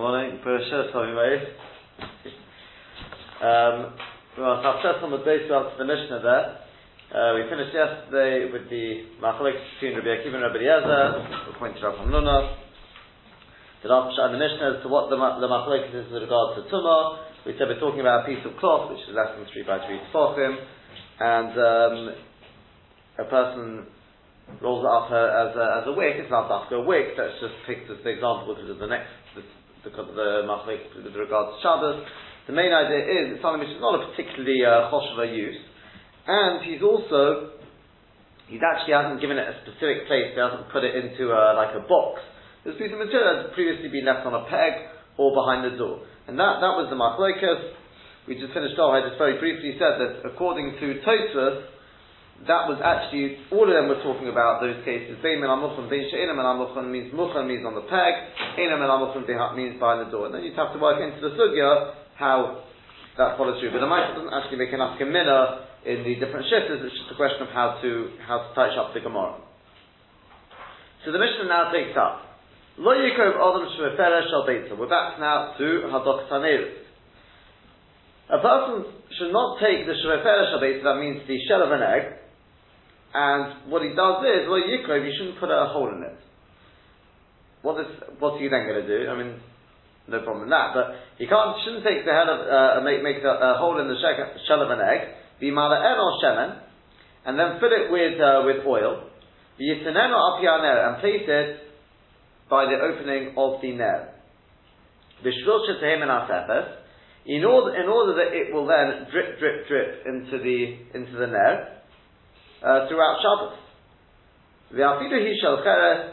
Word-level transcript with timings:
morning. 0.00 0.40
Bereshit 0.40 0.96
Tomimais. 0.96 1.44
Um, 3.44 3.92
well, 4.40 4.56
Chafshet 4.64 5.04
on 5.04 5.12
the 5.12 5.20
base 5.28 5.44
of 5.52 5.76
the 5.76 5.84
Mishnah 5.84 6.24
there. 6.24 6.56
Uh, 7.12 7.36
we 7.36 7.44
finished 7.52 7.76
yesterday 7.76 8.48
with 8.48 8.64
the 8.72 9.12
Machalik 9.20 9.60
between 9.76 10.00
Rabbi 10.00 10.24
Akiva 10.24 10.40
and 10.40 10.44
Rabbi 10.48 10.56
Eliezer. 10.56 11.52
We 11.52 11.52
pointed 11.60 11.84
out 11.84 12.00
from 12.00 12.08
Nuna. 12.08 12.56
The 13.84 13.92
last 13.92 14.16
in 14.16 14.32
the 14.32 14.40
Mishnah 14.40 14.80
as 14.80 14.82
to 14.84 14.88
what 14.88 15.12
the, 15.12 15.20
the 15.20 15.52
Machalik 15.52 15.92
is 15.92 16.08
with 16.08 16.24
regard 16.24 16.56
to 16.56 16.64
Tumah. 16.72 17.44
We 17.44 17.52
said 17.60 17.68
we're 17.68 17.76
talking 17.76 18.00
about 18.00 18.24
a 18.24 18.26
piece 18.32 18.40
of 18.48 18.56
cloth 18.56 18.88
which 18.88 19.04
is 19.04 19.12
less 19.12 19.36
than 19.36 19.44
3 19.52 19.68
by 19.68 19.84
3 19.84 20.00
tefachim. 20.08 20.52
And 21.20 21.52
um, 21.60 21.96
a 23.20 23.26
person 23.28 23.84
rolls 24.64 24.80
it 24.80 24.88
up 24.88 25.12
as 25.12 25.52
a, 25.60 25.66
as 25.84 25.84
a 25.88 25.92
wick. 25.92 26.16
It's 26.16 26.32
not 26.32 26.48
after 26.48 26.80
a 26.80 26.84
wick. 26.88 27.20
Let's 27.20 27.36
just 27.44 27.52
pick 27.68 27.84
this 27.84 28.00
example 28.00 28.56
because 28.56 28.72
of 28.72 28.80
the 28.80 28.88
next 28.88 29.19
the, 29.84 30.44
Machalik 30.44 30.92
with 30.96 31.14
regard 31.16 31.54
to 31.54 31.56
Shabbos. 31.62 32.04
The 32.46 32.52
main 32.52 32.72
idea 32.72 33.00
is 33.00 33.22
it's 33.36 33.42
something 33.42 33.60
which 33.60 33.72
is 33.72 33.80
not 33.80 33.96
a 33.96 34.10
particularly 34.12 34.64
uh, 34.64 34.90
use, 35.30 35.60
and 36.26 36.64
he's 36.66 36.82
also 36.82 37.56
he 38.50 38.58
actually 38.58 38.98
hasn't 38.98 39.22
given 39.22 39.38
it 39.38 39.46
a 39.46 39.54
specific 39.62 40.10
place. 40.10 40.34
He 40.34 40.40
hasn't 40.40 40.66
put 40.74 40.82
it 40.82 40.98
into 40.98 41.30
a, 41.30 41.54
like 41.54 41.70
a 41.78 41.86
box. 41.86 42.18
This 42.66 42.74
piece 42.74 42.90
of 42.90 42.98
material 42.98 43.46
has 43.46 43.54
previously 43.54 43.88
been 43.88 44.04
left 44.04 44.26
on 44.26 44.34
a 44.34 44.42
peg 44.50 44.90
or 45.16 45.30
behind 45.30 45.62
the 45.62 45.78
door, 45.78 46.02
and 46.26 46.34
that 46.36 46.58
that 46.60 46.74
was 46.74 46.90
the 46.90 46.98
machlokas. 46.98 47.78
We 48.28 48.36
just 48.36 48.52
finished 48.52 48.76
off. 48.76 48.92
I 48.92 49.06
just 49.06 49.16
very 49.16 49.38
briefly 49.38 49.78
said 49.80 49.96
that 49.96 50.26
according 50.28 50.76
to 50.76 50.86
Tosfos, 51.06 51.64
that 52.48 52.64
was 52.72 52.80
actually 52.80 53.36
all 53.52 53.68
of 53.68 53.74
them 53.76 53.92
were 53.92 54.00
talking 54.00 54.32
about 54.32 54.64
those 54.64 54.80
cases. 54.80 55.20
Bein 55.20 55.44
melamuchon, 55.44 55.92
bein 55.92 56.08
she'ena 56.08 56.32
melamuchon 56.32 56.88
means 56.88 57.12
muchon 57.12 57.44
means 57.44 57.68
on 57.68 57.76
the 57.76 57.84
peg, 57.84 58.14
ena 58.56 58.80
melamuchon 58.80 59.28
means 59.52 59.76
behind 59.76 60.08
the 60.08 60.10
door, 60.10 60.32
and 60.32 60.34
then 60.34 60.42
you'd 60.44 60.56
have 60.56 60.72
to 60.72 60.80
work 60.80 60.96
into 61.04 61.20
the 61.20 61.36
sugya 61.36 62.00
how 62.16 62.64
that 63.20 63.36
follows 63.36 63.60
through. 63.60 63.76
But 63.76 63.84
the 63.84 63.90
Mishnah 63.90 64.16
doesn't 64.16 64.32
actually 64.32 64.56
make 64.56 64.72
enough 64.72 64.96
gemina 64.96 65.68
in 65.84 66.00
the 66.04 66.16
different 66.16 66.48
shifts. 66.48 66.72
It's 66.80 66.96
just 66.96 67.12
a 67.12 67.18
question 67.20 67.44
of 67.44 67.52
how 67.52 67.76
to 67.84 67.90
how 68.24 68.48
to 68.48 68.48
touch 68.56 68.72
up 68.80 68.96
the 68.96 69.04
Gemara. 69.04 69.36
So 71.04 71.12
the 71.12 71.20
Mishnah 71.20 71.44
now 71.44 71.68
takes 71.72 71.92
up. 71.96 72.24
Lo 72.80 72.96
yikov 72.96 73.36
adam 73.36 73.68
shmefera 73.76 74.24
shal 74.32 74.48
We're 74.48 74.88
back 74.88 75.20
now 75.20 75.52
to 75.60 75.68
hadok 75.92 76.32
tanerus. 76.32 76.88
A 78.32 78.40
person 78.40 78.88
should 79.18 79.32
not 79.32 79.60
take 79.60 79.84
the 79.84 79.92
shmefera 79.92 80.56
shal 80.56 80.60
that 80.60 80.96
means 81.00 81.20
the 81.28 81.36
shell 81.48 81.60
of 81.60 81.72
an 81.72 81.84
egg, 81.84 82.20
and 83.12 83.70
what 83.70 83.82
he 83.82 83.90
does 83.90 84.22
is, 84.22 84.46
lo 84.46 84.58
yikov, 84.62 85.02
you 85.02 85.12
shouldn't 85.18 85.40
put 85.40 85.50
a 85.50 85.66
hole 85.66 85.90
in 85.90 86.02
it. 86.02 86.18
What 87.62 87.80
is, 87.80 87.90
what's 88.18 88.40
he 88.40 88.48
then 88.48 88.66
going 88.70 88.86
to 88.86 88.88
do? 88.88 89.10
I 89.10 89.18
mean, 89.18 89.34
no 90.06 90.22
problem 90.22 90.44
in 90.44 90.50
that. 90.50 90.70
But 90.74 90.86
he 91.18 91.26
can't, 91.26 91.58
shouldn't 91.64 91.84
take 91.84 92.06
the 92.06 92.14
head 92.14 92.30
of, 92.30 92.38
uh, 92.46 92.80
make, 92.86 93.02
make 93.02 93.18
a, 93.22 93.34
a, 93.34 93.58
hole 93.58 93.80
in 93.80 93.88
the 93.88 93.98
shell 93.98 94.62
of 94.62 94.70
an 94.70 94.78
egg, 94.78 95.40
be 95.40 95.50
mala 95.50 95.82
en 95.82 95.98
or 95.98 96.22
shemen, 96.22 96.50
and 97.26 97.38
then 97.38 97.58
fill 97.58 97.74
it 97.74 97.90
with, 97.90 98.16
uh, 98.20 98.46
with 98.46 98.64
oil, 98.64 99.10
yitaneno 99.58 100.14
apianer, 100.14 100.88
and 100.88 101.00
place 101.02 101.26
it 101.26 101.60
by 102.48 102.64
the 102.66 102.78
opening 102.78 103.34
of 103.36 103.60
the 103.60 103.72
ner. 103.72 104.14
Bishvil 105.24 105.66
shetahim 105.66 106.02
and 106.02 106.80
in 107.26 107.44
order, 107.44 107.76
in 107.76 107.88
order 107.88 108.14
that 108.14 108.32
it 108.32 108.54
will 108.54 108.66
then 108.66 109.06
drip, 109.10 109.38
drip, 109.38 109.68
drip 109.68 110.06
into 110.06 110.38
the, 110.38 110.98
into 110.98 111.12
the 111.18 111.26
ner, 111.26 111.79
uh, 112.64 112.88
throughout 112.88 113.20
Shabbos. 113.20 113.56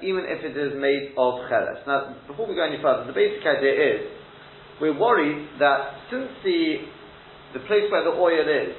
Even 0.02 0.26
if 0.26 0.42
it 0.42 0.58
is 0.58 0.73
made 0.81 1.14
of 1.14 1.45
cheres. 1.48 1.78
Now, 1.86 2.17
before 2.26 2.48
we 2.48 2.56
go 2.56 2.66
any 2.66 2.81
further, 2.81 3.06
the 3.06 3.14
basic 3.14 3.45
idea 3.45 3.73
is 3.78 4.02
we're 4.81 4.98
worried 4.98 5.48
that 5.59 6.09
since 6.09 6.30
the 6.44 6.90
the 7.53 7.59
place 7.66 7.88
where 7.90 8.03
the 8.03 8.12
oil 8.18 8.44
is 8.44 8.75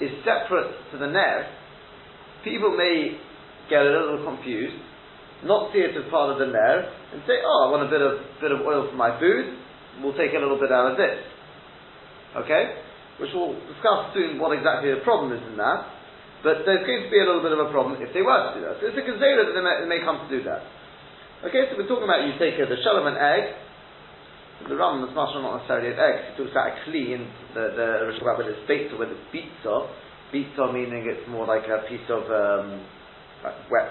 is 0.00 0.10
separate 0.24 0.72
to 0.92 0.98
the 0.98 1.06
ner, 1.06 1.46
people 2.44 2.76
may 2.76 3.18
get 3.68 3.82
a 3.82 3.90
little 3.90 4.24
confused, 4.24 4.76
not 5.44 5.72
see 5.72 5.80
it 5.80 5.96
as 5.96 6.10
part 6.10 6.32
of 6.32 6.38
the 6.38 6.46
ner, 6.46 6.76
and 7.12 7.22
say, 7.26 7.40
"Oh, 7.44 7.68
I 7.68 7.70
want 7.70 7.88
a 7.88 7.90
bit 7.90 8.00
of 8.00 8.20
bit 8.40 8.52
of 8.52 8.60
oil 8.60 8.88
for 8.90 8.96
my 8.96 9.18
food. 9.18 9.56
We'll 10.02 10.16
take 10.16 10.32
a 10.32 10.40
little 10.40 10.58
bit 10.58 10.72
out 10.72 10.92
of 10.92 10.96
this." 10.96 11.18
Okay, 12.44 12.76
which 13.20 13.30
we'll 13.34 13.56
discuss 13.68 14.12
soon 14.14 14.38
what 14.38 14.56
exactly 14.56 14.90
the 14.92 15.00
problem 15.04 15.32
is 15.32 15.42
in 15.48 15.56
that. 15.56 16.01
But 16.42 16.66
going 16.66 17.06
to 17.06 17.10
be 17.10 17.22
a 17.22 17.26
little 17.26 17.42
bit 17.42 17.54
of 17.54 17.62
a 17.62 17.70
problem 17.70 18.02
if 18.02 18.10
they 18.10 18.22
were 18.22 18.34
to 18.34 18.58
do 18.58 18.62
that. 18.66 18.82
So 18.82 18.90
it's 18.90 18.98
a 18.98 19.06
gezerah 19.06 19.46
that 19.46 19.54
they 19.54 19.62
may, 19.62 19.74
they 19.86 19.90
may, 19.90 20.02
come 20.02 20.26
to 20.26 20.30
do 20.30 20.42
that. 20.42 20.66
Okay, 21.46 21.70
so 21.70 21.78
we're 21.78 21.86
talking 21.86 22.06
about 22.06 22.26
you 22.26 22.34
take 22.34 22.58
the 22.58 22.78
shell 22.82 22.98
of 22.98 23.06
an 23.06 23.14
egg. 23.14 23.54
The 24.66 24.74
ram 24.74 25.02
is 25.06 25.14
not 25.14 25.34
necessarily 25.34 25.94
an 25.94 25.98
egg. 25.98 26.16
He 26.30 26.30
talks 26.38 26.54
about 26.54 26.70
a 26.70 26.74
clean, 26.86 27.26
the 27.54 27.74
the 27.74 27.86
about 28.22 28.38
whether 28.38 28.54
it's 28.54 28.66
baked 28.66 28.94
whether 28.94 29.14
it's 29.14 29.30
pizza. 29.34 29.90
Pizza 30.30 30.70
meaning 30.70 31.06
it's 31.06 31.26
more 31.26 31.46
like 31.46 31.66
a 31.66 31.82
piece 31.90 32.06
of 32.06 32.26
um, 32.30 32.78
like 33.42 33.58
wet 33.70 33.90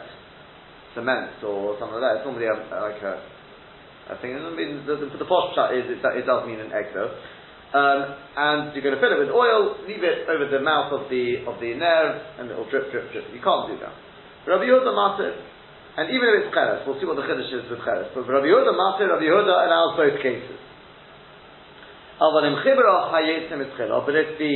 cement 0.95 1.43
or 1.43 1.75
something 1.79 1.99
like 1.99 2.03
that. 2.03 2.13
It's 2.19 2.27
normally 2.27 2.47
a, 2.47 2.55
like 2.55 3.03
a 3.03 3.19
think 4.19 4.35
I 4.35 4.51
mean 4.51 4.83
the, 4.83 4.95
the, 4.95 5.07
the 5.19 5.27
posh 5.27 5.55
chat 5.55 5.71
is 5.71 5.87
it, 5.87 5.99
it 6.03 6.25
does 6.25 6.47
mean 6.47 6.59
an 6.59 6.71
egg 6.71 6.91
though. 6.95 7.11
Um, 7.71 7.99
and 8.35 8.75
you're 8.75 8.83
going 8.83 8.99
to 8.99 8.99
fill 8.99 9.15
it 9.15 9.19
with 9.23 9.31
oil, 9.31 9.79
leave 9.87 10.03
it 10.03 10.27
over 10.27 10.43
the 10.51 10.59
mouth 10.59 10.91
of 10.91 11.07
the 11.07 11.47
of 11.47 11.55
the 11.63 11.71
nerve, 11.71 12.19
and 12.35 12.51
it 12.51 12.55
will 12.59 12.67
drip, 12.67 12.91
drip, 12.91 13.15
drip. 13.15 13.31
You 13.31 13.39
can't 13.39 13.71
do 13.71 13.79
that. 13.79 13.95
Rabbi 14.43 14.67
Yehuda 14.67 14.91
Matir, 14.91 15.39
and 15.95 16.11
even 16.11 16.27
if 16.35 16.43
it's 16.43 16.51
cheres, 16.51 16.83
we'll 16.83 16.99
see 16.99 17.07
what 17.07 17.15
the 17.15 17.23
chiddush 17.23 17.47
is 17.47 17.71
with 17.71 17.79
cheres. 17.87 18.11
But 18.11 18.27
Rabbi 18.27 18.51
Yehuda 18.51 18.75
Matir, 18.75 19.07
Rabbi 19.07 19.23
Yehuda 19.23 19.55
allows 19.71 19.95
both 19.95 20.19
cases. 20.19 20.59
But 22.19 22.43
if 22.43 24.27
the 24.35 24.55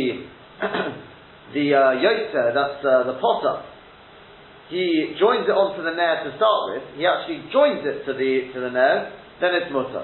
the 1.56 1.66
uh, 1.72 1.96
yotzer, 2.04 2.52
that's 2.52 2.84
uh, 2.84 3.08
the 3.08 3.16
potter, 3.24 3.64
he 4.70 5.16
joins 5.20 5.48
it 5.48 5.56
onto 5.56 5.82
the 5.88 5.96
nair 5.96 6.28
to 6.28 6.36
start 6.36 6.60
with, 6.76 6.84
he 7.00 7.08
actually 7.08 7.48
joins 7.54 7.80
it 7.88 8.04
to 8.06 8.14
the 8.14 8.52
to 8.54 8.60
the 8.60 8.70
nair, 8.76 9.16
then 9.40 9.56
it's 9.56 9.72
mutter. 9.72 10.04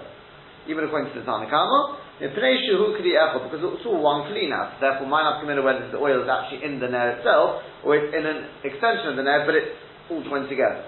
Even 0.70 0.86
according 0.86 1.12
to 1.14 1.20
the 1.20 1.26
Tanakhama, 1.26 1.98
because 3.50 3.66
it's 3.66 3.86
all 3.90 3.98
one 3.98 4.30
clean 4.30 4.54
out. 4.54 4.78
Therefore, 4.78 5.10
come 5.42 5.50
in 5.50 5.58
whether 5.66 5.90
the 5.90 5.98
oil 5.98 6.22
is 6.22 6.30
actually 6.30 6.62
in 6.62 6.78
the 6.78 6.86
nair 6.86 7.18
itself 7.18 7.66
or 7.82 7.98
it's 7.98 8.14
in 8.14 8.22
an 8.22 8.46
extension 8.62 9.10
of 9.10 9.16
the 9.18 9.26
nair, 9.26 9.42
but 9.42 9.58
it's 9.58 9.74
all 10.06 10.22
joined 10.22 10.46
together. 10.46 10.86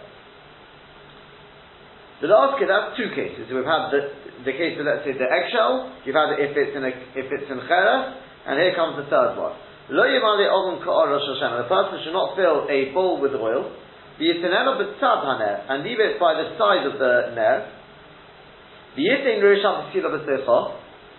The 2.22 2.30
last 2.30 2.62
case, 2.62 2.70
that's 2.70 2.94
two 2.96 3.10
cases. 3.18 3.50
We've 3.50 3.66
had 3.66 3.90
the, 3.90 4.14
the 4.46 4.54
case 4.54 4.78
of, 4.78 4.86
let's 4.86 5.04
say, 5.04 5.18
the 5.18 5.26
eggshell, 5.26 6.06
you've 6.06 6.16
had 6.16 6.38
if 6.38 6.54
it's 6.54 6.72
in 6.78 6.86
a, 6.86 6.94
if 7.18 7.28
it's 7.28 7.50
in 7.50 7.60
cheres, 7.66 8.16
and 8.46 8.62
here 8.62 8.78
comes 8.78 9.02
the 9.02 9.10
third 9.10 9.34
one. 9.36 9.58
Lo 9.90 10.06
The 10.06 11.68
person 11.68 11.96
should 12.06 12.14
not 12.16 12.38
fill 12.38 12.70
a 12.70 12.94
bowl 12.94 13.20
with 13.20 13.34
oil, 13.36 13.74
and 14.22 15.84
leave 15.84 16.00
it 16.00 16.16
by 16.22 16.38
the 16.38 16.54
side 16.62 16.86
of 16.86 16.96
the 17.02 17.34
nair. 17.36 17.74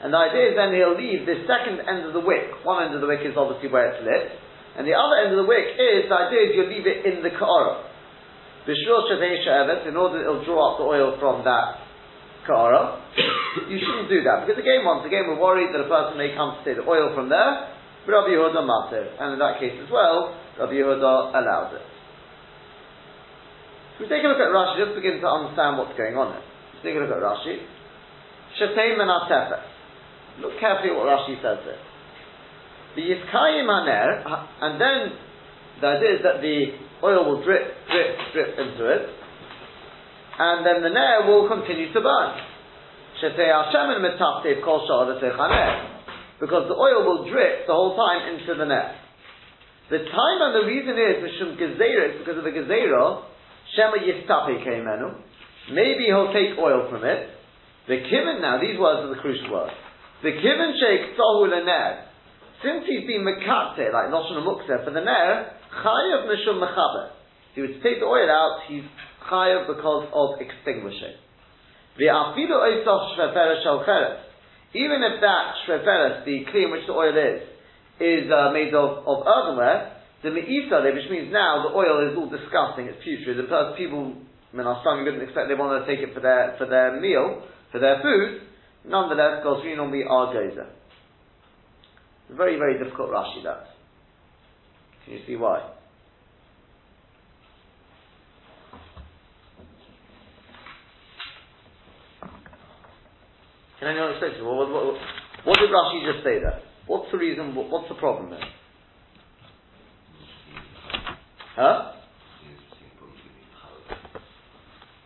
And 0.02 0.12
the 0.12 0.18
idea 0.18 0.50
is 0.50 0.54
then 0.58 0.74
he'll 0.74 0.98
leave 0.98 1.24
the 1.24 1.46
second 1.46 1.80
end 1.86 2.08
of 2.08 2.12
the 2.12 2.24
wick. 2.24 2.64
One 2.66 2.82
end 2.82 2.94
of 2.94 3.00
the 3.00 3.08
wick 3.08 3.22
is 3.22 3.36
obviously 3.38 3.70
where 3.70 3.94
it's 3.94 4.02
lit. 4.02 4.34
And 4.74 4.82
the 4.88 4.98
other 4.98 5.22
end 5.22 5.30
of 5.30 5.38
the 5.38 5.48
wick 5.48 5.78
is, 5.78 6.10
the 6.10 6.18
idea 6.18 6.40
is 6.50 6.58
you 6.58 6.66
leave 6.66 6.86
it 6.86 7.06
in 7.06 7.22
the 7.22 7.30
ka'ara. 7.30 7.94
In 8.66 9.96
order 9.96 10.18
it'll 10.18 10.44
draw 10.44 10.72
up 10.72 10.82
the 10.82 10.88
oil 10.88 11.14
from 11.20 11.44
that 11.44 11.78
ka'ara. 12.42 12.98
you 13.70 13.78
shouldn't 13.78 14.10
do 14.10 14.24
that. 14.26 14.44
Because 14.44 14.58
again, 14.58 14.82
once 14.82 15.06
again, 15.06 15.30
we're 15.30 15.38
worried 15.38 15.70
that 15.70 15.84
a 15.84 15.88
person 15.88 16.18
may 16.18 16.34
come 16.34 16.58
to 16.58 16.60
take 16.66 16.76
the 16.80 16.86
oil 16.88 17.14
from 17.14 17.28
there. 17.30 17.70
But 18.04 18.12
Rabbi 18.12 18.34
Yehuda 18.34 18.60
matir. 18.66 19.14
And 19.20 19.34
in 19.34 19.38
that 19.38 19.60
case 19.60 19.78
as 19.78 19.88
well, 19.92 20.34
Rabbi 20.58 20.74
Yehuda 20.74 21.32
allows 21.32 21.70
it. 21.76 21.86
So 23.94 24.04
we 24.04 24.10
take 24.10 24.26
a 24.26 24.28
look 24.28 24.42
at 24.42 24.50
Rashi, 24.50 24.84
just 24.84 24.98
begin 24.98 25.22
to 25.22 25.28
understand 25.30 25.78
what's 25.78 25.94
going 25.94 26.18
on 26.18 26.34
here. 26.34 26.42
Let's 26.42 26.82
take 26.82 26.98
a 26.98 27.00
look 27.00 27.14
at 27.14 27.22
Rashi. 27.22 27.62
Shetei 28.58 28.98
menatefes. 28.98 29.73
Look 30.40 30.58
carefully 30.58 30.90
what 30.92 31.06
Rashi 31.06 31.36
says 31.42 31.58
there. 31.64 31.78
The 32.96 33.02
Yiskayim 33.02 33.66
Haner, 33.66 34.24
and 34.62 34.80
then 34.80 35.12
the 35.80 35.86
idea 35.86 36.14
is 36.14 36.22
that 36.22 36.40
the 36.40 36.74
oil 37.02 37.24
will 37.26 37.42
drip, 37.44 37.62
drip, 37.90 38.18
drip 38.32 38.58
into 38.58 38.86
it, 38.86 39.10
and 40.38 40.66
then 40.66 40.82
the 40.82 40.90
Ner 40.90 41.26
will 41.26 41.48
continue 41.48 41.92
to 41.92 42.00
burn. 42.00 42.38
Because 46.40 46.66
the 46.68 46.74
oil 46.74 47.04
will 47.06 47.24
drip 47.30 47.66
the 47.66 47.72
whole 47.72 47.96
time 47.96 48.34
into 48.34 48.54
the 48.54 48.64
Ner. 48.64 48.94
The 49.90 49.98
time 49.98 50.40
and 50.40 50.54
the 50.54 50.66
reason 50.66 50.98
is 50.98 51.22
Mishum 51.22 51.56
Gezerah, 51.58 52.18
because 52.18 52.38
of 52.38 52.44
the 52.44 52.50
Gezerah, 52.50 53.22
Shema 53.76 53.98
Yistape. 54.02 55.14
Maybe 55.72 56.04
he'll 56.06 56.32
take 56.32 56.58
oil 56.58 56.88
from 56.90 57.04
it. 57.04 57.28
The 57.86 58.00
Kivin 58.10 58.40
now, 58.40 58.58
these 58.60 58.78
words 58.78 59.04
are 59.04 59.14
the 59.14 59.20
crucial 59.20 59.50
words. 59.52 59.74
The 60.22 60.30
kiven 60.30 60.72
sheik 60.78 61.16
tohu 61.18 61.50
ner. 61.50 62.04
Since 62.62 62.86
he's 62.86 63.06
been 63.06 63.22
mekate, 63.22 63.92
like 63.92 64.08
Lashon 64.08 64.40
Muktzeh, 64.40 64.84
for 64.84 64.90
the 64.90 65.00
ner, 65.00 65.52
chayav 65.84 66.26
mishum 66.28 66.62
mechaber. 66.62 67.10
He 67.54 67.60
would 67.60 67.82
take 67.82 68.00
the 68.00 68.06
oil 68.06 68.30
out, 68.30 68.62
he's 68.68 68.84
chayav 69.30 69.66
because 69.66 70.08
of 70.12 70.40
extinguishing. 70.40 71.14
The 71.98 72.06
afidu 72.06 72.56
oisach 72.56 73.16
shreferes 73.16 73.62
shel 73.62 73.84
Even 74.74 75.02
if 75.02 75.20
that 75.20 75.54
shreferes, 75.66 76.24
the 76.24 76.44
kli 76.50 76.64
in 76.64 76.70
which 76.70 76.86
the 76.86 76.92
oil 76.92 77.14
is, 77.14 77.42
is 78.00 78.30
uh, 78.30 78.50
made 78.52 78.74
of, 78.74 79.06
of 79.06 79.26
earthenware, 79.26 79.94
the 80.24 80.30
me'isa, 80.30 80.82
which 80.82 81.10
means 81.10 81.30
now 81.30 81.68
the 81.68 81.76
oil 81.76 82.10
is 82.10 82.16
all 82.16 82.26
disgusting, 82.26 82.86
it's 82.86 82.98
putrid, 83.04 83.38
the 83.38 83.44
person, 83.44 83.76
people, 83.76 84.16
I 84.52 84.56
mean, 84.56 84.66
our 84.66 84.82
son 84.82 85.04
didn't 85.04 85.20
expect 85.20 85.48
they 85.48 85.54
wanted 85.54 85.84
to 85.84 85.86
take 85.86 86.00
it 86.00 86.14
for 86.14 86.20
their, 86.20 86.56
for 86.58 86.66
their 86.66 86.98
meal, 86.98 87.44
for 87.70 87.78
their 87.78 88.00
food, 88.02 88.40
nonetheless, 88.86 89.44
Gosri 89.44 89.76
normally 89.76 90.04
are 90.08 90.34
gozer. 90.34 90.66
Very, 92.30 92.56
very 92.56 92.82
difficult 92.82 93.10
Rashi, 93.10 93.42
that. 93.44 93.66
Can 95.04 95.14
you 95.14 95.20
see 95.26 95.36
why? 95.36 95.70
Can 103.78 103.88
anyone 103.88 104.12
explain 104.12 104.32
to 104.32 104.38
me? 104.38 104.44
What, 104.44 104.70
what, 104.70 104.94
what, 105.44 105.58
did 105.58 105.70
Rashi 105.70 106.10
just 106.10 106.24
say 106.24 106.40
there? 106.40 106.60
What's 106.86 107.10
the 107.12 107.18
reason? 107.18 107.54
What, 107.54 107.68
what's 107.68 107.88
the 107.88 107.96
problem 107.96 108.30
there? 108.30 108.40
Huh? 111.56 111.92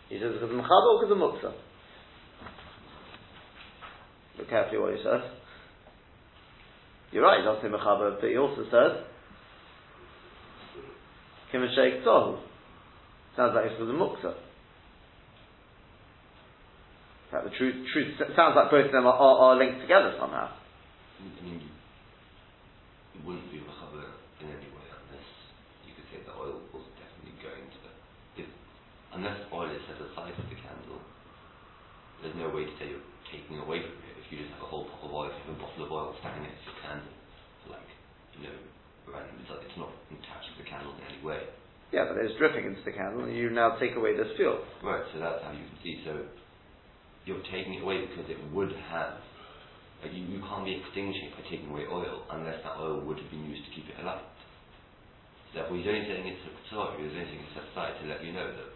He 0.09 0.19
says 0.19 0.33
because 0.33 0.51
of 0.51 0.57
Mechad 0.57 0.71
or 0.71 1.01
because 1.01 1.13
of 1.13 1.19
Muksa? 1.19 1.68
Look 4.39 4.49
carefully 4.49 4.79
what 4.79 4.95
he 4.95 5.03
says. 5.03 5.23
You're 7.11 7.25
right, 7.25 7.41
say 7.63 7.69
Mechaber, 7.69 8.21
but 8.21 8.29
he 8.29 8.37
also 8.37 8.65
says 8.65 9.05
Kim 11.51 11.63
and 11.63 11.71
Sheikh 11.75 12.05
Sohu. 12.05 12.39
Sounds 13.37 13.55
like 13.55 13.67
it's 13.67 13.75
because 13.75 13.89
of 13.89 13.97
Muksa 13.97 14.35
fact, 17.31 17.45
the 17.45 17.53
truth, 17.57 17.77
truth 17.93 18.17
sounds 18.33 18.57
like 18.57 18.73
both 18.73 18.89
of 18.89 18.93
them 18.93 19.05
are, 19.05 19.17
are, 19.17 19.53
are 19.53 19.57
linked 19.57 19.81
together 19.85 20.17
somehow. 20.17 20.49
I 20.49 21.45
mean, 21.45 21.61
it 21.61 23.21
wouldn't 23.25 23.51
be 23.53 23.61
mechaber 23.61 24.17
in 24.41 24.49
any 24.49 24.71
way 24.73 24.87
unless 24.89 25.29
you 25.85 25.93
could 25.93 26.09
say 26.09 26.25
the 26.25 26.33
oil 26.33 26.65
was 26.73 26.87
definitely 26.97 27.37
going 27.45 27.69
to. 27.69 27.79
If, 28.41 28.49
unless 29.13 29.37
oil 29.53 29.69
is 29.69 29.83
set 29.85 30.01
aside 30.01 30.33
for 30.41 30.47
the 30.49 30.57
candle, 30.57 31.05
there's 32.23 32.37
no 32.39 32.49
way 32.49 32.65
to 32.65 32.73
say 32.81 32.89
you're 32.89 33.09
taking 33.29 33.61
away 33.61 33.85
from 33.85 33.99
it. 34.08 34.08
You 34.29 34.37
just 34.45 34.53
have 34.61 34.65
a 34.65 34.69
whole 34.69 34.85
pot 34.85 35.09
of 35.09 35.13
oil, 35.13 35.33
you 35.33 35.53
a 35.53 35.57
bottle 35.57 35.85
of 35.85 35.91
oil 35.93 36.13
standing 36.21 36.45
next 36.45 36.61
to 36.61 36.69
your 36.69 36.79
candle, 36.85 37.17
like 37.73 37.89
you 38.37 38.45
know, 38.45 38.57
random, 39.09 39.41
it's, 39.41 39.49
it's 39.49 39.79
not 39.81 39.89
attached 40.13 40.53
to 40.53 40.57
the 40.61 40.69
candle 40.69 40.93
in 41.01 41.05
any 41.09 41.21
way. 41.25 41.49
Yeah, 41.89 42.05
but 42.13 42.21
it's 42.21 42.37
dripping 42.37 42.69
into 42.69 42.85
the 42.85 42.93
candle, 42.93 43.25
and 43.25 43.33
you 43.33 43.49
now 43.49 43.81
take 43.81 43.97
away 43.97 44.13
this 44.13 44.29
fuel. 44.37 44.61
Right, 44.85 45.01
so 45.17 45.17
that's 45.17 45.41
how 45.41 45.57
you 45.57 45.65
can 45.65 45.79
see. 45.81 46.05
So 46.05 46.29
you're 47.25 47.41
taking 47.49 47.81
it 47.81 47.83
away 47.83 48.05
because 48.05 48.29
it 48.29 48.37
would 48.53 48.73
have. 48.93 49.17
Like 50.05 50.13
you, 50.13 50.23
you 50.29 50.45
can't 50.45 50.63
be 50.63 50.77
extinguishing 50.77 51.33
it 51.33 51.35
by 51.35 51.43
taking 51.49 51.73
away 51.73 51.89
oil 51.89 52.29
unless 52.31 52.61
that 52.63 52.77
oil 52.79 53.03
would 53.03 53.19
have 53.19 53.31
been 53.33 53.49
used 53.49 53.65
to 53.65 53.73
keep 53.75 53.89
it 53.89 53.97
alight. 53.99 54.23
Therefore, 55.57 55.75
he's 55.81 55.89
only 55.89 56.05
saying 56.05 56.29
it's 56.29 56.45
sorry, 56.69 57.01
he's 57.01 57.17
only 57.17 57.25
saying 57.25 57.43
it's 57.43 57.57
set 57.57 57.67
aside 57.73 57.97
to 57.99 58.05
let 58.07 58.21
you 58.21 58.37
know 58.37 58.47
that 58.47 58.69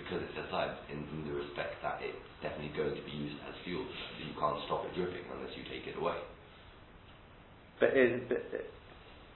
because 0.00 0.24
it's 0.24 0.32
set 0.32 0.48
aside 0.48 0.72
in, 0.88 1.04
in 1.12 1.28
the 1.28 1.34
respect 1.36 1.76
that 1.84 2.00
it's 2.00 2.16
definitely 2.40 2.72
going 2.72 2.96
to 2.96 3.04
be 3.04 3.12
used 3.12 3.36
as 3.44 3.54
fuel. 3.62 3.84
That 3.84 4.24
you 4.24 4.34
can't 4.34 4.58
stop 4.64 4.88
it 4.88 4.92
dripping 4.96 5.24
unless 5.28 5.52
you 5.54 5.64
take 5.68 5.84
it 5.84 6.00
away. 6.00 6.16
But, 7.78 7.96
is, 7.96 8.24
but 8.28 8.40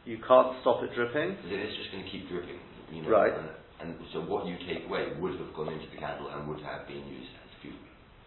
you 0.05 0.21
can't 0.25 0.57
stop 0.61 0.85
it 0.85 0.93
dripping. 0.97 1.37
Because 1.41 1.53
it's 1.53 1.77
just 1.81 1.91
going 1.93 2.05
to 2.05 2.11
keep 2.11 2.29
dripping, 2.29 2.61
you 2.93 3.05
know. 3.05 3.13
Right. 3.13 3.33
And, 3.33 3.49
and 3.81 3.91
so 4.13 4.25
what 4.25 4.49
you 4.49 4.57
take 4.65 4.89
away 4.89 5.13
would 5.21 5.37
have 5.37 5.53
gone 5.53 5.73
into 5.73 5.89
the 5.93 6.01
candle 6.01 6.29
and 6.33 6.49
would 6.49 6.61
have 6.65 6.89
been 6.89 7.05
used 7.05 7.33
as 7.41 7.51
fuel. 7.61 7.81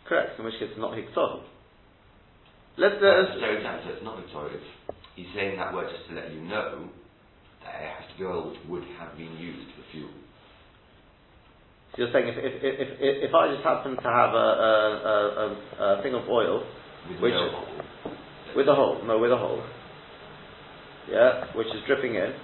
Correct, 0.05 0.37
in 0.37 0.45
which 0.45 0.57
case 0.61 0.69
it's 0.71 0.81
not 0.81 0.93
Hiktohu. 0.93 1.41
Let's, 2.77 3.01
uh, 3.01 3.33
so, 3.33 3.41
so 3.41 3.89
it's 3.89 4.05
not 4.05 4.21
Hiktohu, 4.21 4.53
he's 5.15 5.27
saying 5.33 5.57
that 5.57 5.73
word 5.73 5.89
just 5.89 6.07
to 6.09 6.15
let 6.15 6.31
you 6.31 6.41
know 6.41 6.89
that 7.65 7.73
it 7.73 7.89
has 7.89 8.05
to 8.13 8.15
go, 8.21 8.53
which 8.53 8.59
would 8.69 8.85
have 9.01 9.17
been 9.17 9.33
used 9.37 9.67
for 9.73 9.83
fuel. 9.91 10.13
You're 11.97 12.13
saying 12.13 12.29
if, 12.29 12.37
if, 12.37 12.53
if, 12.61 12.89
if, 13.01 13.15
if 13.25 13.31
I 13.33 13.49
just 13.49 13.65
happen 13.65 13.97
to 13.97 14.09
have 14.09 14.31
a, 14.37 14.47
a, 14.61 15.15
a, 15.17 15.45
a 15.81 16.03
thing 16.05 16.13
of 16.13 16.29
oil, 16.29 16.61
with 17.09 17.17
which, 17.17 17.33
no 17.33 17.49
hole. 17.49 18.13
with 18.53 18.67
a 18.69 18.75
hole, 18.77 19.01
no, 19.01 19.17
with 19.17 19.33
a 19.33 19.37
hole, 19.37 19.65
yeah, 21.09 21.49
which 21.57 21.73
is 21.73 21.81
dripping 21.89 22.13
in, 22.13 22.37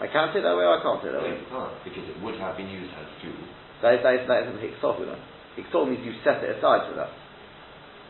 I 0.00 0.08
can't 0.08 0.32
say 0.32 0.40
that 0.40 0.56
way 0.56 0.64
or 0.64 0.78
I 0.78 0.82
can't 0.82 1.04
say 1.04 1.12
that 1.12 1.20
no, 1.20 1.28
way? 1.28 1.36
you 1.36 1.44
can't, 1.52 1.76
because 1.84 2.06
it 2.08 2.16
would 2.24 2.40
have 2.40 2.56
been 2.56 2.72
used 2.72 2.88
as 2.96 3.04
fuel. 3.20 3.36
That, 3.84 4.00
is, 4.00 4.02
that, 4.02 4.14
is, 4.16 4.24
that 4.32 4.38
isn't 4.48 4.64
Hiktohu 4.64 5.04
then. 5.04 5.20
Hiktohu 5.60 5.92
means 5.92 6.00
you 6.08 6.16
set 6.24 6.40
it 6.40 6.56
aside 6.56 6.88
for 6.88 6.96
that. 6.96 7.12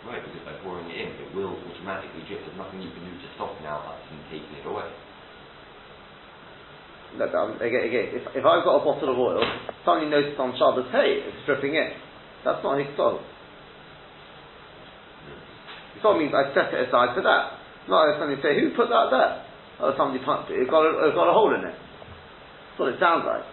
Right, 0.06 0.22
because 0.22 0.46
by 0.46 0.54
pouring 0.62 0.86
it 0.86 1.02
in, 1.02 1.18
it 1.18 1.34
will 1.34 1.58
automatically 1.66 2.22
drip. 2.30 2.46
There's 2.46 2.54
nothing 2.54 2.78
you 2.78 2.94
can 2.94 3.02
do 3.02 3.10
to 3.10 3.28
stop 3.34 3.58
now 3.66 3.82
other 3.82 3.98
than 4.06 4.22
taking 4.30 4.54
it 4.54 4.62
away. 4.62 4.86
Again, 7.16 7.88
again 7.88 8.06
if, 8.12 8.22
if 8.36 8.44
I've 8.44 8.64
got 8.64 8.80
a 8.80 8.84
bottle 8.84 9.08
of 9.08 9.18
oil, 9.18 9.40
suddenly 9.84 10.10
notice 10.10 10.36
on 10.38 10.52
Shabbos, 10.58 10.92
hey, 10.92 11.24
it's 11.24 11.46
dripping 11.46 11.74
in. 11.74 11.90
That's 12.44 12.62
not 12.62 12.76
Hiktohu. 12.76 13.20
Hiktohu 15.98 16.18
means 16.18 16.32
I 16.36 16.52
set 16.52 16.74
it 16.74 16.88
aside 16.88 17.16
for 17.16 17.24
that. 17.24 17.58
Not 17.88 18.12
I 18.12 18.20
suddenly 18.20 18.40
say, 18.44 18.60
who 18.60 18.76
put 18.76 18.92
that 18.92 19.08
there? 19.10 19.32
Oh, 19.80 19.94
somebody 19.96 20.22
pumped 20.24 20.50
it. 20.50 20.60
It's 20.60 20.70
got 20.70 20.84
a, 20.84 20.90
it's 21.08 21.16
got 21.16 21.30
a 21.30 21.34
hole 21.34 21.54
in 21.54 21.62
it. 21.64 21.74
That's 21.74 22.78
what 22.78 22.92
it 22.92 23.00
sounds 23.00 23.24
like. 23.24 23.46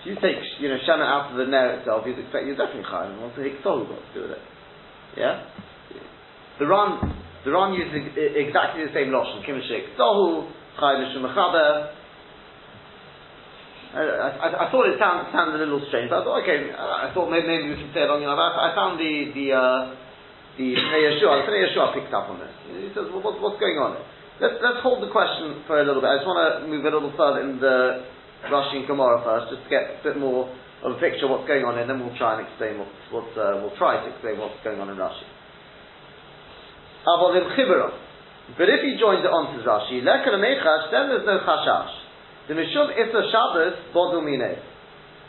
If 0.00 0.06
you 0.06 0.14
take, 0.22 0.38
you 0.60 0.68
know, 0.68 0.78
Shana 0.86 1.04
out 1.04 1.32
of 1.32 1.36
the 1.36 1.50
Nair 1.50 1.80
itself, 1.80 2.06
you'd 2.06 2.20
expect 2.20 2.46
you're 2.46 2.56
definitely 2.56 2.86
Chayyim. 2.86 3.20
What's 3.20 3.34
the 3.34 3.48
Hiksol 3.48 3.88
got 3.88 3.98
to 3.98 4.12
do 4.14 4.20
with 4.28 4.38
it? 4.38 4.44
Yeah? 5.18 5.42
The 6.60 6.66
Ran, 6.66 7.16
the 7.44 7.50
Ran 7.50 7.74
uses 7.74 8.14
exactly 8.14 8.86
the 8.86 8.94
same 8.94 9.10
Lashon. 9.10 9.44
Kim 9.44 9.58
Shik 9.66 9.98
Sohu, 9.98 10.46
Chayyim 10.78 11.10
Mishum 11.10 11.26
Mechaber. 11.26 11.92
I, 13.88 14.00
I, 14.04 14.68
I, 14.68 14.70
thought 14.70 14.84
it 14.84 15.00
sounded, 15.00 15.56
a 15.56 15.64
little 15.64 15.82
strange. 15.88 16.12
I 16.12 16.20
thought, 16.20 16.44
okay, 16.44 16.70
I 16.76 17.10
thought 17.16 17.32
maybe, 17.32 17.48
maybe 17.48 17.72
we 17.72 17.76
can 17.80 17.90
say 17.96 18.04
on, 18.04 18.20
you 18.20 18.28
know, 18.28 18.36
I, 18.36 18.76
found 18.76 19.00
the, 19.00 19.32
the, 19.32 19.48
uh, 19.56 19.96
the 20.60 20.76
Yeshua, 20.76 21.48
Pnei 21.48 21.72
Yeshua 21.72 21.96
picked 21.96 22.12
up 22.12 22.28
on 22.28 22.36
this. 22.36 22.52
He 22.68 22.92
says, 22.92 23.08
well, 23.08 23.24
what, 23.24 23.40
what's 23.40 23.56
going 23.56 23.80
on? 23.80 23.96
Let's, 24.44 24.60
let's 24.60 24.84
hold 24.84 25.00
the 25.02 25.10
question 25.10 25.64
for 25.64 25.80
a 25.80 25.84
little 25.88 26.04
bit. 26.04 26.12
I 26.12 26.20
just 26.20 26.28
want 26.28 26.36
to 26.36 26.68
move 26.68 26.84
a 26.84 26.92
little 26.92 27.10
further 27.16 27.42
in 27.42 27.58
the 27.58 28.04
Rashi 28.52 28.84
and 28.84 28.86
Gemara 28.86 29.24
first, 29.24 29.56
just 29.56 29.64
to 29.64 29.70
get 29.72 29.98
a 29.98 30.00
bit 30.04 30.20
more 30.20 30.52
of 30.84 30.94
a 30.94 30.98
picture 31.00 31.26
of 31.26 31.32
what's 31.32 31.48
going 31.48 31.64
on, 31.64 31.80
and 31.80 31.90
then 31.90 31.98
we'll 31.98 32.14
try 32.20 32.38
and 32.38 32.46
explain 32.46 32.78
what, 32.78 32.92
what 33.10 33.28
uh, 33.34 33.58
we'll 33.58 33.74
try 33.80 33.98
to 33.98 34.06
explain 34.12 34.38
what's 34.38 34.60
going 34.62 34.78
on 34.78 34.92
in 34.92 35.00
Rashi. 35.00 35.26
But 38.56 38.72
if 38.72 38.80
he 38.80 38.96
joins 38.96 39.20
it 39.20 39.28
onto 39.28 39.60
Rashi, 39.60 40.00
then 40.00 40.24
there's 40.24 41.26
no 41.26 41.36
chashash. 41.44 41.92
The 42.48 42.54
Mishum 42.54 42.96
Issa 42.96 43.20
Shabbos 43.28 43.76
Bodumine. 43.92 44.56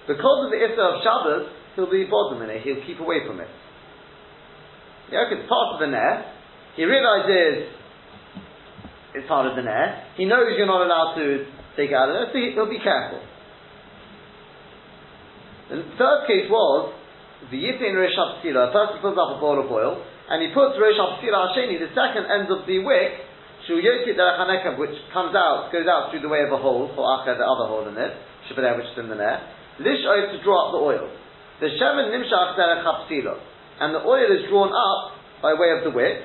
Because 0.07 0.39
of 0.45 0.49
the 0.51 0.59
Issa 0.63 0.79
of 0.79 0.95
Shabbos, 1.03 1.51
he'll 1.75 1.91
be 1.91 2.07
Bodumine, 2.07 2.63
he'll 2.63 2.85
keep 2.87 2.99
away 2.99 3.27
from 3.27 3.41
it. 3.41 3.51
Yeah, 5.11 5.27
okay, 5.27 5.41
it's 5.41 5.49
part 5.49 5.75
of 5.75 5.79
the 5.81 5.87
Ner. 5.91 6.25
He 6.77 6.85
realizes 6.85 7.75
it's 9.13 9.27
part 9.27 9.51
of 9.51 9.55
the 9.57 9.63
Ner. 9.63 10.15
He 10.15 10.25
knows 10.25 10.55
you're 10.55 10.69
not 10.69 10.85
allowed 10.85 11.15
to 11.17 11.45
take 11.75 11.91
out 11.91 12.09
of 12.09 12.15
it, 12.15 12.27
so 12.31 12.37
he'll 12.39 12.69
be 12.69 12.79
careful. 12.79 13.19
The 15.69 15.83
third 15.97 16.25
case 16.25 16.49
was 16.49 16.93
the 17.51 17.57
Yitin 17.57 17.93
Rish 17.99 18.15
Hapsila. 18.17 18.69
A 18.69 18.71
person 18.71 19.01
fills 19.01 19.17
up 19.17 19.37
a 19.37 19.39
bowl 19.39 19.59
of 19.63 19.69
oil 19.69 20.01
and 20.29 20.45
he 20.45 20.53
puts 20.53 20.77
Rish 20.77 20.97
Hapsila 21.01 21.49
Hasheni, 21.49 21.81
the 21.81 21.89
second 21.97 22.29
end 22.29 22.53
of 22.53 22.69
the 22.69 22.85
wick, 22.85 23.25
which 23.69 24.95
comes 25.13 25.33
out, 25.35 25.69
goes 25.73 25.85
out 25.85 26.09
through 26.09 26.21
the 26.21 26.29
way 26.29 26.41
of 26.45 26.53
a 26.53 26.57
hole, 26.57 26.89
for 26.93 27.05
Acha, 27.05 27.37
the 27.37 27.45
other 27.45 27.65
hole 27.69 27.85
in 27.89 27.97
it, 27.97 28.13
Shibadeh, 28.49 28.77
which 28.77 28.85
is 28.93 28.97
in 28.97 29.09
the 29.09 29.15
Ner. 29.15 29.41
Lish 29.79 30.01
to 30.01 30.37
draw 30.43 30.69
up 30.69 30.71
the 30.73 30.81
oil. 30.81 31.09
The 31.61 31.67
Shemin 31.67 32.09
Nimshach 32.13 32.57
Derech 32.57 32.85
Hapsila. 32.85 33.37
And 33.79 33.95
the 33.95 34.01
oil 34.05 34.29
is 34.31 34.49
drawn 34.49 34.69
up 34.69 35.17
by 35.41 35.53
way 35.53 35.71
of 35.77 35.83
the 35.83 35.91
wick, 35.91 36.17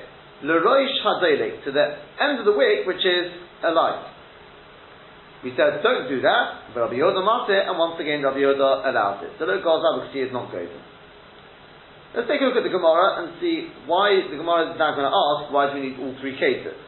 Leroish 0.43 1.01
Hadelik, 1.05 1.63
to 1.65 1.71
the 1.71 1.97
end 2.19 2.39
of 2.39 2.45
the 2.45 2.53
wick, 2.53 2.85
which 2.85 3.05
is 3.05 3.31
a 3.63 3.71
light. 3.71 4.11
We 5.43 5.53
said 5.55 5.81
don't 5.83 6.09
do 6.09 6.21
that, 6.21 6.73
but 6.73 6.89
Rabbi 6.89 6.95
Yoda 6.95 7.23
must 7.23 7.49
it, 7.49 7.67
and 7.67 7.77
once 7.77 8.01
again 8.01 8.23
Rabbi 8.23 8.39
Yoda 8.39 8.89
allows 8.89 9.23
it. 9.23 9.37
So 9.37 9.45
look, 9.45 9.63
Gaza 9.63 10.09
is 10.17 10.33
not 10.33 10.51
going. 10.51 10.67
Let's 12.15 12.31
take 12.31 12.39
a 12.39 12.47
look 12.47 12.55
at 12.55 12.63
the 12.63 12.71
Gemara 12.71 13.19
and 13.19 13.35
see 13.43 13.67
why 13.91 14.23
the 14.31 14.39
Gemara 14.39 14.71
is 14.71 14.79
now 14.79 14.95
going 14.95 15.03
to 15.03 15.11
ask 15.11 15.51
why 15.51 15.67
do 15.67 15.75
we 15.75 15.91
need 15.91 15.99
all 15.99 16.15
three 16.23 16.39
cases. 16.39 16.79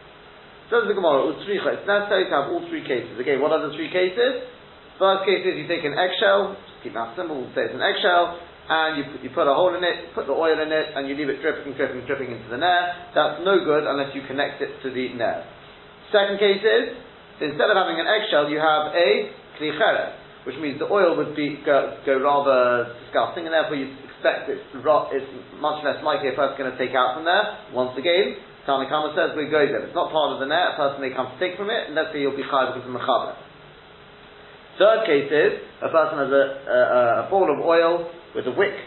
Says 0.72 0.88
the 0.88 0.96
Gemara, 0.96 1.36
it's 1.36 1.43
necessary 1.84 2.31
to 2.31 2.34
have 2.36 2.48
all 2.48 2.63
three 2.72 2.88
cases. 2.88 3.19
Again, 3.19 3.43
what 3.43 3.51
are 3.51 3.60
the 3.60 3.75
three 3.75 3.91
cases? 3.91 4.48
First 4.96 5.27
case 5.27 5.43
is 5.43 5.60
you 5.60 5.67
take 5.67 5.84
an 5.84 6.00
eggshell, 6.00 6.55
just 6.55 6.79
keep 6.79 6.96
that 6.96 7.12
simple, 7.19 7.43
we'll 7.43 7.51
say 7.51 7.67
it's 7.67 7.75
an 7.75 7.84
eggshell, 7.84 8.39
and 8.72 9.00
you 9.00 9.03
put, 9.12 9.19
you 9.24 9.31
put 9.36 9.48
a 9.48 9.55
hole 9.55 9.75
in 9.75 9.84
it, 9.84 10.15
put 10.15 10.31
the 10.31 10.36
oil 10.36 10.55
in 10.55 10.72
it, 10.72 10.96
and 10.96 11.12
you 11.12 11.15
leave 11.15 11.27
it 11.27 11.43
dripping, 11.43 11.75
dripping, 11.75 12.07
dripping 12.07 12.31
into 12.31 12.48
the 12.48 12.60
nair. 12.60 13.12
That's 13.12 13.43
no 13.43 13.63
good 13.63 13.84
unless 13.84 14.15
you 14.15 14.24
connect 14.27 14.63
it 14.63 14.79
to 14.84 14.91
the 14.91 15.12
nair. 15.15 15.43
Second 16.12 16.39
case 16.39 16.63
is 16.63 16.96
instead 17.43 17.67
of 17.67 17.75
having 17.75 18.00
an 18.00 18.07
eggshell, 18.07 18.48
you 18.48 18.63
have 18.63 18.96
a 18.96 19.36
kli 19.60 19.75
which 20.48 20.55
means 20.63 20.79
the 20.79 20.88
oil 20.88 21.19
would 21.19 21.36
be 21.36 21.60
go, 21.67 22.00
go, 22.07 22.15
rather 22.24 22.96
disgusting, 23.03 23.43
and 23.43 23.51
therefore 23.51 23.75
you 23.75 23.91
expect 24.17 24.50
it's, 24.50 24.65
it's 24.74 25.29
much 25.62 25.86
less 25.86 26.01
likely 26.01 26.33
a 26.33 26.36
person's 26.36 26.57
going 26.57 26.74
to 26.74 26.79
take 26.81 26.97
out 26.97 27.13
from 27.13 27.29
there. 27.29 27.69
Once 27.69 27.93
again, 27.93 28.41
Tanakama 28.65 29.13
says 29.13 29.38
we 29.38 29.45
go 29.47 29.62
there. 29.62 29.86
If 29.86 29.93
it's 29.93 29.97
not 29.97 30.09
part 30.09 30.33
of 30.33 30.41
the 30.41 30.50
net, 30.50 30.74
a 30.74 30.75
person 30.75 31.00
may 31.00 31.13
come 31.13 31.29
to 31.29 31.38
take 31.38 31.55
from 31.55 31.69
it, 31.69 31.88
and 31.88 31.95
say 32.12 32.19
you'll 32.19 32.36
be 32.36 32.43
chayav 32.43 32.74
because 32.74 32.89
of 32.89 32.91
mechaber. 32.91 33.38
Third 34.77 35.05
case 35.05 35.29
is 35.29 35.53
a 35.81 35.89
person 35.89 36.21
has 36.21 36.29
a, 36.29 36.45
a, 36.65 36.79
a 37.25 37.29
ball 37.29 37.50
of 37.50 37.62
oil 37.62 38.09
with 38.33 38.45
a 38.45 38.53
wick 38.53 38.77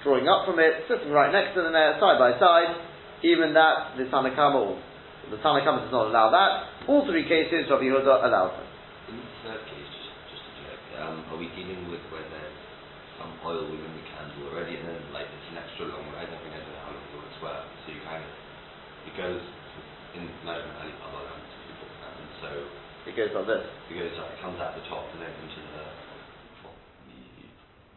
drawing 0.00 0.24
up 0.24 0.48
from 0.48 0.56
it, 0.56 0.88
sitting 0.88 1.12
right 1.12 1.28
next 1.28 1.52
to 1.52 1.60
the 1.60 1.68
net, 1.68 2.00
side 2.00 2.16
by 2.16 2.32
side. 2.40 2.72
Even 3.20 3.52
that, 3.52 4.00
the 4.00 4.08
Tanakama, 4.08 4.80
the 5.28 5.36
Tanakama 5.44 5.84
does 5.84 5.92
not 5.92 6.08
allow 6.08 6.32
that. 6.32 6.88
All 6.88 7.04
three 7.04 7.28
cases, 7.28 7.68
Rabbi 7.68 7.92
Yehuda 7.92 8.24
allows 8.24 8.56
them. 8.56 8.68
In 9.12 9.20
the 9.20 9.28
third 9.44 9.60
case, 9.68 9.92
just, 9.92 10.08
just 10.32 10.40
to 10.40 10.50
check, 10.64 10.80
um, 11.04 11.20
are 11.28 11.36
we 11.36 11.52
dealing 11.52 11.84
with 11.92 12.00
where 12.08 12.24
there's 12.32 12.56
some 13.20 13.36
oil 13.44 13.68
within 13.68 13.92
the 13.92 14.04
candle 14.08 14.48
already 14.48 14.80
and 14.80 14.88
then 14.88 15.00
like 15.12 15.28
it's 15.28 15.48
an 15.52 15.60
extra 15.60 15.92
long 15.92 16.08
red? 16.16 16.32
I 16.32 16.36
mean, 16.40 16.56
I 16.56 16.64
don't 16.64 16.72
know 16.72 16.84
how 16.88 16.96
long 16.96 17.04
the 17.12 17.20
wicks 17.20 17.38
work. 17.44 17.68
So 17.84 17.92
you 17.92 18.00
kind 18.08 18.24
of, 18.24 18.32
it 19.04 19.09
goes 19.20 19.42
in 20.16 20.24
Pabala 20.42 21.30
and 21.36 22.28
so 22.40 22.48
It 23.06 23.14
goes 23.16 23.30
like 23.36 23.46
this. 23.46 23.64
it 23.92 23.94
goes, 24.00 24.12
like, 24.16 24.32
it 24.32 24.40
comes 24.40 24.58
out 24.60 24.72
the 24.74 24.84
top 24.88 25.04
and 25.12 25.20
then 25.22 25.32
into 25.44 25.60
the, 25.76 25.84
the 27.12 27.20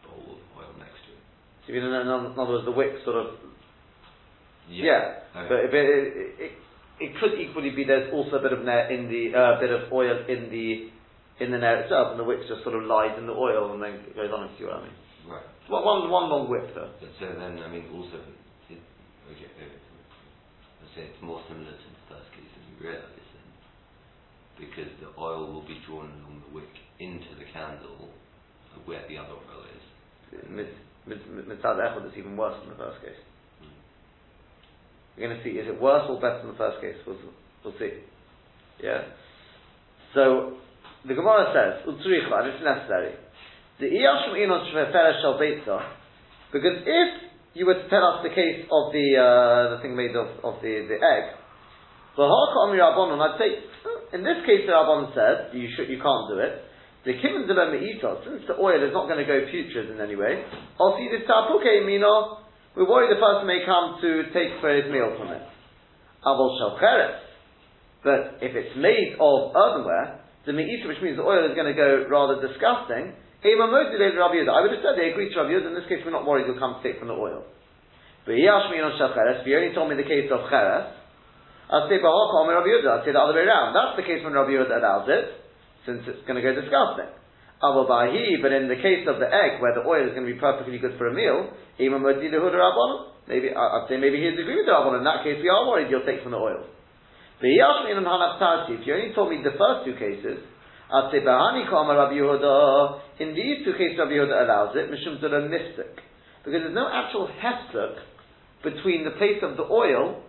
bowl 0.04 0.36
of 0.36 0.40
oil 0.60 0.72
next 0.78 1.00
to 1.08 1.10
it. 1.16 1.22
So 1.66 1.72
you 1.72 1.80
know, 1.80 2.00
in 2.00 2.08
other 2.08 2.52
words, 2.52 2.64
the 2.68 2.76
wick 2.76 3.00
sort 3.04 3.16
of 3.16 3.40
Yeah, 4.68 5.24
Okay. 5.34 5.48
but, 5.48 5.58
but 5.72 5.80
it, 5.80 6.06
it, 6.38 6.52
it 7.00 7.10
could 7.20 7.40
equally 7.40 7.70
be 7.70 7.84
there's 7.84 8.12
also 8.12 8.36
a 8.36 8.42
bit 8.44 8.52
of 8.52 8.62
nair 8.64 8.88
in 8.92 9.08
the 9.08 9.34
uh, 9.36 9.60
bit 9.60 9.70
of 9.72 9.92
oil 9.92 10.24
in 10.28 10.48
the 10.52 10.92
in 11.42 11.50
the 11.50 11.58
nair 11.58 11.82
itself, 11.82 12.12
and 12.14 12.20
the 12.20 12.24
wick 12.24 12.38
just 12.46 12.62
sort 12.62 12.76
of 12.78 12.84
lies 12.86 13.18
in 13.18 13.26
the 13.26 13.34
oil 13.34 13.74
and 13.74 13.82
then 13.82 13.94
it 14.06 14.14
goes 14.14 14.30
on. 14.30 14.46
You 14.46 14.54
see 14.56 14.64
what 14.70 14.78
I 14.78 14.82
mean. 14.86 14.96
right. 15.26 15.42
One, 15.66 15.82
one, 15.84 16.00
one 16.10 16.26
long 16.30 16.44
wick 16.48 16.70
though. 16.76 16.92
So 17.18 17.26
then, 17.26 17.58
I 17.58 17.66
mean, 17.72 17.90
also, 17.90 18.22
it, 18.70 18.78
okay, 19.32 19.50
say 20.94 21.10
it's 21.10 21.22
more 21.22 21.42
similar 21.50 21.74
to 21.74 21.88
the 21.90 22.04
first 22.08 22.30
case 22.32 22.48
than 22.54 22.64
we 22.70 22.74
realise 22.86 23.28
then. 23.34 23.48
Because 24.62 24.90
the 25.02 25.10
oil 25.18 25.50
will 25.50 25.66
be 25.66 25.78
drawn 25.86 26.06
along 26.22 26.42
the 26.46 26.54
wick 26.54 26.70
into 26.98 27.34
the 27.38 27.46
candle 27.50 28.08
where 28.86 29.02
the 29.08 29.18
other 29.18 29.34
oil 29.34 29.64
is. 29.70 29.84
Mitzad 31.06 31.78
Echad 31.78 32.06
is 32.06 32.16
even 32.18 32.36
worse 32.36 32.58
than 32.60 32.70
the 32.70 32.80
first 32.80 33.00
case. 33.02 33.20
Mm. 33.62 33.74
We're 35.16 35.28
going 35.28 35.38
to 35.38 35.44
see 35.44 35.58
is 35.58 35.68
it 35.68 35.80
worse 35.80 36.04
or 36.08 36.20
better 36.20 36.38
than 36.38 36.52
the 36.52 36.58
first 36.58 36.80
case? 36.80 36.96
We'll, 37.06 37.18
we'll 37.64 37.74
see. 37.78 38.02
Yeah. 38.82 39.02
So 40.14 40.58
the 41.06 41.14
Gemara 41.14 41.52
says 41.54 41.86
utzricha, 41.86 42.32
and 42.32 42.48
it's 42.48 42.64
necessary. 42.64 43.14
The 43.80 43.86
iyashim 43.86 44.34
inon 44.34 44.70
shvefera 44.72 45.20
shel 45.20 45.38
beitza, 45.38 45.82
because 46.52 46.82
if 46.86 47.33
you 47.54 47.66
were 47.66 47.78
to 47.78 47.88
tell 47.88 48.02
us 48.02 48.26
the 48.26 48.34
case 48.34 48.66
of 48.66 48.90
the 48.90 49.06
uh, 49.14 49.76
the 49.76 49.78
thing 49.82 49.94
made 49.94 50.14
of, 50.18 50.26
of 50.42 50.58
the, 50.58 50.90
the 50.90 50.98
egg, 50.98 51.38
rabbanon, 52.82 53.22
I'd 53.22 53.38
say 53.38 53.62
hmm, 53.82 54.18
in 54.18 54.20
this 54.26 54.42
case 54.42 54.66
the 54.66 54.74
rabbanon 54.74 55.14
says 55.14 55.54
you 55.54 55.70
should 55.74 55.88
you 55.88 56.02
can't 56.02 56.26
do 56.30 56.42
it. 56.42 56.66
The 57.04 57.12
of 57.20 57.68
me'itos, 57.68 58.24
since 58.24 58.48
the 58.48 58.56
oil 58.56 58.80
is 58.80 58.96
not 58.96 59.12
going 59.12 59.20
to 59.20 59.28
go 59.28 59.44
putrid 59.52 59.92
in 59.92 60.00
any 60.00 60.16
way, 60.16 60.40
also 60.80 60.96
this 61.12 61.28
tapuke 61.28 61.84
mino, 61.84 62.40
we're 62.74 62.88
worried 62.88 63.12
the 63.12 63.20
person 63.20 63.46
may 63.46 63.60
come 63.60 64.00
to 64.00 64.32
take 64.32 64.56
for 64.60 64.72
his 64.72 64.90
meal 64.90 65.12
from 65.20 65.28
it. 65.28 65.44
Avol 66.24 66.56
shalcheres. 66.56 67.20
But 68.02 68.40
if 68.40 68.56
it's 68.56 68.72
made 68.80 69.20
of 69.20 69.52
earthenware, 69.52 70.24
the 70.46 70.52
me'ita, 70.52 70.88
which 70.88 71.00
means 71.04 71.20
the 71.20 71.28
oil 71.28 71.44
is 71.44 71.54
going 71.54 71.68
to 71.68 71.76
go 71.76 72.08
rather 72.08 72.40
disgusting, 72.40 73.12
I 73.44 74.58
would 74.64 74.72
have 74.72 74.80
said 74.80 74.96
they 74.96 75.12
agree 75.12 75.28
to 75.28 75.36
Rabbi 75.36 75.52
Yehuda. 75.52 75.68
In 75.68 75.76
this 75.76 75.84
case, 75.84 76.00
we're 76.00 76.16
not 76.16 76.24
worried 76.24 76.48
he'll 76.48 76.56
come 76.56 76.80
take 76.80 76.96
from 76.96 77.12
the 77.12 77.18
oil. 77.18 77.44
But 78.24 78.40
he 78.40 78.48
asked 78.48 78.72
me 78.72 78.80
on 78.80 78.96
Shacheres. 78.96 79.44
If 79.44 79.46
you 79.46 79.60
only 79.60 79.76
told 79.76 79.92
me 79.92 80.00
the 80.00 80.08
case 80.08 80.32
of 80.32 80.48
Cheres, 80.48 80.88
I'd 81.68 81.92
say 81.92 82.00
Bahakam 82.00 82.48
Rabbi 82.48 82.72
Yehuda. 82.72 82.88
I'd 82.88 83.04
say 83.04 83.12
the 83.12 83.20
other 83.20 83.36
way 83.36 83.44
around. 83.44 83.76
That's 83.76 84.00
the 84.00 84.06
case 84.08 84.24
when 84.24 84.32
Rabbi 84.32 84.56
Yehuda 84.56 84.80
allows 84.80 85.12
it, 85.12 85.44
since 85.84 86.08
it's 86.08 86.24
going 86.24 86.40
to 86.40 86.44
go 86.44 86.56
disgusting. 86.56 87.12
Avabahi, 87.60 88.40
but 88.40 88.52
in 88.52 88.68
the 88.68 88.80
case 88.80 89.04
of 89.04 89.20
the 89.20 89.28
egg, 89.28 89.60
where 89.60 89.76
the 89.76 89.84
oil 89.84 90.08
is 90.08 90.16
going 90.16 90.24
to 90.24 90.32
be 90.32 90.40
perfectly 90.40 90.80
good 90.80 90.96
for 90.96 91.12
a 91.12 91.14
meal, 91.14 91.52
Rabbanon. 92.56 93.12
Maybe 93.28 93.52
I'd 93.52 93.86
say 93.92 94.00
maybe 94.00 94.24
he'd 94.24 94.40
agree 94.40 94.56
with 94.56 94.68
the 94.68 94.72
Rabbanon. 94.72 95.04
In 95.04 95.08
that 95.08 95.20
case, 95.20 95.36
we 95.44 95.52
are 95.52 95.68
worried 95.68 95.92
you'll 95.92 96.08
take 96.08 96.24
from 96.24 96.32
the 96.32 96.40
oil. 96.40 96.64
But 97.40 97.48
he 97.52 97.60
asked 97.60 97.84
me 97.84 97.92
on 97.92 98.08
Hanaf 98.08 98.40
If 98.72 98.88
you 98.88 98.94
only 98.96 99.12
told 99.12 99.28
me 99.28 99.44
the 99.44 99.56
first 99.56 99.84
two 99.84 99.96
cases, 100.00 100.40
In 103.18 103.34
these 103.34 103.64
two 103.64 103.72
cases, 103.74 103.98
Rabbi 103.98 104.12
Yehuda 104.12 104.44
allows 104.44 104.76
it. 104.76 104.90
Mishum 104.90 105.20
the 105.20 105.28
mystic, 105.50 105.98
because 106.44 106.62
there's 106.62 106.74
no 106.74 106.86
actual 106.86 107.28
hefsek 107.42 107.98
between 108.62 109.04
the 109.04 109.10
place 109.12 109.42
of 109.42 109.56
the 109.56 109.64
oil 109.64 110.22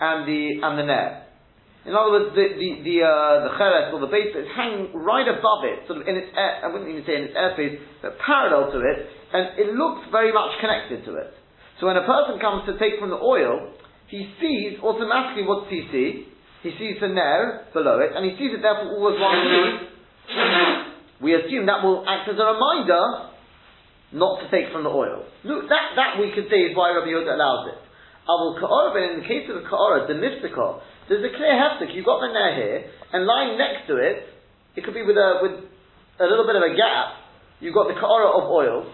and 0.00 0.28
the 0.28 0.60
and 0.62 0.78
the 0.78 0.82
ner. 0.82 1.22
In 1.86 1.92
other 1.94 2.10
words, 2.10 2.34
the 2.34 2.48
the 2.56 2.82
the, 2.82 2.96
uh, 3.04 3.44
the 3.44 3.52
cheres 3.60 3.92
or 3.92 4.00
the 4.00 4.08
base 4.08 4.34
is 4.34 4.48
hanging 4.56 4.90
right 4.96 5.28
above 5.28 5.68
it, 5.68 5.86
sort 5.86 6.00
of 6.00 6.08
in 6.08 6.16
its 6.16 6.32
air, 6.34 6.64
I 6.64 6.72
wouldn't 6.72 6.88
even 6.88 7.04
say 7.04 7.16
in 7.16 7.28
its 7.28 7.36
airspace, 7.36 7.76
but 8.00 8.16
parallel 8.18 8.72
to 8.72 8.80
it, 8.80 8.98
and 9.36 9.58
it 9.60 9.74
looks 9.76 10.08
very 10.10 10.32
much 10.32 10.56
connected 10.60 11.04
to 11.04 11.20
it. 11.20 11.30
So 11.80 11.86
when 11.86 11.96
a 11.96 12.06
person 12.08 12.40
comes 12.40 12.64
to 12.66 12.78
take 12.80 12.98
from 12.98 13.10
the 13.10 13.20
oil, 13.20 13.70
he 14.08 14.32
sees 14.40 14.80
automatically 14.80 15.44
what 15.44 15.68
does 15.68 15.72
he 15.76 15.82
see? 15.92 16.08
He 16.64 16.72
sees 16.80 16.96
the 16.96 17.12
ner 17.12 17.68
below 17.76 18.00
it, 18.00 18.16
and 18.16 18.24
he 18.24 18.32
sees 18.40 18.56
it 18.56 18.64
therefore 18.64 18.96
all 18.96 19.12
as 19.12 19.20
one 19.20 19.36
piece. 19.36 19.84
We 21.20 21.36
assume 21.36 21.68
that 21.68 21.84
will 21.84 22.08
act 22.08 22.24
as 22.24 22.40
a 22.40 22.46
reminder 22.56 23.28
not 24.16 24.40
to 24.40 24.48
take 24.48 24.72
from 24.72 24.88
the 24.88 24.88
oil. 24.88 25.28
Look, 25.44 25.68
that, 25.68 25.92
that 26.00 26.16
we 26.16 26.32
could 26.32 26.48
say 26.48 26.64
is 26.64 26.72
why 26.72 26.96
Rabbi 26.96 27.12
Yehuda 27.12 27.36
allows 27.36 27.68
it. 27.68 27.78
Avul 28.24 28.56
Ka'ora, 28.56 28.96
but 28.96 29.04
in 29.04 29.20
the 29.20 29.28
case 29.28 29.44
of 29.52 29.60
the 29.60 29.68
Ka'ora, 29.68 30.08
the 30.08 30.16
Mystica, 30.16 30.80
there's 31.12 31.20
a 31.20 31.36
clear 31.36 31.52
heftik. 31.52 31.92
You've 31.92 32.08
got 32.08 32.24
the 32.24 32.32
ner 32.32 32.56
here, 32.56 32.88
and 33.12 33.28
lying 33.28 33.60
next 33.60 33.84
to 33.92 34.00
it, 34.00 34.24
it 34.72 34.88
could 34.88 34.96
be 34.96 35.04
with 35.04 35.20
a, 35.20 35.44
with 35.44 35.68
a 36.16 36.24
little 36.24 36.48
bit 36.48 36.56
of 36.56 36.64
a 36.64 36.72
gap, 36.72 37.20
you've 37.60 37.76
got 37.76 37.92
the 37.92 37.98
Ka'ora 38.00 38.40
of 38.40 38.48
oil. 38.48 38.88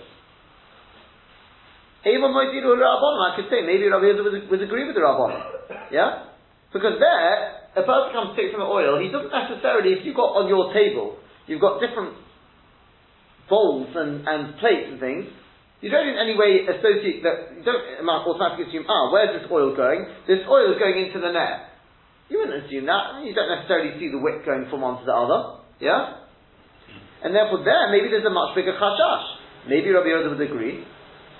Even 2.02 2.34
Rabbanon, 2.34 3.22
I 3.30 3.38
could 3.38 3.46
say, 3.46 3.62
maybe 3.62 3.86
Rabbi 3.86 4.10
Yehuda 4.10 4.26
would, 4.26 4.50
would 4.50 4.62
agree 4.62 4.90
with 4.90 4.98
the 4.98 5.06
Rabbanon. 5.06 5.38
Yeah? 5.94 6.34
Because 6.72 6.98
there, 6.98 7.59
a 7.76 7.84
person 7.86 8.08
comes 8.10 8.34
to 8.34 8.36
take 8.36 8.50
from 8.50 8.66
the 8.66 8.70
oil, 8.70 8.98
he 8.98 9.10
doesn't 9.10 9.30
necessarily, 9.30 9.94
if 9.94 10.02
you've 10.02 10.18
got 10.18 10.34
on 10.34 10.50
your 10.50 10.74
table, 10.74 11.18
you've 11.46 11.62
got 11.62 11.78
different 11.78 12.18
bowls 13.46 13.90
and, 13.94 14.26
and 14.26 14.58
plates 14.58 14.90
and 14.90 14.98
things, 14.98 15.26
you 15.80 15.88
don't 15.88 16.06
in 16.06 16.20
any 16.20 16.36
way 16.36 16.68
associate 16.68 17.24
that, 17.24 17.56
you 17.56 17.64
don't 17.64 18.04
automatically 18.04 18.68
assume, 18.68 18.84
ah, 18.84 19.08
where's 19.08 19.32
this 19.32 19.48
oil 19.48 19.72
going? 19.72 20.04
This 20.28 20.44
oil 20.44 20.76
is 20.76 20.78
going 20.78 20.98
into 21.08 21.24
the 21.24 21.32
net. 21.32 21.72
You 22.28 22.44
wouldn't 22.44 22.68
assume 22.68 22.84
that. 22.84 23.24
You 23.24 23.32
don't 23.32 23.48
necessarily 23.48 23.96
see 23.96 24.12
the 24.12 24.20
wick 24.20 24.44
going 24.44 24.68
from 24.68 24.84
one 24.84 25.00
to 25.00 25.04
the 25.08 25.16
other. 25.16 25.64
Yeah? 25.80 26.20
And 27.24 27.32
therefore 27.32 27.64
there, 27.64 27.88
maybe 27.90 28.12
there's 28.12 28.28
a 28.28 28.30
much 28.32 28.52
bigger 28.54 28.76
chashash. 28.76 29.26
Maybe 29.66 29.88
Rabbi 29.88 30.08
Yehuda 30.08 30.36
would 30.36 30.44
agree. 30.44 30.84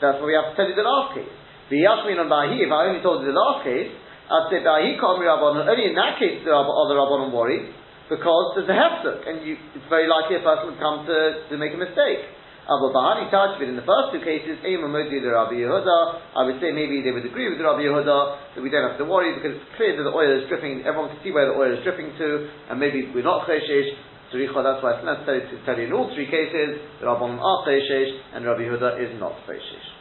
That's 0.01 0.17
why 0.19 0.27
we 0.27 0.35
have 0.35 0.53
to 0.53 0.55
tell 0.57 0.69
you 0.69 0.75
the 0.75 0.89
last 0.89 1.21
case. 1.21 1.31
V'yashmin 1.69 2.19
on 2.19 2.29
Bahi, 2.33 2.65
if 2.65 2.73
I 2.73 2.91
only 2.91 3.05
told 3.05 3.23
you 3.23 3.31
the 3.31 3.37
last 3.37 3.63
case, 3.63 3.93
Only 4.31 5.85
in 5.91 5.95
that 5.99 6.15
case 6.23 6.47
are 6.47 6.87
the 6.87 6.95
Rabbanon 6.95 7.35
worried, 7.35 7.67
because 8.07 8.55
there's 8.55 8.71
a 8.71 8.79
hefsek, 8.79 9.27
and 9.27 9.43
you, 9.43 9.59
it's 9.75 9.87
very 9.91 10.07
likely 10.07 10.39
a 10.39 10.45
person 10.47 10.71
would 10.71 10.79
come 10.79 11.07
to, 11.07 11.47
to 11.51 11.55
make 11.59 11.75
a 11.75 11.81
mistake. 11.81 12.23
Abu 12.71 12.95
Bahani 12.95 13.27
Tajbid, 13.27 13.67
in 13.67 13.75
the 13.75 13.83
first 13.83 14.15
two 14.15 14.23
cases, 14.23 14.63
Eimah 14.63 14.87
Modi 14.87 15.19
the 15.19 15.35
Rabbi 15.35 15.59
Yehuda, 15.59 15.99
I 16.39 16.47
would 16.47 16.63
say 16.63 16.71
maybe 16.71 17.03
they 17.03 17.11
would 17.11 17.27
agree 17.27 17.51
with 17.51 17.59
Rabbi 17.59 17.83
Yehuda, 17.83 18.55
that 18.55 18.63
we 18.63 18.71
don't 18.71 18.87
have 18.87 18.99
to 19.03 19.07
worry, 19.07 19.35
because 19.35 19.59
it's 19.59 19.71
clear 19.75 19.99
that 19.99 20.07
the 20.07 20.15
oil 20.15 20.31
is 20.31 20.47
dripping, 20.47 20.87
everyone 20.87 21.11
can 21.11 21.19
see 21.27 21.35
where 21.35 21.51
the 21.51 21.59
oil 21.59 21.75
is 21.75 21.83
dripping 21.83 22.15
to, 22.15 22.47
and 22.71 22.79
maybe 22.79 23.11
we're 23.11 23.27
not 23.27 23.51
Cheshesh, 23.51 23.91
Tzricha, 24.31 24.63
that's 24.63 24.79
why 24.79 24.95
it's 24.95 25.03
necessary 25.03 25.43
to 25.51 25.55
tell 25.67 25.75
you 25.75 25.91
in 25.91 25.93
all 25.93 26.07
three 26.15 26.31
cases, 26.31 26.79
the 27.03 27.11
Rabbanon 27.11 27.43
are 27.43 27.67
Cheshesh, 27.67 28.39
and 28.39 28.47
Rabbi 28.47 28.63
Yehuda 28.63 29.03
is 29.03 29.19
not 29.19 29.35
Cheshesh. 29.51 30.00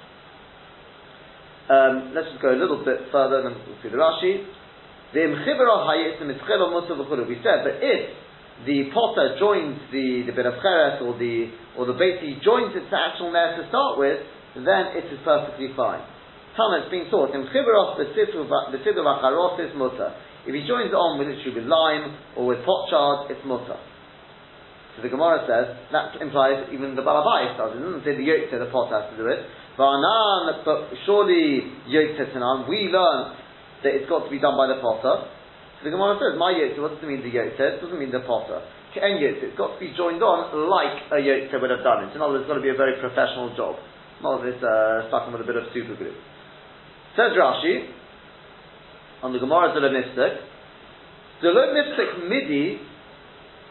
Um, 1.70 2.18
let's 2.18 2.34
just 2.34 2.42
go 2.42 2.50
a 2.50 2.58
little 2.58 2.82
bit 2.82 3.14
further, 3.14 3.46
then 3.46 3.54
we'll 3.54 3.78
see 3.86 3.94
the 3.94 4.02
Rashi. 4.02 4.42
The 5.14 5.22
imchibra 5.22 5.86
hayit 5.86 6.18
mitzchel 6.18 6.66
musa. 6.74 6.98
We 6.98 7.38
said 7.46 7.62
that 7.62 7.78
if 7.78 8.02
the 8.66 8.90
potter 8.90 9.38
joins 9.38 9.78
the, 9.94 10.26
the 10.26 10.34
bit 10.34 10.50
of 10.50 10.58
cheres 10.66 10.98
or 11.06 11.14
the 11.18 11.54
or 11.78 11.86
the 11.86 11.94
bait, 11.94 12.26
he 12.26 12.42
joins 12.42 12.74
its 12.74 12.90
actual 12.90 13.30
nair 13.32 13.54
to 13.58 13.70
start 13.70 14.02
with, 14.02 14.18
then 14.58 14.98
it 14.98 15.14
is 15.14 15.22
perfectly 15.22 15.70
fine. 15.78 16.02
Tana, 16.58 16.84
it's 16.84 16.92
being 16.92 17.06
taught 17.14 17.38
imchibra 17.38 18.02
b'sidu 18.02 18.50
v'charos 18.50 19.62
is 19.62 19.72
mutter. 19.78 20.14
If 20.50 20.54
he 20.58 20.66
joins 20.66 20.90
it 20.90 20.98
on 20.98 21.22
with 21.22 21.30
it 21.30 21.38
should 21.46 21.54
be 21.54 21.62
lime 21.62 22.18
or 22.34 22.50
with 22.50 22.66
pot 22.66 22.90
shards, 22.90 23.30
it's 23.30 23.46
mutter. 23.46 23.78
So 24.98 25.06
the 25.06 25.10
Gemara 25.14 25.46
says 25.46 25.78
that 25.94 26.18
implies 26.18 26.66
even 26.74 26.98
the 26.98 27.06
balabais 27.06 27.54
does. 27.56 27.78
It 27.78 27.82
doesn't 27.86 28.04
say 28.04 28.18
the 28.18 28.26
yokta, 28.26 28.58
the 28.58 28.74
pot 28.74 28.90
has 28.90 29.14
to 29.14 29.18
do 29.22 29.30
it. 29.30 29.46
Va'anan, 29.80 30.66
but 30.68 30.92
surely 31.08 31.64
yokta 31.88 32.36
tanan. 32.36 32.68
We 32.68 32.92
learn 32.92 33.40
that 33.84 33.96
it's 33.96 34.10
got 34.12 34.28
to 34.28 34.30
be 34.30 34.44
done 34.44 34.60
by 34.60 34.68
the 34.68 34.84
potter. 34.84 35.32
So 35.80 35.88
the 35.88 35.96
Gemara 35.96 36.20
says, 36.20 36.36
my 36.36 36.52
yokta, 36.52 36.84
what 36.84 36.92
does 36.92 37.00
it 37.00 37.08
mean 37.08 37.24
the 37.24 37.32
yokta? 37.32 37.80
It 37.80 37.82
doesn't 37.82 37.96
mean 37.96 38.12
the 38.12 38.20
potter. 38.28 38.60
En 39.00 39.24
yokta, 39.24 39.48
it's 39.48 39.56
got 39.56 39.80
to 39.80 39.80
be 39.80 39.96
joined 39.96 40.20
on 40.20 40.52
like 40.68 41.08
a 41.16 41.24
yokta 41.24 41.64
would 41.64 41.72
have 41.72 41.88
done 41.88 42.12
it. 42.12 42.12
In 42.12 42.20
other 42.20 42.36
words, 42.36 42.44
it's 42.44 42.52
got 42.52 42.60
to 42.60 42.66
be 42.66 42.76
a 42.76 42.76
very 42.76 43.00
professional 43.00 43.56
job. 43.56 43.80
Moses 44.20 44.60
uh, 44.60 45.08
stuck 45.08 45.32
with 45.32 45.40
a 45.40 45.48
bit 45.48 45.56
of 45.56 45.72
super 45.72 45.96
glue. 45.96 46.12
Says 47.16 47.32
Rashi, 47.40 47.88
on 49.24 49.32
the 49.32 49.40
Gemara 49.40 49.72
Zula 49.72 49.96
Mystic 51.72 52.28
Midi, 52.28 52.84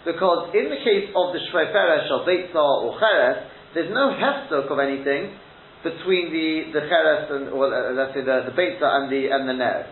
because 0.05 0.57
in 0.57 0.73
the 0.73 0.81
case 0.81 1.13
of 1.13 1.37
the 1.37 1.41
Shvei 1.53 1.69
or 2.09 2.25
Beitzah 2.25 2.57
or 2.57 2.97
Cheres, 2.97 3.45
there's 3.75 3.93
no 3.93 4.17
hefsuk 4.17 4.73
of 4.73 4.79
anything 4.81 5.37
between 5.83 6.33
the, 6.33 6.73
the 6.73 6.81
Cheres 6.87 7.31
and, 7.31 7.49
or 7.51 7.71
uh, 7.71 7.93
let's 7.95 8.15
say 8.15 8.25
the, 8.25 8.51
the 8.51 8.55
Beitzah 8.55 9.03
and 9.03 9.13
the, 9.13 9.31
and 9.31 9.49
the 9.49 9.55
Ner. 9.55 9.87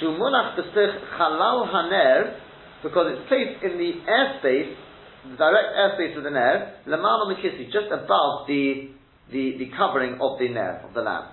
Shumunach 0.00 0.56
Besich 0.56 0.96
Chalal 1.18 1.68
Haner, 1.72 2.38
because 2.82 3.16
it's 3.16 3.28
placed 3.28 3.62
in 3.64 3.78
the 3.78 3.92
airspace, 4.08 4.74
the 5.30 5.36
direct 5.36 5.72
airspace 5.76 6.16
of 6.16 6.24
the 6.24 6.30
Ner, 6.30 6.76
Lamal 6.86 7.32
Mikisi, 7.32 7.66
just 7.66 7.92
above 7.92 8.46
the 8.46 8.90
the, 9.30 9.58
the 9.58 9.68
covering 9.76 10.18
of 10.20 10.38
the 10.38 10.48
ner, 10.48 10.82
of 10.86 10.94
the 10.94 11.02
lamp. 11.02 11.32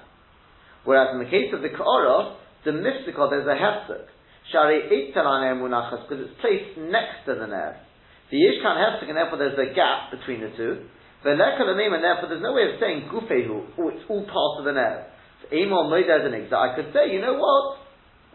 Whereas 0.83 1.13
in 1.13 1.19
the 1.19 1.29
case 1.29 1.53
of 1.53 1.61
the 1.61 1.69
Ka'orah, 1.69 2.35
the 2.65 2.73
mystical, 2.73 3.29
there's 3.29 3.47
a 3.47 3.55
hefsek. 3.55 4.09
Shari 4.51 4.81
Eitalaner 4.89 5.55
Munachas, 5.61 6.07
because 6.07 6.25
it's 6.25 6.41
placed 6.41 6.77
next 6.77 7.25
to 7.25 7.35
the 7.35 7.47
ner. 7.47 7.77
The 8.31 8.37
Yishkan 8.37 8.75
hefsek, 8.75 9.07
and 9.07 9.17
therefore 9.17 9.37
there's 9.37 9.59
a 9.59 9.73
gap 9.73 10.11
between 10.11 10.41
the 10.41 10.51
two. 10.57 10.89
The 11.23 11.39
name, 11.39 11.93
and 11.93 12.03
therefore 12.03 12.27
there's 12.27 12.43
no 12.43 12.51
way 12.51 12.67
of 12.67 12.79
saying 12.83 13.07
Gufehu, 13.07 13.79
oh, 13.79 13.89
it's 13.89 14.03
all 14.09 14.27
part 14.27 14.59
of 14.59 14.65
the 14.67 14.75
ner. 14.75 15.07
So 15.41 15.55
Amor 15.55 15.87
Moedez 15.87 16.27
and 16.27 16.35
I 16.35 16.75
could 16.75 16.91
say, 16.91 17.15
you 17.15 17.21
know 17.21 17.39
what? 17.39 17.79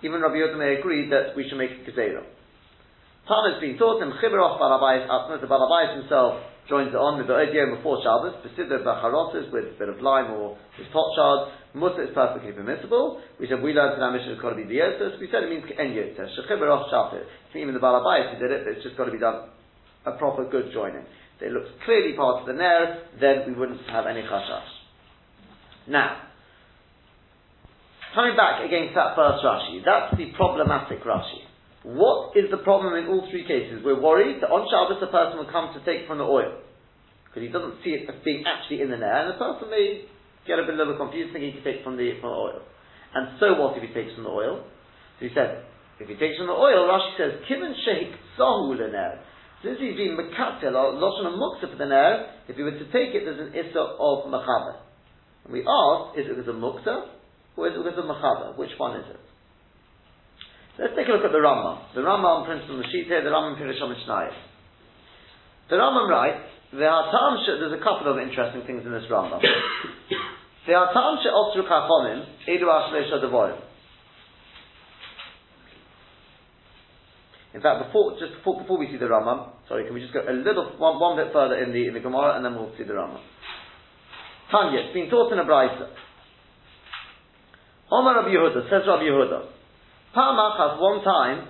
Even 0.02 0.22
Rabbi 0.22 0.40
Yoda 0.40 0.56
may 0.56 0.80
agree 0.80 1.10
that 1.10 1.36
we 1.36 1.48
should 1.48 1.58
make 1.58 1.70
a 1.70 1.90
Gezerah. 1.90 2.24
Time 3.28 3.44
has 3.52 3.60
been 3.60 3.76
taught 3.76 4.00
him, 4.00 4.12
Chiberoch 4.22 4.56
Balabais 4.56 5.04
Atmas, 5.04 5.40
the 5.42 5.46
Balabais 5.46 6.00
himself 6.00 6.40
joins 6.68 6.88
it 6.92 7.00
on 7.00 7.16
with 7.18 7.26
the 7.28 7.36
Odio 7.36 7.76
before 7.76 8.00
Shabbos, 8.00 8.40
Pesidah 8.44 8.84
Bacharotis 8.84 9.52
with 9.52 9.72
a 9.72 9.76
bit 9.78 9.88
of 9.88 10.00
lime 10.00 10.32
or 10.32 10.56
his 10.76 10.86
pot 10.92 11.12
shard, 11.16 11.52
Mutter 11.74 12.04
is 12.04 12.12
perfectly 12.14 12.52
permissible. 12.52 13.20
We 13.40 13.48
said 13.48 13.60
we 13.60 13.72
learned 13.72 13.96
in 13.96 14.02
our 14.02 14.12
mission 14.12 14.32
it's 14.32 14.40
got 14.40 14.56
to 14.56 14.56
be 14.56 14.64
Biotis. 14.64 15.20
We 15.20 15.28
said 15.28 15.44
it 15.44 15.50
means 15.50 15.64
En 15.76 15.92
Yotis. 15.92 16.32
Shechibaroch 16.36 16.88
Shafir. 16.88 17.24
Even 17.56 17.74
the 17.74 17.80
Balabayas 17.80 18.36
who 18.36 18.40
did 18.40 18.52
it, 18.52 18.64
it's 18.68 18.82
just 18.84 18.96
got 18.96 19.04
to 19.04 19.12
be 19.12 19.20
done 19.20 19.48
a 20.06 20.12
proper 20.16 20.48
good 20.48 20.72
joining. 20.72 21.04
It 21.40 21.52
looks 21.52 21.70
clearly 21.84 22.14
part 22.16 22.42
of 22.42 22.46
the 22.46 22.54
Ner, 22.54 23.02
then 23.20 23.46
we 23.46 23.54
wouldn't 23.54 23.80
have 23.90 24.06
any 24.06 24.22
chashash. 24.22 24.70
Now, 25.86 26.18
coming 28.14 28.36
back 28.36 28.66
against 28.66 28.94
that 28.94 29.14
first 29.14 29.44
Rashi, 29.44 29.80
that's 29.84 30.18
the 30.18 30.32
problematic 30.36 31.04
Rashi. 31.04 31.46
What 31.84 32.36
is 32.36 32.50
the 32.50 32.58
problem 32.58 32.98
in 32.98 33.06
all 33.06 33.26
three 33.30 33.46
cases? 33.46 33.82
We're 33.84 34.00
worried 34.00 34.42
that 34.42 34.50
on 34.50 34.66
Shabbos 34.66 34.98
the 34.98 35.06
person 35.14 35.38
will 35.38 35.50
come 35.50 35.70
to 35.78 35.80
take 35.86 36.08
from 36.08 36.18
the 36.18 36.26
oil 36.26 36.58
because 37.24 37.46
he 37.46 37.52
doesn't 37.52 37.84
see 37.84 37.94
it 37.94 38.10
as 38.10 38.18
being 38.24 38.42
actually 38.42 38.82
in 38.82 38.90
the 38.90 38.96
nair, 38.96 39.28
and 39.28 39.30
the 39.30 39.38
person 39.38 39.70
may 39.70 40.08
get 40.48 40.58
a 40.58 40.66
bit 40.66 40.74
a 40.74 40.78
little 40.78 40.96
confused 40.96 41.30
thinking 41.30 41.54
he 41.54 41.60
can 41.60 41.64
take 41.64 41.84
from 41.84 41.94
the, 41.94 42.18
from 42.20 42.34
the 42.34 42.40
oil. 42.40 42.60
And 43.14 43.38
so 43.38 43.54
what 43.60 43.76
if 43.76 43.84
he 43.84 43.92
takes 43.94 44.12
from 44.16 44.24
the 44.24 44.34
oil? 44.34 44.64
So 45.20 45.28
he 45.28 45.32
said, 45.36 45.64
if 46.00 46.08
he 46.08 46.16
takes 46.16 46.40
from 46.40 46.48
the 46.48 46.56
oil, 46.56 46.88
Rashi 46.88 47.14
says, 47.20 47.32
Kivan 47.46 47.76
Sheikh 47.84 48.16
Sahu 48.40 48.74
Lener. 48.74 49.22
Since 49.62 49.78
he's 49.82 49.96
been 49.96 50.14
Mekatel 50.14 50.70
or 50.70 50.94
Loshon 50.94 51.34
Muksa 51.34 51.70
for 51.70 51.76
the 51.76 51.86
nair, 51.86 52.30
if 52.46 52.56
he 52.56 52.62
were 52.62 52.78
to 52.78 52.86
take 52.94 53.10
it, 53.10 53.26
there's 53.26 53.42
an 53.42 53.54
Issa 53.58 53.80
of 53.98 54.30
Machaber. 54.30 54.78
And 55.44 55.52
we 55.52 55.66
ask, 55.66 56.18
is 56.18 56.30
it 56.30 56.36
with 56.36 56.46
a 56.46 56.54
Muksa 56.54 57.10
or 57.56 57.66
is 57.66 57.74
it 57.74 57.82
with 57.82 57.98
a 57.98 58.06
Machaber? 58.06 58.56
Which 58.56 58.70
one 58.78 59.00
is 59.00 59.06
it? 59.10 59.18
Let's 60.78 60.94
take 60.94 61.08
a 61.08 61.10
look 61.10 61.26
at 61.26 61.34
the 61.34 61.42
Rambam. 61.42 61.90
The 61.94 62.06
Rambam 62.06 62.46
prints 62.46 62.70
on 62.70 62.78
the 62.78 62.86
sheet 62.86 63.10
here, 63.10 63.18
the 63.18 63.34
Rambam 63.34 63.58
Pirish 63.58 63.82
Mishnayos. 63.82 64.38
The 65.70 65.74
Rambam 65.74 66.06
writes, 66.08 66.46
there 66.70 66.88
are 66.88 67.10
times, 67.10 67.42
there's 67.48 67.74
a 67.74 67.82
couple 67.82 68.06
of 68.12 68.22
interesting 68.22 68.62
things 68.62 68.86
in 68.86 68.92
this 68.92 69.10
Rambam. 69.10 69.42
there 70.70 70.78
are 70.78 70.94
times 70.94 71.18
she'otru 71.26 71.66
chachomim, 71.66 72.22
edu 72.46 72.70
ashleisha 72.70 73.18
devorim. 73.18 73.58
In 77.54 77.60
fact, 77.62 77.86
before, 77.86 78.12
just 78.20 78.36
before, 78.36 78.60
before 78.60 78.78
we 78.78 78.88
see 78.92 78.98
the 78.98 79.06
Rambam, 79.06 79.52
sorry, 79.68 79.84
can 79.84 79.94
we 79.94 80.00
just 80.00 80.12
go 80.12 80.20
a 80.20 80.32
little, 80.32 80.76
one, 80.76 81.00
one 81.00 81.16
bit 81.16 81.32
further 81.32 81.56
in 81.56 81.72
the, 81.72 81.88
in 81.88 81.94
the 81.94 82.00
Gemara 82.00 82.36
and 82.36 82.44
then 82.44 82.54
we'll 82.54 82.72
see 82.76 82.84
the 82.84 82.92
Rambam. 82.92 83.20
Tanya, 84.50 84.80
it's 84.80 84.94
been 84.94 85.08
taught 85.08 85.32
in 85.32 85.38
a 85.38 85.44
Brisa. 85.44 85.88
Omar 87.90 88.16
Rabbi 88.16 88.28
Yehuda, 88.28 88.68
says 88.68 88.84
Rabbi 88.86 89.04
Yehuda, 89.04 89.48
Pamach 90.14 90.80
one 90.80 91.02
time, 91.04 91.48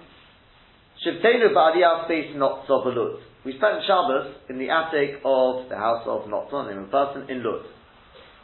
Shivtenu 1.04 1.54
Ba'aliyah 1.54 2.06
space 2.06 2.34
not 2.36 2.66
Sobalut. 2.66 3.18
We 3.44 3.52
spent 3.56 3.82
Shabbos 3.86 4.34
in 4.50 4.58
the 4.58 4.70
attic 4.70 5.22
of 5.24 5.68
the 5.68 5.76
house 5.76 6.06
of 6.06 6.26
Notzon, 6.26 6.70
of 6.74 6.90
person, 6.90 7.30
in 7.30 7.42
Lud. 7.42 7.62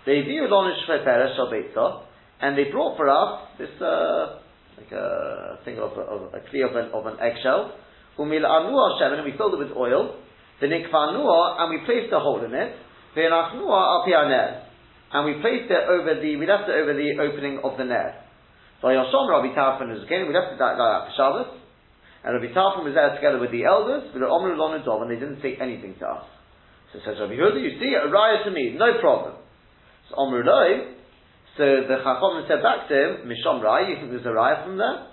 They 0.07 0.23
viewed 0.23 0.51
on 0.51 0.73
Shveperes 0.87 1.37
Shabetza, 1.37 2.03
and 2.40 2.57
they 2.57 2.71
brought 2.71 2.97
for 2.97 3.09
us 3.09 3.49
this, 3.59 3.71
uh, 3.83 4.38
like 4.79 4.93
uh, 4.93 5.57
a 5.57 5.59
thing 5.65 5.79
of, 5.79 5.93
of 5.93 6.35
a 6.35 6.41
kli 6.51 6.65
of 6.65 6.75
an, 6.77 6.91
of 6.93 7.07
an 7.07 7.21
eggshell. 7.21 7.75
Umil 8.19 8.43
Anua 8.43 9.01
Shemen, 9.01 9.19
and 9.19 9.25
we 9.25 9.37
filled 9.37 9.55
it 9.55 9.59
with 9.59 9.77
oil. 9.77 10.17
The 10.61 10.67
Nikvanua, 10.67 11.61
and 11.61 11.71
we 11.71 11.85
placed 11.87 12.13
a 12.13 12.21
hole 12.21 12.45
in 12.45 12.55
it. 12.55 12.77
Ve'nachnua 13.17 14.07
Al 14.07 14.65
and 15.15 15.23
we 15.31 15.39
placed 15.39 15.71
it 15.71 15.85
over 15.87 16.19
the, 16.19 16.35
we 16.35 16.47
left 16.47 16.67
it 16.67 16.75
over 16.75 16.91
the 16.91 17.23
opening 17.23 17.63
of 17.63 17.79
the 17.79 17.87
net. 17.87 18.27
So 18.83 18.91
Yashom 18.91 19.31
Rabbi 19.31 19.55
Tarfon 19.55 19.95
is 19.95 20.03
again, 20.03 20.27
we 20.27 20.35
left 20.35 20.59
it 20.59 20.59
like 20.59 20.75
that 20.75 21.07
for 21.07 21.13
Shabbos, 21.15 21.51
and 22.27 22.35
Rabbi 22.35 22.51
Tarfon 22.51 22.83
was 22.83 22.99
there 22.99 23.15
together 23.15 23.39
with 23.39 23.55
the 23.55 23.63
elders, 23.63 24.11
with 24.11 24.27
the 24.27 24.27
Omer 24.27 24.59
Lon 24.59 24.75
Dov, 24.83 25.07
and 25.07 25.11
they 25.11 25.23
didn't 25.23 25.39
say 25.39 25.55
anything 25.63 25.95
to 26.03 26.07
us. 26.19 26.27
So 26.91 26.99
says 27.07 27.23
Rabbi 27.23 27.39
Yehuda, 27.39 27.63
you 27.63 27.79
see, 27.79 27.95
a 27.95 28.11
riot 28.11 28.43
to 28.47 28.51
me, 28.51 28.75
no 28.75 28.99
problem. 28.99 29.39
So 30.11 30.19
Loi, 30.19 30.93
so 31.57 31.64
the 31.87 32.03
Chachom 32.03 32.49
said 32.49 32.62
back 32.62 32.88
to 32.88 32.95
him, 32.95 33.31
Mishom 33.31 33.62
Rai, 33.62 33.90
you 33.90 33.97
think 33.97 34.11
there's 34.11 34.27
a 34.27 34.33
riot 34.33 34.67
from 34.67 34.77
there? 34.77 35.07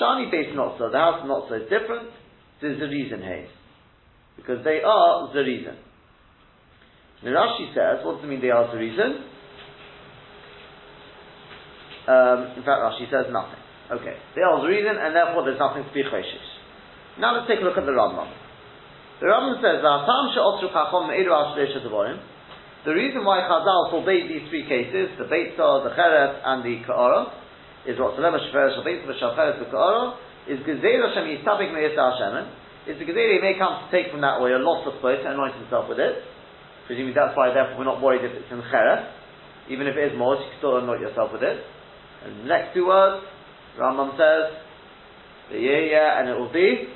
Shani 0.00 0.30
base 0.30 0.54
not 0.54 0.78
so, 0.78 0.90
the 0.90 0.98
house 0.98 1.26
not 1.26 1.48
so 1.48 1.58
different, 1.58 2.10
there's 2.60 2.80
a 2.80 2.86
reason 2.86 3.20
here. 3.20 3.48
Because 4.36 4.64
they 4.64 4.80
are 4.82 5.32
the 5.34 5.40
reason. 5.40 5.76
Rashi 7.24 7.74
says, 7.74 8.04
what 8.04 8.16
does 8.16 8.24
it 8.24 8.28
mean 8.28 8.40
they 8.40 8.50
are 8.50 8.70
the 8.70 8.78
reason? 8.78 9.26
Um, 12.06 12.38
in 12.58 12.62
fact, 12.66 12.82
Rashi 12.82 13.06
says 13.10 13.30
nothing. 13.30 13.62
Okay, 13.90 14.16
they 14.34 14.42
are 14.42 14.62
the 14.62 14.68
reason, 14.68 14.96
and 14.98 15.14
therefore 15.14 15.44
there's 15.44 15.58
nothing 15.58 15.84
to 15.84 15.92
be 15.92 16.02
choshish. 16.02 16.48
Now 17.18 17.36
let's 17.36 17.46
take 17.46 17.60
a 17.60 17.62
look 17.62 17.76
at 17.76 17.84
the 17.84 17.92
Rambam. 17.92 18.30
The 19.20 19.26
Rambam 19.26 19.62
says, 19.62 19.82
The 22.84 22.90
reason 22.90 23.22
why 23.22 23.46
Chazal 23.46 23.94
forbade 23.94 24.26
these 24.26 24.48
three 24.50 24.66
cases, 24.66 25.14
the 25.14 25.30
Beitzah, 25.30 25.86
the 25.86 25.94
Cheret, 25.94 26.42
and 26.42 26.66
the 26.66 26.82
Ka'ara, 26.82 27.30
is 27.86 27.94
what 27.98 28.18
Salem 28.18 28.34
Shefer 28.34 28.74
Shabeit 28.74 29.06
Shaferet 29.06 29.62
the 29.62 29.70
Ka'ara, 29.70 30.18
is 30.50 30.58
Gezerah 30.66 31.14
Shem 31.14 31.30
Yistabik 31.30 31.70
Me'yisah 31.70 32.18
Shemen, 32.18 32.50
is 32.90 32.98
the 32.98 33.06
Gezerah 33.06 33.40
may 33.40 33.54
come 33.56 33.86
to 33.86 33.88
take 33.94 34.10
from 34.10 34.20
that 34.22 34.42
oil, 34.42 34.58
lots 34.58 34.82
of 34.90 35.00
foot, 35.00 35.22
and 35.22 35.38
anoint 35.38 35.54
himself 35.62 35.88
with 35.88 36.00
it. 36.00 36.26
Presumably 36.88 37.14
that's 37.14 37.36
why 37.36 37.54
therefore 37.54 37.78
we're 37.78 37.84
not 37.84 38.02
worried 38.02 38.24
if 38.24 38.34
it's 38.34 38.50
in 38.50 38.58
Cheret. 38.58 39.06
Even 39.70 39.86
if 39.86 39.94
it 39.96 40.12
is 40.12 40.18
more, 40.18 40.34
you 40.34 40.42
can 40.42 40.58
still 40.58 40.78
anoint 40.78 41.00
yourself 41.00 41.30
with 41.32 41.42
it. 41.42 41.62
And 42.26 42.40
the 42.40 42.44
next 42.50 42.74
two 42.74 42.86
words, 42.86 43.22
Rambam 43.78 44.18
says, 44.18 44.58
the 45.50 45.58
yeah, 45.58 46.18
and 46.18 46.28
it 46.28 46.34
will 46.34 46.52
be 46.52 46.90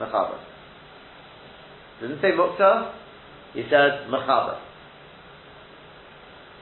Mechaber. 0.00 0.49
Didn't 2.00 2.20
say 2.20 2.32
Mukta, 2.32 2.92
he 3.52 3.62
says 3.68 4.08
Mechaber. 4.08 4.56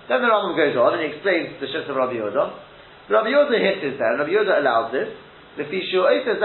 Then 0.08 0.22
the 0.24 0.28
Rambam 0.28 0.56
goes 0.56 0.74
on 0.74 0.94
and 0.98 1.04
he 1.04 1.10
explains 1.14 1.60
the 1.60 1.66
Shus 1.68 1.88
of 1.88 1.94
Rabbi 1.94 2.14
Yehuda. 2.16 2.44
Rabbi 3.12 3.28
Yehuda 3.28 3.60
hits 3.60 3.82
his 3.84 3.98
there, 4.00 4.16
Rabbi 4.18 4.32
Yehuda 4.34 4.60
allows 4.60 4.92
this. 4.92 5.08
Because 5.58 5.74
he 5.74 5.90
did, 5.90 6.38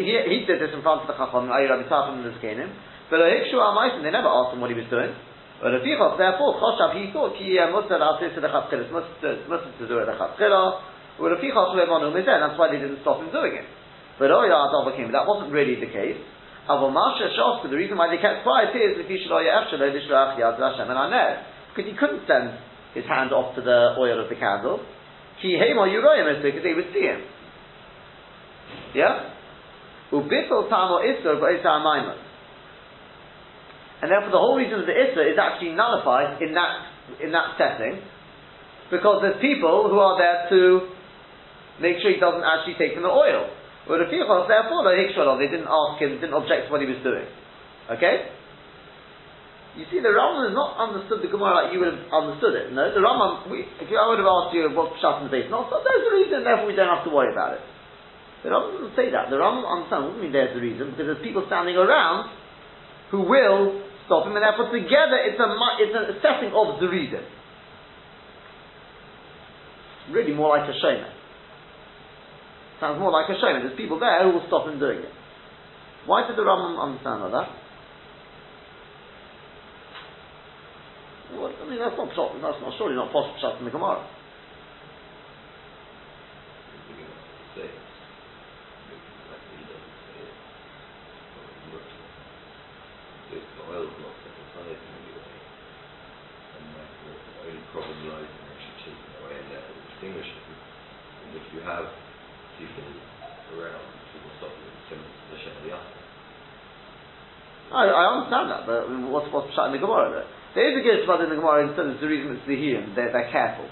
he, 0.00 0.16
he 0.16 0.48
did 0.48 0.64
this 0.64 0.72
in 0.72 0.80
front 0.80 1.04
of 1.04 1.08
the 1.08 1.12
Chacham, 1.12 1.52
i.e. 1.52 1.68
Rabbi 1.68 1.84
Tachim 1.92 2.24
and 2.24 2.24
the 2.24 2.32
Zkanim. 2.40 2.72
But 3.12 3.20
they 3.20 3.36
never 4.08 4.32
asked 4.32 4.56
him 4.56 4.64
what 4.64 4.72
he 4.72 4.78
was 4.80 4.88
doing. 4.88 5.12
But 5.60 5.76
Lefichos, 5.76 6.16
therefore, 6.16 6.56
Choshav, 6.56 6.96
he 6.96 7.12
thought, 7.12 7.36
Ki 7.36 7.60
Musa 7.68 8.00
Asis 8.00 8.32
to 8.34 8.40
the 8.40 8.48
Chatzkilis, 8.48 8.88
Musa 8.88 9.12
to 9.20 9.84
do 9.84 10.00
it 10.00 10.08
the 10.08 10.16
Chatzkilah, 10.16 11.20
well, 11.20 11.36
Lefichos, 11.36 11.76
Levonu 11.76 12.16
Mizen, 12.16 12.40
that's 12.40 12.56
why 12.58 12.72
they 12.72 12.80
didn't 12.80 13.02
stop 13.02 13.20
him 13.20 13.28
doing 13.30 13.56
it. 13.60 13.66
But 14.18 14.30
oh, 14.30 14.40
Oya 14.40 14.56
overcame, 14.80 15.12
that 15.12 15.26
wasn't 15.26 15.52
really 15.52 15.74
the 15.76 15.88
case. 15.92 16.16
The 16.66 17.76
reason 17.76 17.96
why 17.96 18.08
they 18.08 18.20
kept 18.20 18.42
quiet 18.42 18.74
is, 18.74 18.96
because 18.96 19.20
he 21.76 21.96
couldn't 21.96 22.26
send 22.26 22.58
his 22.94 23.04
hand 23.04 23.32
off 23.32 23.54
to 23.56 23.60
the 23.60 23.94
oil 23.98 24.22
of 24.22 24.28
the 24.30 24.36
candle. 24.36 24.80
Because 25.40 26.62
they 26.62 26.74
would 26.74 26.90
see 26.94 27.04
him. 27.04 27.20
Yeah? 28.94 29.30
And 34.02 34.10
therefore 34.10 34.30
the 34.30 34.38
whole 34.38 34.56
reason 34.56 34.80
of 34.80 34.86
the 34.86 34.92
Issa 34.92 35.20
is 35.32 35.38
actually 35.40 35.72
nullified 35.74 36.40
in 36.40 36.54
that, 36.54 36.86
in 37.22 37.32
that 37.32 37.56
setting, 37.58 38.00
because 38.90 39.22
there's 39.22 39.40
people 39.40 39.88
who 39.90 39.98
are 39.98 40.16
there 40.18 40.48
to 40.50 40.88
make 41.80 41.98
sure 42.00 42.12
he 42.12 42.20
doesn't 42.20 42.44
actually 42.44 42.74
take 42.78 42.94
from 42.94 43.02
the 43.02 43.10
oil. 43.10 43.50
But 43.84 44.00
the 44.00 44.08
Fichos, 44.08 44.48
therefore, 44.48 44.80
they 44.88 44.96
didn't 45.04 45.68
ask 45.68 46.00
him, 46.00 46.16
didn't 46.16 46.32
object 46.32 46.68
to 46.68 46.70
what 46.72 46.80
he 46.80 46.88
was 46.88 47.00
doing. 47.04 47.28
Okay? 47.92 48.32
You 49.76 49.84
see, 49.90 49.98
the 49.98 50.14
Rambam 50.14 50.48
has 50.48 50.54
not 50.54 50.78
understood 50.78 51.18
the 51.18 51.28
Gemara 51.28 51.66
like 51.66 51.74
you 51.74 51.82
would 51.82 51.92
have 51.92 52.06
understood 52.14 52.54
it. 52.54 52.70
No, 52.70 52.94
the 52.94 53.02
Rambam, 53.02 53.50
we, 53.50 53.66
if 53.66 53.90
I 53.90 54.06
would 54.06 54.22
have 54.22 54.30
asked 54.30 54.54
you 54.54 54.70
what's 54.70 54.96
shut 55.02 55.20
in 55.20 55.28
the 55.28 55.34
base, 55.34 55.50
not 55.50 55.66
there's 55.68 56.06
a 56.06 56.14
reason, 56.14 56.46
therefore 56.46 56.70
we 56.70 56.78
don't 56.78 56.88
have 56.88 57.02
to 57.04 57.12
worry 57.12 57.34
about 57.34 57.58
it. 57.58 57.62
The 58.46 58.54
Rambam 58.54 58.70
doesn't 58.78 58.96
say 58.96 59.10
that. 59.10 59.28
The 59.28 59.36
Rambam 59.36 59.66
understands 59.66 60.08
what 60.08 60.16
I 60.16 60.22
mean 60.22 60.30
there's 60.30 60.54
the 60.54 60.62
reason, 60.62 60.94
because 60.94 61.10
there's 61.10 61.24
people 61.26 61.42
standing 61.50 61.74
around 61.74 62.30
who 63.10 63.26
will 63.26 63.82
stop 64.06 64.24
him, 64.24 64.38
and 64.38 64.46
therefore 64.46 64.70
together 64.70 65.18
it's 65.26 65.36
a, 65.36 65.48
it's 65.82 65.92
a 65.92 66.04
setting 66.22 66.54
of 66.54 66.78
the 66.78 66.88
reason. 66.88 67.20
Really 70.14 70.32
more 70.32 70.56
like 70.56 70.68
a 70.70 70.76
shayna. 70.78 71.13
Sounds 72.80 72.98
more 72.98 73.10
like 73.10 73.30
a 73.30 73.38
shayna. 73.38 73.62
There's 73.62 73.76
people 73.76 73.98
there 73.98 74.22
who 74.24 74.38
will 74.38 74.46
stop 74.46 74.66
him 74.66 74.78
doing 74.78 74.98
it. 74.98 75.12
Why 76.06 76.26
did 76.26 76.36
the 76.36 76.42
Rambam 76.42 76.76
understand 76.76 77.22
like 77.22 77.32
that? 77.32 77.48
Well, 81.34 81.50
I 81.50 81.64
mean, 81.70 81.78
that's 81.78 81.96
not 81.96 82.08
that's 82.14 82.60
not 82.60 82.72
surely 82.78 82.94
not 82.94 83.10
possible 83.10 83.38
shot 83.40 83.58
in 83.58 83.64
the 83.64 83.70
Gemara. 83.70 84.04
oil 93.74 93.90
is 93.90 93.98
not 93.98 94.14
set 94.22 94.34
aside 94.38 94.70
in 94.70 94.92
any 94.94 95.12
way. 95.18 95.34
And 96.54 96.64
therefore, 96.78 97.16
the 97.18 97.34
only 97.42 97.64
problem 97.74 97.98
lies 98.06 98.30
in 98.30 98.44
actually 98.54 98.78
taking 98.86 99.12
away 99.18 99.34
and 99.34 99.48
therefore 99.50 99.78
extinguishing. 99.90 100.42
And 100.46 101.30
if 101.34 101.46
you 101.50 101.60
have 101.66 101.90
people 102.54 102.86
around 103.58 103.82
who 103.82 104.16
will 104.22 104.34
stop 104.38 104.54
you, 104.54 104.70
similar 104.86 105.10
to 105.10 105.24
the 105.34 105.38
Shem 105.42 105.56
I, 107.74 107.90
I 107.90 108.02
understand 108.14 108.46
that, 108.54 108.62
but 108.64 108.86
what's 109.10 109.28
what's 109.34 109.50
shot 109.54 109.68
in 109.68 109.76
the 109.76 109.82
Gemara 109.82 110.10
there? 110.14 110.28
There 110.54 110.66
is 110.70 110.78
a 110.78 110.84
good 110.86 111.02
spot 111.02 111.20
in 111.20 111.28
the 111.28 111.36
Gemara 111.36 111.66
instead 111.66 111.90
of 111.90 111.98
the 111.98 112.06
reason 112.06 112.38
it's 112.38 112.46
the 112.46 112.54
hiyim, 112.54 112.94
they're, 112.94 113.10
they're 113.10 113.30
careful. 113.34 113.66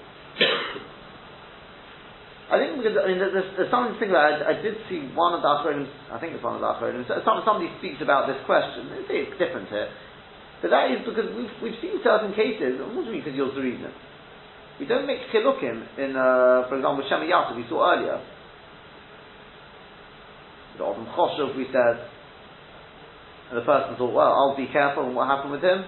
I 2.52 2.60
think 2.60 2.76
because, 2.76 3.00
I 3.00 3.08
mean, 3.08 3.16
there's, 3.16 3.48
there's 3.56 3.72
something 3.72 3.96
to 3.96 3.98
think 4.02 4.12
about. 4.12 4.44
I, 4.44 4.52
I 4.52 4.56
did 4.60 4.76
see 4.90 5.00
one 5.16 5.32
of 5.32 5.40
the 5.40 5.48
Achronim, 5.48 5.88
I 6.12 6.20
think 6.20 6.36
it's 6.36 6.44
one 6.44 6.52
of 6.52 6.60
the 6.60 6.68
Achronim, 6.68 7.08
some, 7.08 7.40
somebody 7.48 7.72
speaks 7.80 8.04
about 8.04 8.28
this 8.28 8.36
question. 8.44 8.92
They 9.08 9.24
it's 9.24 9.40
different 9.40 9.72
here. 9.72 9.88
But 10.60 10.68
that 10.68 10.92
is 10.92 11.00
because 11.00 11.32
we've, 11.32 11.54
we've 11.64 11.80
seen 11.80 12.04
certain 12.04 12.36
cases, 12.36 12.76
what 12.76 13.02
do 13.02 13.08
you 13.08 13.16
mean 13.16 13.24
because 13.24 13.32
you're 13.32 13.56
the 13.56 13.64
reason? 13.64 13.88
We 14.76 14.84
don't 14.84 15.08
make 15.08 15.24
chilukim 15.32 15.96
in, 15.96 16.12
uh, 16.12 16.68
for 16.68 16.76
example, 16.76 17.08
Shemayata 17.08 17.56
we 17.56 17.64
saw 17.72 17.88
earlier. 17.88 18.20
The 20.76 20.84
Odom 20.84 21.08
Choshev 21.16 21.56
we 21.56 21.72
said, 21.72 22.04
and 23.52 23.60
the 23.60 23.68
person 23.68 24.00
thought, 24.00 24.16
well, 24.16 24.32
I'll 24.32 24.56
be 24.56 24.64
careful, 24.72 25.04
and 25.04 25.12
what 25.12 25.28
happened 25.28 25.52
with 25.52 25.60
him? 25.60 25.84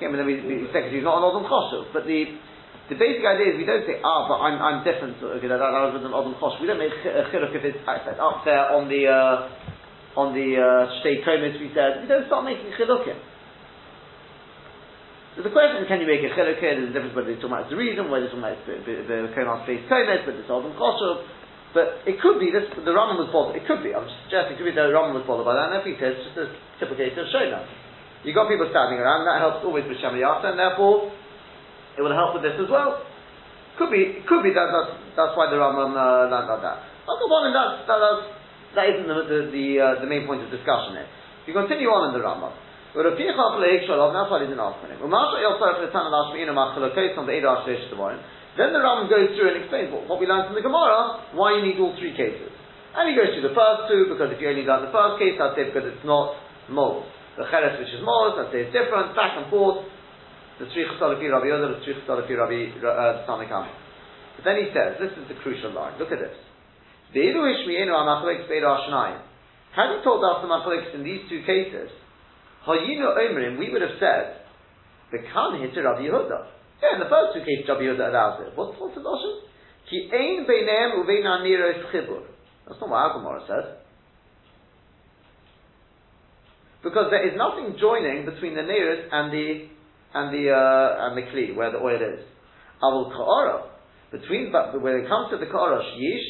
Okay, 0.00 0.08
but 0.08 0.16
then 0.16 0.24
we, 0.24 0.40
we 0.40 0.64
expect 0.64 0.88
he's 0.88 1.04
not 1.04 1.20
an 1.20 1.28
Odom 1.28 1.44
Choshev, 1.44 1.92
but 1.92 2.08
the 2.08 2.40
the 2.88 2.96
basic 2.96 3.20
idea 3.20 3.52
is 3.52 3.60
we 3.60 3.68
don't 3.68 3.84
say, 3.84 4.00
ah, 4.00 4.24
but 4.24 4.40
I'm, 4.40 4.56
I'm 4.56 4.80
different. 4.80 5.20
Okay, 5.20 5.44
that, 5.44 5.60
that 5.60 5.92
was 5.92 6.00
an 6.00 6.08
Adam 6.08 6.32
Chosh. 6.40 6.56
We 6.56 6.64
don't 6.64 6.80
make 6.80 6.96
a 7.04 7.28
chiluk 7.28 7.52
if 7.52 7.60
it's 7.60 7.84
up 7.84 8.48
there 8.48 8.72
on 8.72 8.88
the 8.88 9.04
uh, 9.04 10.16
on 10.16 10.32
the 10.32 10.56
uh, 10.56 10.96
Shtei 11.04 11.20
Komis. 11.20 11.60
We 11.60 11.68
said 11.76 12.00
we 12.00 12.08
don't 12.08 12.24
start 12.24 12.48
making 12.48 12.72
chilukim. 12.80 13.20
So 15.36 15.44
the 15.44 15.52
question 15.52 15.84
is, 15.84 15.86
can 15.92 16.00
you 16.00 16.08
make 16.08 16.24
a 16.24 16.32
chiluk 16.32 16.64
here? 16.64 16.80
There's 16.80 16.88
a 16.88 16.94
difference 16.96 17.12
whether 17.12 17.28
it's 17.28 17.44
talking 17.44 17.60
about 17.60 17.68
the 17.68 17.76
reason, 17.76 18.08
whether 18.08 18.24
it's 18.24 18.32
talking 18.32 18.48
about 18.48 18.64
the, 18.64 19.36
Komas 19.36 19.68
Shtei 19.68 19.84
Komis, 19.84 20.24
whether 20.24 20.40
it's 20.40 20.48
Adam 20.48 20.72
Choshev. 20.72 21.28
But 21.76 22.08
it 22.08 22.16
could 22.24 22.40
be 22.40 22.48
this. 22.48 22.64
The 22.72 22.96
Rambam 22.96 23.20
was 23.20 23.28
bothered. 23.28 23.60
It 23.60 23.68
could 23.68 23.84
be. 23.84 23.92
I'm 23.92 24.08
suggesting 24.24 24.56
it 24.56 24.64
could 24.64 24.72
be 24.72 24.72
that 24.72 24.88
the 24.88 24.96
Rambam 24.96 25.12
was 25.12 25.28
bothered 25.28 25.44
by 25.44 25.52
that. 25.52 25.76
And 25.76 25.84
if 25.84 25.84
he 25.84 26.00
says, 26.00 26.16
just 26.24 26.40
a 26.40 26.48
case 26.94 27.18
of 27.18 27.26
Shona. 27.34 27.66
You 28.22 28.34
got 28.34 28.46
people 28.46 28.70
standing 28.70 28.98
around. 29.02 29.26
That 29.26 29.42
helps 29.42 29.66
always 29.66 29.86
with 29.86 29.98
Shemayata, 29.98 30.54
and 30.54 30.58
therefore 30.58 31.10
it 31.98 32.02
will 32.02 32.14
help 32.14 32.38
with 32.38 32.46
this 32.46 32.54
as 32.58 32.70
well. 32.70 33.02
Could 33.78 33.90
be, 33.90 34.22
could 34.26 34.42
be 34.42 34.50
that 34.54 34.70
that's, 34.70 34.94
that's 35.14 35.34
why 35.38 35.50
the 35.50 35.58
Rambam 35.58 35.94
uh, 35.94 36.26
learned 36.30 36.50
like 36.50 36.62
that. 36.62 36.78
But 37.06 37.18
that, 37.18 37.86
that, 37.86 37.98
that's, 37.98 38.22
that 38.74 38.86
isn't 38.90 39.06
the, 39.06 39.18
the, 39.26 39.38
the, 39.54 39.66
uh, 39.78 40.02
the 40.02 40.08
main 40.10 40.26
point 40.26 40.42
of 40.42 40.50
discussion 40.50 40.98
here. 40.98 41.06
You 41.46 41.54
continue 41.54 41.86
on 41.86 42.10
in 42.10 42.18
the 42.18 42.22
Rambam, 42.26 42.52
that's 42.94 43.14
why 43.14 44.38
he 44.40 44.46
didn't 44.50 44.64
ask 44.64 44.80
for 44.80 44.88
him. 44.90 44.98
Then 48.58 48.72
the 48.72 48.82
Rambam 48.82 49.06
goes 49.06 49.28
through 49.36 49.48
and 49.54 49.62
explains 49.62 49.92
what, 49.92 50.08
what 50.08 50.18
we 50.18 50.26
learned 50.26 50.50
from 50.50 50.56
the 50.56 50.66
Gemara, 50.66 51.30
why 51.38 51.54
you 51.54 51.62
need 51.62 51.78
all 51.78 51.94
three 52.00 52.16
cases. 52.16 52.50
And 52.96 53.06
he 53.06 53.14
goes 53.14 53.30
through 53.30 53.46
the 53.46 53.54
first 53.54 53.86
two, 53.86 54.10
because 54.10 54.32
if 54.34 54.40
you 54.40 54.48
only 54.50 54.64
done 54.66 54.82
the 54.82 54.90
first 54.90 55.22
case, 55.22 55.38
that's 55.38 55.54
it 55.60 55.70
because 55.70 55.86
it's 55.86 56.02
not 56.02 56.34
mold. 56.70 57.04
The 57.36 57.44
cheres 57.50 57.78
which 57.78 57.92
is 57.94 58.02
mold, 58.04 58.38
I'd 58.38 58.50
say 58.52 58.66
it's 58.66 58.74
different, 58.74 59.14
back 59.14 59.36
and 59.38 59.50
forth. 59.50 59.86
The 60.58 60.66
Tzrich 60.66 60.98
Salafi 60.98 61.30
Rabbi 61.30 61.46
Yoda, 61.46 61.78
the 61.78 61.80
Tzrich 61.86 62.02
Salafi 62.02 62.34
Rabbi 62.34 62.74
uh, 62.82 63.22
Tanakam. 63.26 63.70
But 64.36 64.44
then 64.44 64.56
he 64.58 64.70
says, 64.74 64.98
this 64.98 65.14
is 65.14 65.28
the 65.30 65.38
crucial 65.42 65.70
line, 65.70 65.98
look 65.98 66.10
at 66.10 66.18
this. 66.18 66.34
Had 67.14 67.22
he 69.94 69.98
told 70.02 70.20
us 70.24 70.42
the 70.42 70.48
Machlokes 70.50 70.94
in 70.94 71.04
these 71.04 71.22
two 71.28 71.42
cases, 71.46 71.90
know 72.66 73.14
Omerim 73.16 73.58
we 73.58 73.70
would 73.70 73.82
have 73.82 73.96
said, 73.98 74.42
the 75.12 75.18
Kan 75.32 75.60
hit 75.62 75.76
Rabbi 75.78 76.02
Yehuda. 76.02 76.46
Yeah, 76.82 76.94
in 76.94 77.00
the 77.00 77.08
first 77.08 77.34
two 77.34 77.40
cases, 77.40 77.64
Rabbi 77.68 77.82
Yehuda 77.82 78.10
allows 78.10 78.40
it. 78.46 78.52
What's, 78.54 78.78
what's 78.78 78.94
the 78.94 79.02
notion? 79.02 79.48
Ki 79.88 80.10
ein 80.12 80.44
beinem 80.44 81.00
uvein 81.00 81.24
aniros 81.24 81.90
chibur. 81.90 82.22
That's 82.66 82.80
not 82.80 82.90
what 82.90 82.98
our 82.98 83.12
Gemara 83.18 83.40
says. 83.48 83.66
Because 86.82 87.10
there 87.10 87.26
is 87.26 87.34
nothing 87.36 87.76
joining 87.80 88.24
between 88.24 88.54
the 88.54 88.62
nearest 88.62 89.10
and 89.10 89.32
the 89.32 89.66
and 90.14 90.32
the 90.32 90.50
uh, 90.50 91.06
and 91.08 91.18
the 91.18 91.22
kli 91.30 91.54
where 91.54 91.72
the 91.72 91.78
oil 91.78 91.98
is. 91.98 92.22
Avul 92.82 93.10
ka'ara 93.10 93.70
between 94.10 94.52
but 94.52 94.80
when 94.80 94.94
it 94.94 95.08
comes 95.08 95.30
to 95.30 95.38
the 95.38 95.46
ka'ara 95.46 95.82
shish, 95.98 96.28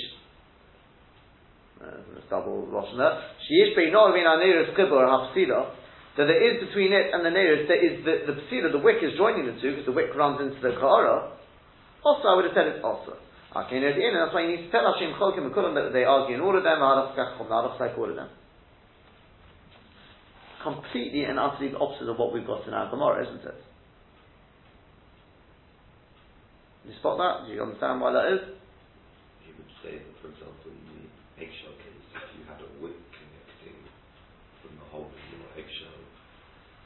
uh, 1.85 2.21
double 2.31 2.67
roshna 2.73 3.23
shish 3.45 3.77
beino 3.77 4.11
v'in 4.11 4.25
aneres 4.25 4.75
kibur 4.75 5.05
hafsida 5.05 5.71
that 6.17 6.27
there 6.27 6.43
is 6.43 6.67
between 6.67 6.93
it 6.93 7.15
and 7.15 7.25
the 7.25 7.31
nearest 7.31 7.69
there 7.69 7.79
is 7.79 8.05
the 8.05 8.33
the 8.33 8.41
psida 8.49 8.73
the 8.73 8.83
wick 8.83 8.97
is 9.03 9.13
joining 9.17 9.47
the 9.47 9.61
two 9.61 9.71
because 9.71 9.87
the 9.87 9.93
wick 9.93 10.11
runs 10.17 10.41
into 10.41 10.61
the 10.61 10.75
ka'ara. 10.81 11.39
Also, 12.05 12.29
I 12.29 12.35
would 12.37 12.47
have 12.47 12.55
said 12.55 12.67
it's 12.69 12.85
also. 12.85 13.19
Okay, 13.49 13.81
and 13.81 13.85
that's 13.85 14.35
why 14.35 14.45
you 14.45 14.57
need 14.57 14.69
to 14.69 14.71
tell 14.71 14.85
Hashem 14.85 15.17
Cholkim 15.19 15.49
and 15.49 15.55
Kulam 15.55 15.75
that 15.75 15.91
they 15.93 16.05
argue 16.05 16.37
in 16.37 16.41
of 16.41 16.63
them, 16.63 16.83
all 16.83 17.01
of 17.01 17.17
them. 17.17 18.29
Completely 20.69 21.25
and 21.25 21.41
utterly 21.41 21.73
the 21.73 21.81
opposite 21.81 22.13
of 22.13 22.19
what 22.19 22.29
we've 22.29 22.47
got 22.47 22.67
in 22.69 22.75
our 22.75 22.91
Gemara, 22.91 23.25
isn't 23.25 23.41
it? 23.41 23.57
you 26.85 26.93
spot 27.01 27.17
that? 27.17 27.49
Do 27.49 27.53
you 27.53 27.61
understand 27.61 28.01
why 28.01 28.13
that 28.13 28.29
is? 28.33 28.43
He 29.45 29.53
would 29.57 29.73
say 29.85 30.01
that, 30.01 30.15
for 30.25 30.29
example, 30.29 30.73
in 30.73 30.81
the 30.93 31.05
eggshell 31.41 31.77
case, 31.81 32.05
if 32.17 32.29
you 32.37 32.45
had 32.49 32.61
a 32.61 32.69
wick 32.81 32.97
connecting 33.17 33.77
from 34.61 34.77
the 34.77 34.87
hole 34.93 35.09
in 35.09 35.41
your 35.41 35.53
eggshell 35.57 36.01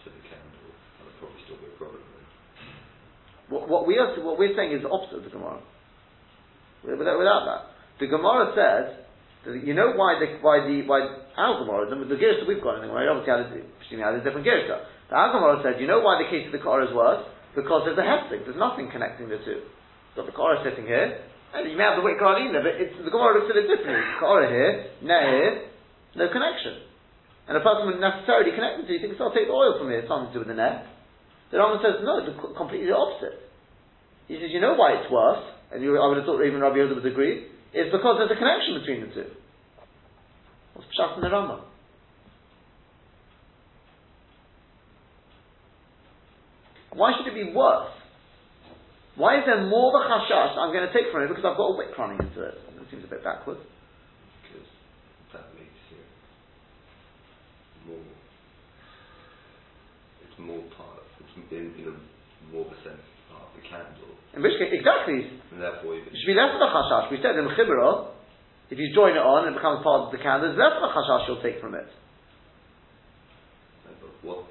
to 0.03 0.07
the 0.11 0.23
candle, 0.27 0.71
that 0.99 1.03
would 1.07 1.18
probably 1.23 1.42
still 1.47 1.59
be 1.59 1.71
a 1.71 1.77
problem. 1.79 2.03
Then. 2.03 2.27
What, 3.51 3.71
what, 3.71 3.83
we 3.87 3.99
are, 3.99 4.14
what 4.27 4.38
we're 4.38 4.55
saying 4.59 4.75
is 4.75 4.83
the 4.83 4.90
opposite 4.90 5.23
of 5.23 5.27
the 5.27 5.35
Gemara. 5.35 5.62
Without, 6.83 7.18
without 7.18 7.42
that, 7.47 7.62
the 8.03 8.11
Gemara 8.11 8.51
says 8.59 9.07
that 9.47 9.55
you 9.62 9.75
know 9.75 9.95
why 9.95 10.18
the 10.18 10.42
why 10.42 10.66
the 10.66 10.83
why 10.83 11.22
our 11.37 11.64
Gemara 11.64 11.88
the, 11.88 11.97
the 12.05 12.16
that 12.16 12.49
we've 12.49 12.62
got 12.62 12.81
in 12.81 12.87
the 12.87 12.90
Gemara 12.92 13.12
obviously 13.12 13.33
had 13.33 14.12
a, 14.12 14.12
had 14.12 14.14
a 14.21 14.25
different 14.25 14.47
Gersa. 14.47 14.85
The 15.09 15.14
our 15.16 15.33
Gemara 15.33 15.61
said 15.64 15.81
you 15.81 15.87
know 15.87 16.01
why 16.01 16.21
the 16.21 16.29
case 16.29 16.47
of 16.47 16.53
the 16.53 16.62
car 16.62 16.85
is 16.85 16.92
worse 16.92 17.25
because 17.55 17.85
there's 17.85 18.01
a 18.01 18.07
heftig, 18.07 18.49
there's 18.49 18.59
nothing 18.59 18.88
connecting 18.88 19.29
the 19.29 19.40
two. 19.45 19.61
Got 20.16 20.29
the 20.29 20.37
Korah 20.37 20.61
sitting 20.64 20.85
here, 20.85 21.25
and 21.53 21.68
you 21.68 21.77
may 21.77 21.85
have 21.85 22.01
the 22.01 22.05
weight 22.05 22.16
Korah 22.16 22.40
in 22.40 22.53
there, 22.53 22.64
but 22.64 22.81
it's, 22.81 22.97
the 22.97 23.12
Gemara 23.12 23.40
looks 23.40 23.53
at 23.53 23.61
it 23.61 23.68
differently. 23.68 24.01
Korah 24.21 24.49
here, 24.49 24.73
Neh 25.05 25.25
here, 25.25 25.53
no 26.16 26.29
connection. 26.33 26.85
And 27.49 27.57
a 27.57 27.64
person 27.64 27.88
would 27.88 28.01
necessarily 28.01 28.57
connect 28.57 28.81
the 28.81 28.85
two. 28.88 28.97
You 28.97 29.03
think, 29.05 29.21
so 29.21 29.29
I'll 29.29 29.37
take 29.37 29.49
the 29.49 29.57
oil 29.57 29.77
from 29.77 29.92
here, 29.92 30.05
it's 30.05 30.09
something 30.09 30.33
to 30.33 30.35
do 30.37 30.42
with 30.45 30.53
the 30.53 30.57
Neh. 30.57 30.85
The 31.53 31.61
Rambam 31.61 31.85
says, 31.85 32.01
no, 32.01 32.25
the 32.25 32.33
completely 32.57 32.88
the 32.88 32.97
opposite. 32.97 33.37
He 34.29 34.40
says, 34.40 34.49
you 34.49 34.61
know 34.64 34.73
why 34.73 34.97
it's 34.97 35.12
worse, 35.12 35.45
and 35.73 35.85
you, 35.85 35.97
I 36.01 36.09
would 36.09 36.16
have 36.16 36.25
thought 36.25 36.40
even 36.40 36.64
Rabbi 36.64 36.81
Yehuda 36.81 36.97
would 36.97 37.09
agree, 37.09 37.53
is 37.77 37.92
because 37.92 38.16
there's 38.16 38.33
a 38.33 38.40
connection 38.40 38.81
between 38.81 39.01
the 39.05 39.11
two. 39.12 39.29
What's 40.75 40.89
Pshat 40.99 41.17
in 41.17 41.23
the 41.23 41.29
Rambam? 41.29 41.61
Why 46.95 47.13
should 47.17 47.27
it 47.33 47.35
be 47.35 47.53
worse? 47.53 47.89
Why 49.17 49.41
is 49.41 49.45
there 49.45 49.65
more 49.69 49.93
of 49.93 49.97
a 49.97 50.03
chashash 50.09 50.57
I'm 50.57 50.73
going 50.73 50.89
to 50.89 50.93
take 50.93 51.13
from 51.13 51.25
it 51.25 51.29
because 51.29 51.45
I've 51.45 51.57
got 51.57 51.73
a 51.73 51.77
wick 51.77 51.93
running 51.97 52.21
into 52.21 52.41
it? 52.45 52.57
That 52.77 52.85
seems 52.91 53.05
a 53.05 53.09
bit 53.13 53.25
backwards. 53.25 53.61
Because 54.45 54.69
that 55.33 55.53
makes 55.57 55.81
it 55.93 56.09
more. 57.89 58.05
It's 60.25 60.39
more 60.41 60.65
part. 60.77 61.05
It's 61.21 61.33
in, 61.53 61.77
in 61.81 61.93
a 61.93 61.97
more 62.53 62.65
of 62.69 62.73
a 62.73 62.79
sense 62.85 63.05
part 63.29 63.49
of 63.49 63.53
the 63.57 63.65
candle. 63.69 64.17
In 64.33 64.41
which 64.41 64.57
case, 64.57 64.73
exactly. 64.73 65.29
And 65.53 65.61
therefore, 65.61 65.97
it 65.97 66.09
should 66.09 66.29
be 66.29 66.37
less 66.37 66.57
of 66.57 66.61
a 66.61 66.69
chashash. 66.73 67.13
We 67.13 67.21
said 67.21 67.37
in 67.37 67.49
chibra, 67.53 68.17
if 68.73 68.81
you 68.81 68.89
join 68.97 69.13
it 69.13 69.21
on 69.21 69.45
and 69.45 69.53
it 69.53 69.61
becomes 69.61 69.85
part 69.85 70.09
of 70.09 70.17
the 70.17 70.17
candle, 70.17 70.49
there's 70.49 70.57
less 70.57 70.73
of 70.81 70.89
a 70.89 70.91
chashash 70.97 71.29
you'll 71.29 71.45
take 71.45 71.61
from 71.61 71.77
it. 71.77 71.85
what 74.23 74.47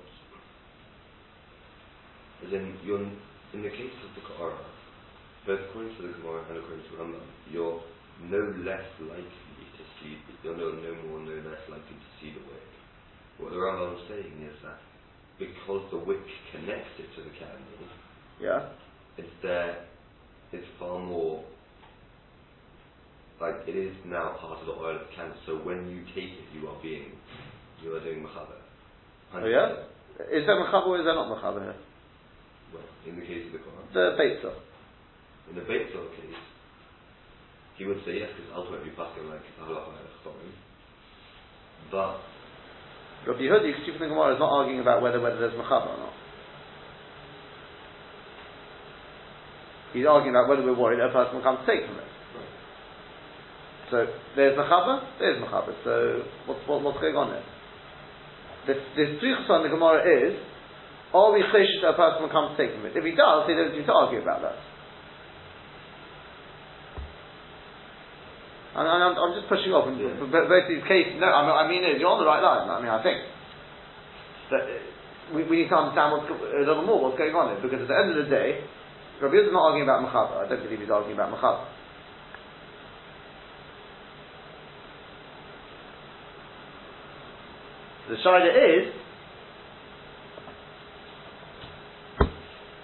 in 2.44 2.76
you're 2.84 3.02
in 3.02 3.62
the 3.64 3.70
case 3.72 3.96
of 4.04 4.12
the 4.14 4.24
Qur'an, 4.28 4.60
both 5.48 5.60
according 5.70 5.96
to 5.96 6.02
the 6.04 6.14
Gemara 6.20 6.44
and 6.50 6.58
according 6.60 6.84
to 6.86 6.94
Rambam, 7.00 7.24
you're 7.50 7.80
no 8.28 8.42
less 8.68 8.86
likely 9.00 9.26
to 9.80 9.84
see 10.04 10.20
you're 10.44 10.58
no 10.58 10.70
no 10.70 10.92
more 11.08 11.20
no 11.24 11.36
less 11.48 11.64
likely 11.72 11.96
to 11.98 12.10
see 12.20 12.36
the 12.36 12.44
wick. 12.46 12.68
What 13.40 13.52
the 13.52 13.58
Rambam 13.58 13.96
is 13.96 14.04
saying 14.12 14.38
is 14.44 14.58
that 14.62 14.78
because 15.40 15.88
the 15.90 15.98
wick 15.98 16.22
connects 16.52 16.94
it 17.00 17.10
to 17.16 17.24
the 17.24 17.34
candle, 17.40 17.90
Yeah. 18.40 18.70
it's 19.18 19.34
there 19.42 19.88
it's 20.52 20.68
far 20.78 21.00
more 21.00 21.44
like 23.42 23.68
it 23.68 23.76
is 23.76 23.96
now 24.06 24.38
part 24.40 24.62
of 24.62 24.68
the 24.70 24.78
oil 24.78 24.96
of 24.96 25.02
the 25.02 25.12
candle. 25.16 25.38
So 25.46 25.58
when 25.66 25.90
you 25.90 26.06
take 26.14 26.38
it 26.38 26.48
you 26.54 26.70
are 26.70 26.78
being 26.82 27.18
you 27.84 27.96
are 27.96 28.04
doing 28.04 28.22
machaber. 28.22 28.62
Oh 29.34 29.46
yeah? 29.46 29.90
Is 30.30 30.46
there 30.46 30.56
mechaber 30.62 30.88
or 30.88 31.00
is 31.00 31.06
there 31.06 31.16
not 31.16 31.28
here? 31.28 31.76
Well, 32.72 32.84
in 33.10 33.20
the 33.20 33.26
case 33.26 33.48
of 33.48 33.54
the 33.54 33.60
Quran. 33.60 33.94
The 33.94 34.16
Beitzah. 34.16 34.54
In 35.50 35.56
the 35.56 35.68
Beit 35.68 35.92
Zor 35.92 36.08
case, 36.16 36.40
he 37.78 37.84
would 37.84 38.00
say 38.06 38.24
yes, 38.24 38.30
because 38.38 38.56
ultimately 38.56 38.92
Pascal 38.96 39.28
like 39.28 39.44
But 41.92 42.24
Rabbi 43.28 43.42
Yehuda, 43.42 43.68
you 43.68 43.76
see 43.84 43.92
from 43.98 44.08
the 44.08 44.16
Gemara, 44.16 44.36
is 44.36 44.40
not 44.40 44.48
arguing 44.48 44.80
about 44.80 45.02
whether 45.02 45.20
whether 45.20 45.40
there's 45.40 45.60
mechaber 45.60 45.92
or 45.92 45.98
not. 45.98 46.14
He's 49.94 50.06
arguing 50.06 50.36
about 50.36 50.48
whether 50.48 50.64
we're 50.64 50.78
worried 50.78 51.00
that 51.00 51.10
a 51.10 51.14
person 51.14 51.36
will 51.36 51.44
come 51.44 51.58
to 51.58 51.66
take 51.68 51.86
from 51.86 52.00
it. 52.00 52.11
So 53.92 54.08
there's 54.40 54.56
mechaber, 54.58 55.04
there's 55.20 55.44
mechaber. 55.44 55.76
So 55.84 56.24
what's 56.48 56.64
what, 56.66 56.82
what's 56.82 57.00
going 57.04 57.16
on 57.20 57.36
there? 57.36 57.44
The 58.66 58.74
the 58.96 59.30
on 59.52 59.68
the 59.68 59.70
Gemara 59.70 60.00
is, 60.08 60.40
are 61.12 61.34
we 61.36 61.44
choshish 61.44 61.84
that 61.84 61.94
a 61.94 62.00
person 62.00 62.24
will 62.24 62.32
come 62.32 62.56
to 62.56 62.58
take 62.58 62.72
from 62.72 62.88
it? 62.88 62.96
If 62.96 63.04
he 63.04 63.12
does, 63.12 63.44
he 63.46 63.54
doesn't 63.54 63.76
need 63.76 63.86
to 63.86 63.94
argue 63.94 64.24
about 64.24 64.42
that. 64.48 64.56
And, 68.72 68.88
and 68.88 69.02
I'm, 69.04 69.16
I'm 69.20 69.34
just 69.36 69.52
pushing 69.52 69.76
off. 69.76 69.92
Yeah. 69.92 70.16
b- 70.16 70.32
both 70.32 70.66
these 70.72 70.86
cases, 70.88 71.20
no, 71.20 71.28
I 71.28 71.44
mean, 71.44 71.52
I 71.52 71.64
mean, 71.68 72.00
you're 72.00 72.08
on 72.08 72.24
the 72.24 72.30
right 72.30 72.40
line. 72.40 72.72
I 72.72 72.80
mean, 72.80 72.88
I 72.88 73.04
think 73.04 73.20
that 74.56 74.64
uh, 74.64 75.36
we, 75.36 75.44
we 75.44 75.68
need 75.68 75.70
to 75.74 75.76
understand 75.76 76.16
what's, 76.16 76.32
a 76.32 76.64
little 76.64 76.88
more 76.88 77.04
what's 77.04 77.20
going 77.20 77.36
on 77.36 77.52
here, 77.52 77.60
because 77.60 77.84
at 77.84 77.92
the 77.92 77.98
end 78.00 78.16
of 78.16 78.24
the 78.24 78.32
day, 78.32 78.64
Rabbi 79.20 79.36
is 79.36 79.52
not 79.52 79.76
arguing 79.76 79.92
about 79.92 80.08
mechaber. 80.08 80.40
I 80.40 80.48
don't 80.48 80.64
believe 80.64 80.80
he's 80.80 80.94
arguing 80.94 81.20
about 81.20 81.36
mechaber. 81.36 81.68
The 88.12 88.18
shayla 88.18 88.52
is, 88.52 88.94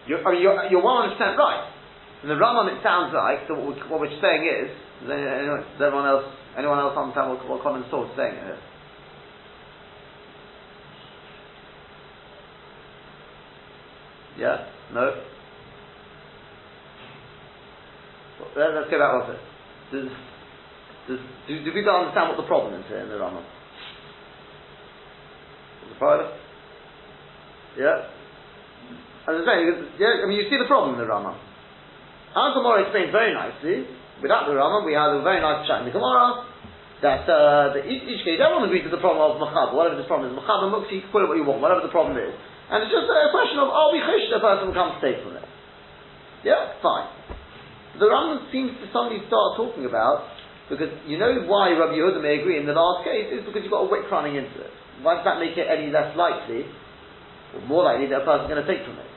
you're, 0.08 0.26
I 0.26 0.32
mean, 0.32 0.42
you're, 0.42 0.56
you're 0.72 0.82
100% 0.82 1.20
right. 1.20 1.70
In 2.24 2.30
the 2.30 2.36
Rambam, 2.36 2.72
it 2.72 2.82
sounds 2.82 3.14
like 3.14 3.46
that 3.46 3.54
what 3.54 3.68
we're, 3.68 3.90
what 3.90 4.00
we're 4.00 4.22
saying 4.22 4.48
is, 4.48 4.72
does 5.04 5.12
anyone, 5.12 6.08
else, 6.08 6.24
anyone 6.58 6.80
else 6.80 6.96
understand 6.98 7.30
what, 7.32 7.50
what 7.50 7.62
common 7.62 7.84
source 7.92 8.10
is 8.12 8.16
saying 8.16 8.36
here? 8.36 8.58
Yeah? 14.40 14.68
No? 14.94 15.12
Well, 18.40 18.50
let- 18.56 18.76
let's 18.80 18.90
go 18.90 18.98
back 18.98 19.12
off 19.14 19.30
it. 19.30 19.40
Does, 19.92 20.10
does, 21.10 21.20
do, 21.50 21.66
do 21.66 21.72
people 21.74 21.94
understand 21.94 22.30
what 22.30 22.38
the 22.38 22.48
problem 22.48 22.80
is 22.80 22.88
here 22.88 23.00
in 23.00 23.10
the 23.10 23.16
Rambam? 23.16 23.44
The? 26.00 26.30
Yeah? 27.78 28.10
As 29.28 29.34
I 29.34 29.44
say, 29.44 29.58
yeah, 30.00 30.24
I 30.24 30.26
mean, 30.30 30.40
you 30.40 30.48
see 30.48 30.56
the 30.56 30.70
problem 30.70 30.96
in 30.96 31.00
the 31.04 31.10
Rambam. 31.10 31.36
Our 32.38 32.54
Gemara 32.54 32.88
explains 32.88 33.12
very 33.12 33.34
nicely. 33.34 33.90
Without 34.22 34.48
the 34.48 34.56
Rambam, 34.56 34.86
we 34.86 34.94
had 34.94 35.12
a 35.12 35.22
very 35.22 35.42
nice 35.42 35.68
chat 35.68 35.84
in 35.84 35.92
the 35.92 35.96
Gemara 35.96 36.48
that 37.02 37.30
uh, 37.30 37.78
the, 37.78 37.86
each, 37.86 38.26
case, 38.26 38.42
everyone 38.42 38.66
agrees 38.66 38.86
to 38.86 38.94
the 38.94 39.02
problem 39.02 39.22
of 39.22 39.38
Machab, 39.38 39.74
whatever 39.78 39.94
this 39.94 40.10
problem 40.10 40.34
is. 40.34 40.34
Machab 40.34 40.66
and 40.66 40.72
Mukti, 40.74 41.06
call 41.14 41.22
it 41.22 41.30
what 41.30 41.38
you 41.38 41.46
want, 41.46 41.62
whatever 41.62 41.86
the 41.86 41.94
problem 41.94 42.18
is. 42.18 42.34
And 42.72 42.82
it's 42.82 42.94
just 42.94 43.06
a 43.06 43.30
question 43.30 43.62
of, 43.62 43.70
are 43.70 43.94
we 43.94 44.02
chish 44.02 44.34
the 44.34 44.42
person 44.42 44.70
who 44.70 44.74
comes 44.74 44.98
take 44.98 45.22
from 45.22 45.38
it? 45.38 45.46
Yeah, 46.42 46.78
fine. 46.82 47.10
The 48.02 48.10
Rambam 48.10 48.50
seems 48.50 48.74
to 48.82 48.86
suddenly 48.90 49.22
start 49.30 49.58
talking 49.58 49.86
about, 49.86 50.30
because 50.70 50.90
you 51.06 51.18
know 51.18 51.46
why 51.46 51.74
Rabbi 51.74 51.98
Yehuda 51.98 52.22
may 52.22 52.42
agree 52.42 52.58
in 52.58 52.66
the 52.66 52.74
last 52.76 53.06
case, 53.06 53.30
is 53.30 53.46
because 53.46 53.62
you've 53.62 53.74
got 53.74 53.86
a 53.86 53.90
wick 53.90 54.06
running 54.10 54.38
into 54.38 54.58
it. 54.62 54.74
Why 55.02 55.16
does 55.16 55.26
that 55.26 55.38
make 55.38 55.58
it 55.58 55.68
any 55.70 55.92
less 55.92 56.16
likely, 56.18 56.66
or 57.54 57.62
more 57.70 57.84
likely, 57.84 58.08
that 58.10 58.22
a 58.22 58.26
person's 58.26 58.50
going 58.50 58.64
to 58.64 58.70
take 58.70 58.82
from 58.86 58.98
it? 58.98 59.10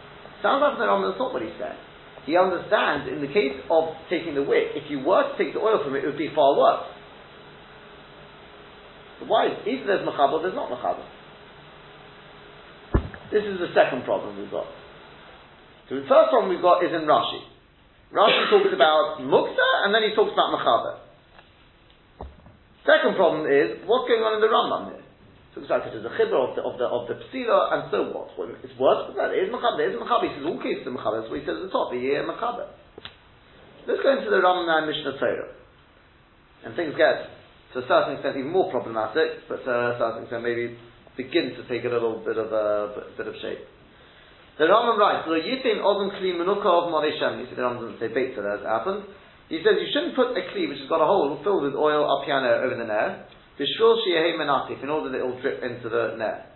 Sounds 0.44 0.60
like 0.60 0.76
the 0.76 0.84
Rambam, 0.84 1.12
that's 1.12 1.20
not 1.20 1.32
what 1.32 1.42
he's 1.42 1.56
saying. 1.56 1.80
He 2.28 2.36
understands 2.36 3.08
in 3.08 3.24
the 3.24 3.32
case 3.32 3.56
of 3.72 3.96
taking 4.12 4.36
the 4.36 4.44
wick, 4.44 4.76
if 4.76 4.90
you 4.92 5.00
were 5.00 5.24
to 5.24 5.34
take 5.40 5.56
the 5.56 5.60
oil 5.60 5.80
from 5.80 5.96
it, 5.96 6.04
it 6.04 6.08
would 6.08 6.20
be 6.20 6.28
far 6.34 6.52
worse. 6.56 6.84
Why? 9.24 9.52
Either 9.52 9.84
there's 9.84 10.04
machaber 10.06 10.40
or 10.40 10.42
there's 10.42 10.56
not 10.56 10.72
machaber. 10.72 11.04
This 13.32 13.44
is 13.44 13.60
the 13.60 13.72
second 13.76 14.04
problem 14.04 14.36
we've 14.36 14.50
got. 14.50 14.66
So 15.88 15.96
the 15.96 16.08
first 16.08 16.30
problem 16.32 16.48
we've 16.48 16.64
got 16.64 16.84
is 16.84 16.92
in 16.92 17.04
Rashi. 17.04 17.40
Rashi 18.12 18.50
talks 18.50 18.72
about 18.74 19.20
mukta 19.22 19.68
and 19.84 19.94
then 19.94 20.02
he 20.02 20.14
talks 20.16 20.32
about 20.32 20.50
machaber. 20.56 20.98
Second 22.84 23.16
problem 23.16 23.46
is 23.46 23.84
what's 23.86 24.08
going 24.08 24.24
on 24.24 24.34
in 24.34 24.40
the 24.40 24.50
Rambam 24.50 24.92
here. 24.92 24.99
So 25.54 25.60
it's 25.60 25.70
like 25.70 25.82
it 25.90 25.98
is 25.98 26.06
a 26.06 26.14
chibur 26.14 26.38
of 26.38 26.54
the 26.54 26.62
of 26.62 26.78
the 26.78 26.86
of 26.86 27.10
the 27.10 27.18
psila 27.26 27.74
and 27.74 27.82
so 27.90 28.14
what? 28.14 28.30
Well, 28.38 28.54
it's 28.62 28.76
worse 28.78 29.10
than 29.10 29.18
that. 29.18 29.34
It 29.34 29.46
is 29.46 29.50
machaber. 29.50 29.82
It 29.82 29.94
is 29.94 29.98
machaber. 29.98 30.30
He 30.30 30.34
says 30.38 30.46
all 30.46 30.62
cases 30.62 30.86
are 30.86 30.94
machaber. 30.94 31.22
That's 31.22 31.30
what 31.30 31.42
he 31.42 31.46
says 31.46 31.58
at 31.58 31.64
the 31.66 31.74
top. 31.74 31.90
The 31.90 31.98
year 31.98 32.22
machaber. 32.22 32.70
Let's 33.90 33.98
go 34.06 34.14
into 34.14 34.30
the 34.30 34.38
Rambam 34.38 34.70
and 34.70 34.86
Mishnah 34.86 35.18
Torah, 35.18 35.50
and 36.62 36.76
things 36.76 36.94
get 36.94 37.32
to 37.74 37.82
a 37.82 37.86
certain 37.88 38.14
extent 38.14 38.36
even 38.38 38.54
more 38.54 38.70
problematic, 38.70 39.48
but 39.48 39.66
uh, 39.66 39.94
to 39.94 39.94
a 39.94 39.98
certain 39.98 40.22
extent 40.28 40.46
maybe 40.46 40.78
begin 41.16 41.58
to 41.58 41.66
take 41.66 41.82
a 41.82 41.90
little 41.90 42.22
bit 42.22 42.38
of 42.38 42.52
a 42.54 43.10
bit 43.18 43.26
of 43.26 43.34
shape. 43.42 43.66
The 44.58 44.70
Rambam 44.70 45.00
writes, 45.00 45.26
"Lo 45.26 45.34
yitin 45.34 45.82
odom 45.82 46.14
kli 46.14 46.38
menuka 46.38 46.70
of 46.70 46.94
Mori 46.94 47.10
Shem." 47.18 47.40
You 47.42 47.50
see, 47.50 47.56
the 47.56 47.66
Rambam 47.66 47.90
doesn't 47.90 47.98
say 47.98 48.14
beit, 48.14 48.36
so 48.36 48.46
that 48.46 48.62
happened. 48.62 49.02
He 49.48 49.58
says 49.66 49.80
you 49.82 49.90
shouldn't 49.90 50.14
put 50.14 50.36
a 50.36 50.42
kli 50.54 50.68
which 50.68 50.78
has 50.78 50.88
got 50.88 51.02
a 51.02 51.08
hole 51.08 51.34
filled 51.42 51.66
with 51.66 51.74
oil 51.74 52.06
up 52.06 52.26
piano 52.26 52.62
over 52.62 52.76
the 52.76 52.86
nair. 52.86 53.26
Bishvil 53.60 54.00
sheyehei 54.00 54.40
menatif, 54.40 54.82
in 54.82 54.88
order 54.88 55.12
that 55.12 55.20
it 55.20 55.26
will 55.26 55.40
drip 55.42 55.62
into 55.62 55.90
the 55.90 56.16
nair. 56.16 56.46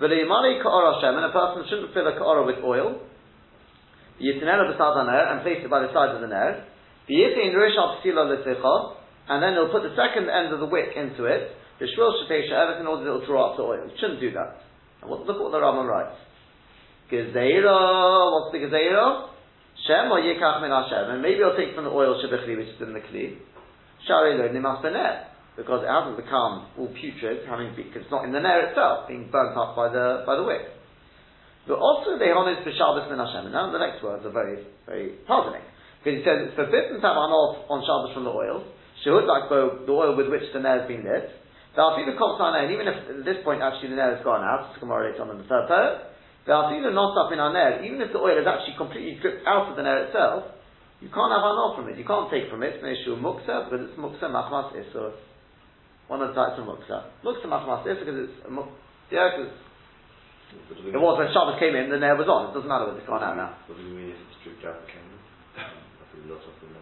V'leimari 0.00 0.60
ka'ora 0.60 0.98
Shem, 0.98 1.14
and 1.14 1.26
a 1.26 1.30
person 1.30 1.62
shouldn't 1.70 1.94
fill 1.94 2.08
a 2.08 2.18
ka'ora 2.18 2.42
with 2.44 2.58
oil. 2.64 2.98
Yitinela 4.18 4.74
b'sad 4.74 5.06
and 5.06 5.42
place 5.42 5.62
it 5.62 5.70
by 5.70 5.86
the 5.86 5.92
side 5.94 6.10
of 6.10 6.20
the 6.20 6.26
nair. 6.26 6.66
V'yitin 7.08 7.54
rish 7.54 7.78
al 7.78 8.02
psila 8.02 8.26
l'ticha, 8.26 8.96
and 9.30 9.38
then 9.38 9.54
he'll 9.54 9.70
put 9.70 9.86
the 9.86 9.94
second 9.94 10.28
end 10.28 10.52
of 10.52 10.58
the 10.58 10.66
wick 10.66 10.90
into 10.96 11.30
it. 11.30 11.54
Bishvil 11.78 12.26
shetei 12.26 12.42
she'evet, 12.50 12.80
in 12.80 12.88
order 12.90 13.04
that 13.04 13.10
it 13.10 13.14
will 13.22 13.26
draw 13.26 13.52
up 13.52 13.56
the 13.56 13.62
oil. 13.62 13.86
You 13.86 13.94
shouldn't 14.00 14.18
do 14.18 14.32
that. 14.32 14.66
And 15.00 15.10
what, 15.10 15.24
look 15.26 15.38
what 15.38 15.52
the 15.52 15.62
Rambam 15.62 15.86
writes. 15.86 16.18
Gezeira, 17.06 18.32
what's 18.34 18.50
the 18.50 18.58
Gezeira? 18.58 19.28
Shem 19.86 20.10
or 20.10 20.20
Yikach 20.20 20.60
min 20.60 20.70
Hashem, 20.70 21.10
and 21.10 21.22
maybe 21.22 21.42
I'll 21.42 21.56
take 21.56 21.74
from 21.74 21.84
the 21.84 21.90
oil 21.90 22.18
Shabachli, 22.18 22.56
which 22.56 22.68
is 22.68 22.82
in 22.82 22.92
the 22.92 23.00
Kli. 23.00 23.38
Shari 24.06 24.38
lo 24.38 24.48
nimas 24.48 24.82
bener, 24.82 25.31
because 25.56 25.84
it 25.84 25.90
hasn't 25.90 26.16
become 26.16 26.72
all 26.80 26.88
putrid, 26.96 27.44
having 27.44 27.76
because 27.76 28.08
it's 28.08 28.10
not 28.12 28.24
in 28.24 28.32
the 28.32 28.40
nair 28.40 28.72
itself, 28.72 29.08
being 29.08 29.28
burnt 29.28 29.56
up 29.56 29.76
by 29.76 29.92
the 29.92 30.24
by 30.24 30.36
the 30.36 30.44
wick. 30.44 30.64
But 31.68 31.78
also 31.78 32.18
they 32.18 32.32
honest 32.32 32.64
b'Shabbos 32.64 33.06
min 33.12 33.20
Hashem, 33.20 33.48
and 33.48 33.54
now 33.54 33.70
the 33.70 33.78
next 33.78 34.02
words 34.02 34.24
are 34.24 34.32
very 34.32 34.64
very 34.88 35.20
puzzling, 35.28 35.62
because 36.00 36.18
he 36.18 36.22
says 36.24 36.48
it's 36.48 36.56
forbidden 36.56 36.98
to 36.98 37.06
have 37.06 37.20
anof 37.20 37.68
on 37.68 37.84
Shabbos 37.84 38.16
from 38.16 38.24
the 38.24 38.34
oil. 38.34 38.64
Shehud 39.04 39.26
like 39.26 39.50
the 39.50 39.92
oil 39.92 40.16
with 40.16 40.30
which 40.30 40.46
the 40.54 40.60
nair 40.60 40.80
has 40.80 40.88
been 40.88 41.02
lit. 41.02 41.28
You 41.74 42.04
look 42.04 42.20
and 42.20 42.68
even 42.70 42.84
if 42.84 42.96
at 43.08 43.24
this 43.24 43.40
point 43.42 43.64
actually 43.64 43.96
the 43.96 43.96
nair 43.96 44.14
has 44.14 44.22
gone 44.22 44.44
out, 44.44 44.70
it's 44.70 44.80
tomorrow 44.80 45.08
later 45.08 45.24
on 45.24 45.32
in 45.32 45.38
the 45.40 45.48
third 45.48 45.66
pair, 45.72 46.12
the 46.44 46.52
Asilu 46.52 46.92
not 46.92 47.16
up 47.16 47.32
in 47.32 47.40
our 47.40 47.48
nair, 47.48 47.80
even 47.80 47.96
if 48.02 48.12
the 48.12 48.20
oil 48.20 48.36
is 48.36 48.44
actually 48.44 48.76
completely 48.76 49.16
dripped 49.24 49.46
out 49.48 49.72
of 49.72 49.76
the 49.76 49.82
nair 49.82 50.04
itself, 50.04 50.52
you 51.00 51.08
can't 51.08 51.32
have 51.32 51.42
anor 51.42 51.74
from 51.74 51.88
it. 51.88 51.98
You 51.98 52.04
can't 52.04 52.30
take 52.30 52.46
from 52.50 52.62
it. 52.62 52.78
It's 52.78 53.08
an 53.08 53.18
muksa 53.24 53.66
because 53.66 53.88
it's 53.88 53.98
muksa 53.98 54.30
machmas 54.30 54.76
isur. 54.76 55.16
One 56.12 56.20
of 56.20 56.28
the 56.28 56.36
types 56.36 56.60
of 56.60 56.68
muksa. 56.68 57.08
Muksa 57.24 57.48
machmas 57.48 57.88
isur 57.88 58.04
because 58.04 58.28
it's 58.28 58.36
yeah 59.08 59.32
because 59.32 59.48
What 60.68 60.76
do 60.76 60.84
we 60.84 60.92
it 60.92 61.00
was 61.00 61.16
when 61.16 61.32
Shabbos 61.32 61.56
came 61.56 61.72
in 61.72 61.88
the 61.88 61.96
nair 61.96 62.20
was 62.20 62.28
on. 62.28 62.52
It 62.52 62.52
doesn't 62.52 62.68
matter 62.68 62.84
whether 62.84 63.00
it's 63.00 63.08
gone 63.08 63.24
out 63.24 63.40
now. 63.40 63.56
What 63.64 63.80
do 63.80 63.82
you 63.88 63.96
mean 63.96 64.12
if 64.12 64.20
it's 64.20 64.36
dripped 64.44 64.60
out 64.68 64.76
the 64.84 64.92
candle? 64.92 65.16
A 65.56 66.28
lot 66.28 66.44
of 66.44 66.52
them. 66.60 66.76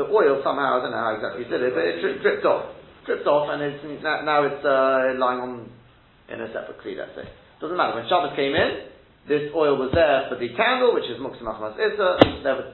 The 0.00 0.08
oil 0.08 0.40
somehow 0.40 0.80
I 0.80 0.88
don't 0.88 0.96
know 0.96 1.04
how 1.04 1.12
exactly 1.20 1.44
you 1.44 1.48
did 1.52 1.60
it, 1.60 1.76
but 1.76 1.84
it 1.84 2.00
dri- 2.00 2.24
dripped 2.24 2.48
off, 2.48 2.72
dripped 3.04 3.28
off, 3.28 3.52
and 3.52 3.60
it's 3.60 3.84
now, 4.00 4.24
now 4.24 4.48
it's 4.48 4.64
uh, 4.64 5.20
lying 5.20 5.44
on 5.44 5.68
in 6.32 6.40
a 6.40 6.48
separate 6.48 6.80
kli. 6.80 6.96
Let's 6.96 7.12
say 7.12 7.28
doesn't 7.60 7.76
matter 7.76 8.00
when 8.00 8.08
Shabbos 8.08 8.32
came 8.40 8.56
in. 8.56 8.88
This 9.28 9.52
oil 9.52 9.76
was 9.76 9.92
there 9.92 10.32
for 10.32 10.40
the 10.40 10.48
candle, 10.56 10.96
which 10.96 11.04
is 11.12 11.20
muksa 11.20 11.44
machmas 11.44 11.76
isa. 11.76 12.40
Never. 12.40 12.72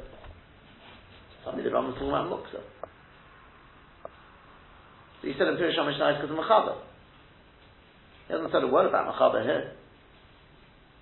Suddenly 1.42 1.66
the 1.66 1.74
Ram 1.74 1.90
was 1.90 1.98
talking 1.98 2.14
about 2.14 2.31
muksa. 2.31 2.62
He 5.27 5.35
said 5.35 5.51
in 5.51 5.59
Pirish 5.59 5.75
Mishnah 5.75 6.23
because 6.23 6.31
of 6.31 6.39
machaber. 6.39 6.79
He 8.31 8.33
hasn't 8.33 8.55
said 8.55 8.62
a 8.62 8.71
word 8.71 8.87
about 8.87 9.11
machaber 9.11 9.43
here. 9.43 9.75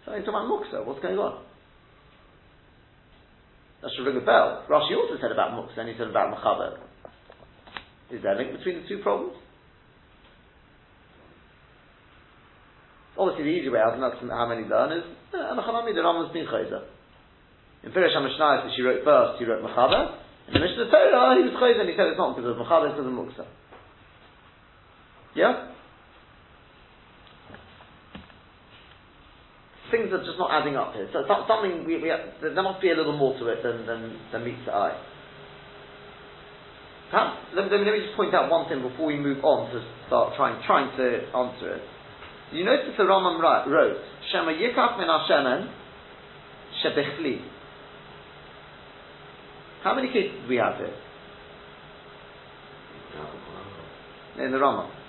So 0.04 0.16
he's 0.16 0.24
talking 0.24 0.40
about 0.40 0.48
muksa. 0.48 0.80
What's 0.80 1.04
going 1.04 1.20
on? 1.20 1.44
That 3.84 3.92
should 3.92 4.08
ring 4.08 4.16
a 4.16 4.24
bell. 4.24 4.64
Rashi 4.64 4.96
also 4.96 5.20
said 5.20 5.28
about 5.28 5.52
muksa 5.52 5.76
and 5.84 5.92
he 5.92 5.94
said 6.00 6.08
about 6.08 6.32
mechaber. 6.32 6.80
Is 8.08 8.22
there 8.24 8.32
a 8.32 8.38
link 8.40 8.56
between 8.56 8.80
the 8.80 8.88
two 8.88 9.04
problems? 9.04 9.36
Obviously, 13.16 13.44
the 13.44 13.54
easy 13.60 13.68
way 13.68 13.78
out, 13.78 13.94
and 13.94 14.02
that's 14.02 14.16
how 14.18 14.48
many 14.48 14.66
learn, 14.66 14.90
is 14.90 15.04
uh, 15.36 15.54
the 15.54 15.62
Rambam's 15.62 16.32
been 16.32 16.46
chayzer. 16.46 16.82
In 17.84 17.92
Pirish 17.92 18.16
HaMishnah, 18.16 18.74
she 18.74 18.82
wrote 18.82 19.04
first, 19.04 19.38
he 19.38 19.44
wrote 19.44 19.62
Mechaber. 19.62 20.16
In 20.48 20.54
the 20.54 20.60
Mishnah 20.60 20.90
Torah, 20.90 21.36
he 21.36 21.44
was 21.46 21.54
chayzer 21.60 21.84
and 21.84 21.88
he 21.88 21.94
said 21.94 22.08
it's 22.08 22.18
not 22.18 22.34
because 22.34 22.50
of 22.50 22.58
Mechaber, 22.58 22.88
it's 22.88 22.96
because 22.96 23.06
of 23.06 23.14
Muksa. 23.14 23.46
Yeah? 25.34 25.70
Things 29.90 30.10
are 30.12 30.24
just 30.24 30.38
not 30.38 30.50
adding 30.50 30.76
up 30.76 30.94
here. 30.94 31.08
So 31.12 31.22
something, 31.26 31.84
we, 31.86 32.02
we 32.02 32.08
have, 32.08 32.20
there 32.40 32.62
must 32.62 32.80
be 32.80 32.90
a 32.90 32.96
little 32.96 33.16
more 33.16 33.38
to 33.38 33.46
it 33.48 33.62
than, 33.62 33.86
than, 33.86 34.18
than 34.32 34.44
meets 34.44 34.64
the 34.66 34.72
eye. 34.72 34.98
Perhaps, 37.10 37.38
let, 37.54 37.70
me, 37.70 37.78
let 37.78 37.92
me 37.92 38.00
just 38.06 38.16
point 38.16 38.34
out 38.34 38.50
one 38.50 38.68
thing 38.68 38.82
before 38.82 39.06
we 39.06 39.18
move 39.18 39.44
on 39.44 39.70
to 39.70 39.78
start 40.06 40.34
trying, 40.36 40.60
trying 40.66 40.96
to 40.96 41.30
answer 41.36 41.76
it. 41.76 41.82
You 42.52 42.64
notice 42.64 42.94
the 42.96 43.04
Rambam 43.04 43.40
wrote, 43.40 43.98
Shema 44.32 44.52
Yikach 44.52 44.98
min 44.98 45.06
Hashemen 45.06 45.70
Shebichli. 46.82 47.40
How 49.82 49.94
many 49.94 50.08
cases 50.08 50.32
do 50.42 50.48
we 50.48 50.56
have 50.56 50.76
here? 50.76 50.94
In 54.44 54.50
the 54.50 54.58
Rambam. 54.58 55.03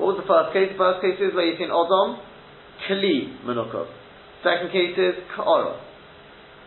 What 0.00 0.16
was 0.16 0.24
the 0.24 0.28
first 0.28 0.56
case? 0.56 0.72
The 0.72 0.80
first 0.80 1.04
case 1.04 1.20
is 1.20 1.34
where 1.36 1.44
you 1.44 1.60
can 1.60 1.68
Odom, 1.68 2.16
Kli 2.88 3.44
Menukov. 3.44 3.84
Second 4.40 4.72
case 4.72 4.96
is 4.96 5.20
Ka'ora. 5.36 5.76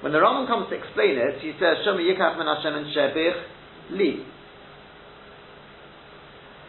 When 0.06 0.14
the 0.14 0.20
Rambam 0.20 0.46
comes 0.46 0.70
to 0.70 0.78
explain 0.78 1.18
it, 1.18 1.42
he 1.42 1.58
says, 1.58 1.82
Shema 1.82 1.98
Yikach 1.98 2.38
min 2.38 2.46
Hashemen 2.46 2.94
Shebich 2.94 3.98
Li. 3.98 4.22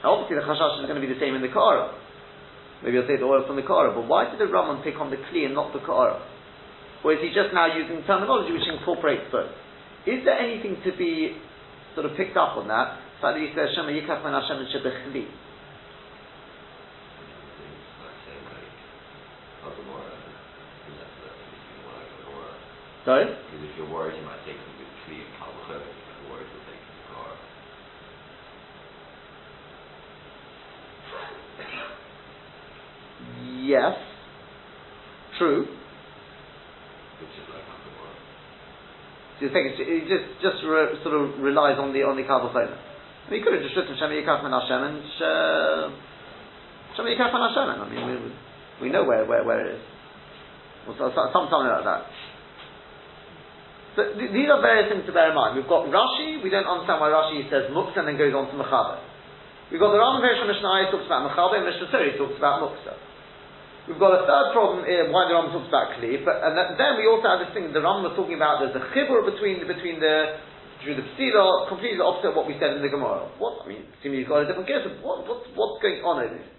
Now 0.04 0.20
obviously 0.20 0.36
the 0.36 0.44
chashash 0.44 0.80
is 0.80 0.86
going 0.88 1.00
to 1.00 1.06
be 1.06 1.12
the 1.12 1.20
same 1.20 1.34
in 1.34 1.40
the 1.40 1.48
ka'ara. 1.48 1.96
Maybe 2.84 3.00
I'll 3.00 3.08
say 3.08 3.16
the 3.16 3.24
oil 3.24 3.44
from 3.48 3.56
the 3.56 3.64
ka'ara, 3.64 3.96
but 3.96 4.04
why 4.04 4.28
did 4.28 4.38
the 4.38 4.44
Rambam 4.52 4.84
pick 4.84 5.00
on 5.00 5.08
the 5.08 5.16
kli 5.16 5.48
and 5.48 5.54
not 5.56 5.72
the 5.72 5.80
ka'ara? 5.80 6.20
Or 7.04 7.12
is 7.12 7.20
he 7.24 7.28
just 7.28 7.52
now 7.52 7.72
using 7.72 8.04
terminology 8.04 8.52
which 8.52 8.68
incorporates 8.68 9.24
both? 9.32 9.52
Is 10.06 10.24
there 10.24 10.38
anything 10.38 10.76
to 10.84 10.92
be 10.96 11.36
sort 11.94 12.04
of 12.06 12.16
picked 12.16 12.36
up 12.36 12.56
on 12.56 12.68
that? 12.68 13.00
So 13.22 13.32
he 13.34 13.48
says, 13.56 13.72
Shema 13.74 13.88
Yikach 13.88 14.22
Man 14.22 14.36
Hashem 14.36 14.58
and 14.58 14.68
Shebechli. 14.68 15.26
Sorry? 23.04 23.26
Because 23.26 23.64
if 23.68 23.76
you're 23.76 23.92
worried 23.92 24.16
you 24.16 24.24
might 24.24 24.40
take 24.46 24.56
some 24.56 24.76
good 24.80 24.88
tree 25.04 25.20
and 25.20 26.30
worried 26.32 26.48
you'll 26.48 26.64
take 26.64 26.80
the 26.80 27.04
car. 27.12 27.28
Yes. 33.60 33.96
True. 35.38 35.66
So 37.20 37.24
you 39.44 39.52
think 39.52 39.76
it 39.76 40.09
just 40.09 40.40
just 40.40 40.59
re, 40.64 40.96
sort 41.04 41.14
of 41.20 41.37
relies 41.44 41.76
on 41.76 41.92
the 41.92 42.00
on 42.09 42.16
the 42.16 42.24
Kabbalah. 42.24 42.54
I 42.57 43.26
mean, 43.28 43.40
you 43.40 43.44
could 43.44 43.57
have 43.57 43.64
just 43.64 43.76
written 43.76 43.96
Shema 43.96 44.16
Yikach 44.16 44.40
Min 44.44 44.52
Hashem 44.52 44.80
and 44.85 45.04
uh, 45.20 45.85
Shema 46.96 47.09
Yikach 47.12 47.33
Min 47.33 47.42
Hashem. 47.44 47.66
I 47.72 47.87
mean, 47.88 48.04
we, 48.04 48.14
we 48.85 48.88
know 48.92 49.04
where, 49.04 49.24
where, 49.24 49.44
where 49.44 49.64
it 49.64 49.80
is. 49.80 49.85
Or 50.88 50.96
so, 50.96 51.09
something 51.12 51.52
like 51.52 51.85
that. 51.88 52.04
So 53.96 54.00
th- 54.12 54.33
these 54.35 54.50
are 54.52 54.61
various 54.61 54.92
things 54.92 55.09
to 55.09 55.12
bear 55.16 55.33
in 55.33 55.37
mind. 55.38 55.57
We've 55.57 55.70
got 55.70 55.88
Rashi. 55.88 56.42
We 56.44 56.52
don't 56.52 56.68
understand 56.68 57.00
why 57.00 57.09
Rashi 57.09 57.48
says 57.48 57.72
Muksa 57.72 58.04
and 58.04 58.12
then 58.12 58.18
goes 58.20 58.35
on 58.37 58.52
to 58.52 58.57
Mechaber. 58.61 59.00
We've 59.72 59.80
got 59.80 59.96
the 59.96 60.00
Rambam 60.02 60.20
Mishnah 60.20 60.92
talks 60.92 61.09
about 61.09 61.24
Mechaber 61.33 61.64
and 61.64 61.66
Mishnah 61.68 61.88
Torah 61.88 62.12
talks 62.20 62.37
about 62.37 62.61
Muksa. 62.61 62.92
We've 63.84 64.00
got 64.00 64.16
a 64.16 64.24
third 64.24 64.56
problem 64.56 64.88
here, 64.88 65.12
why 65.12 65.28
the 65.28 65.36
Ram 65.36 65.52
talks 65.52 65.68
about 65.68 66.00
Kli, 66.00 66.24
but 66.24 66.40
and 66.40 66.56
then 66.56 66.96
we 66.96 67.04
also 67.04 67.28
have 67.28 67.44
this 67.44 67.52
thing 67.52 67.68
the 67.68 67.84
Ram 67.84 68.00
was 68.00 68.16
talking 68.16 68.32
about, 68.32 68.64
there's 68.64 68.72
a 68.72 68.84
chibur 68.96 69.20
between, 69.28 69.60
between 69.60 70.00
the, 70.00 70.40
through 70.80 70.96
the 70.96 71.04
Psila, 71.12 71.68
completely 71.68 72.00
opposite 72.00 72.32
of 72.32 72.36
what 72.36 72.48
we 72.48 72.56
said 72.56 72.72
in 72.72 72.80
the 72.80 72.88
Gemara. 72.88 73.28
What, 73.36 73.60
I 73.60 73.68
mean, 73.68 73.84
seemingly 74.00 74.24
you've 74.24 74.32
got 74.32 74.40
a 74.40 74.48
different 74.48 74.72
guess, 74.72 74.88
what, 75.04 75.28
what, 75.28 75.44
what's 75.52 75.78
going 75.84 76.00
on 76.00 76.24
over 76.24 76.32
here? 76.32 76.52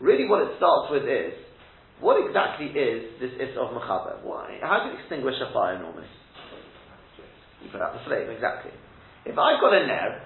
Really 0.00 0.24
what 0.24 0.40
it 0.40 0.56
starts 0.56 0.88
with 0.88 1.04
is, 1.04 1.36
what 2.00 2.16
exactly 2.16 2.72
is 2.72 3.20
this 3.20 3.32
is 3.36 3.56
of 3.60 3.76
Mechaber? 3.76 4.24
Why? 4.24 4.56
How 4.64 4.84
do 4.84 4.92
you 4.92 5.00
extinguish 5.00 5.36
a 5.40 5.52
fire 5.52 5.76
normally? 5.76 6.08
You 7.60 7.68
put 7.68 7.84
out 7.84 7.92
the 7.92 8.04
flame, 8.08 8.32
exactly. 8.32 8.72
If 9.28 9.36
I've 9.36 9.60
got 9.60 9.72
a 9.72 9.84
ner, 9.84 10.24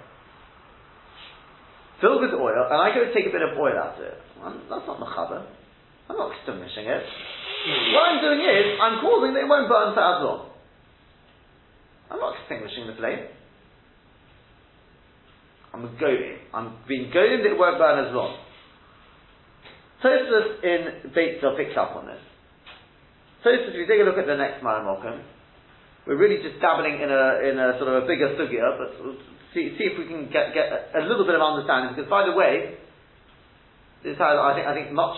filled 1.98 2.22
with 2.22 2.34
oil, 2.34 2.66
and 2.70 2.78
I 2.78 2.94
go 2.94 3.10
take 3.10 3.26
a 3.26 3.34
bit 3.34 3.42
of 3.42 3.58
oil 3.58 3.74
out 3.74 3.98
of 3.98 4.06
it, 4.06 4.18
that's 4.42 4.86
not 4.86 5.00
mechaber. 5.00 5.46
I'm 6.08 6.16
not 6.16 6.32
extinguishing 6.34 6.86
it. 6.88 7.04
Hmm. 7.04 7.94
What 7.94 8.04
I'm 8.10 8.20
doing 8.24 8.40
is, 8.40 8.64
I'm 8.80 8.96
causing 9.00 9.34
that 9.34 9.44
it 9.44 9.48
won't 9.48 9.68
burn 9.68 9.94
for 9.94 10.02
as 10.02 10.18
long. 10.24 10.50
I'm 12.10 12.18
not 12.18 12.34
extinguishing 12.40 12.86
the 12.88 12.96
flame. 12.98 13.30
I'm 15.72 15.86
goading. 16.00 16.38
I'm 16.52 16.82
being 16.88 17.10
goaded 17.14 17.46
that 17.46 17.54
it 17.54 17.58
won't 17.58 17.78
burn 17.78 18.04
as 18.04 18.10
long. 18.12 18.36
Tosfos 20.02 20.64
in 20.64 21.12
Beit 21.14 21.38
picks 21.40 21.76
up 21.76 21.94
on 21.94 22.06
this. 22.06 22.18
Tosfos, 23.44 23.70
if 23.70 23.76
you 23.76 23.86
take 23.86 24.00
a 24.00 24.08
look 24.08 24.18
at 24.18 24.26
the 24.26 24.36
next 24.36 24.64
Maramokam, 24.64 25.22
we're 26.06 26.18
really 26.18 26.42
just 26.42 26.60
dabbling 26.60 26.98
in 26.98 27.10
a 27.12 27.24
in 27.46 27.54
a 27.60 27.78
sort 27.78 27.92
of 27.92 28.02
a 28.02 28.06
bigger 28.08 28.34
sugya, 28.34 28.74
but 28.80 28.96
see, 29.54 29.76
see 29.76 29.84
if 29.84 29.98
we 29.98 30.08
can 30.08 30.26
get, 30.32 30.56
get 30.56 30.72
a, 30.72 31.00
a 31.00 31.02
little 31.06 31.28
bit 31.28 31.36
of 31.36 31.44
understanding. 31.44 31.94
Because 31.94 32.08
by 32.08 32.24
the 32.24 32.32
way, 32.32 32.80
this 34.02 34.16
is 34.16 34.18
how 34.18 34.32
I 34.32 34.56
think 34.56 34.66
I 34.66 34.74
think 34.74 34.92
much 34.92 35.16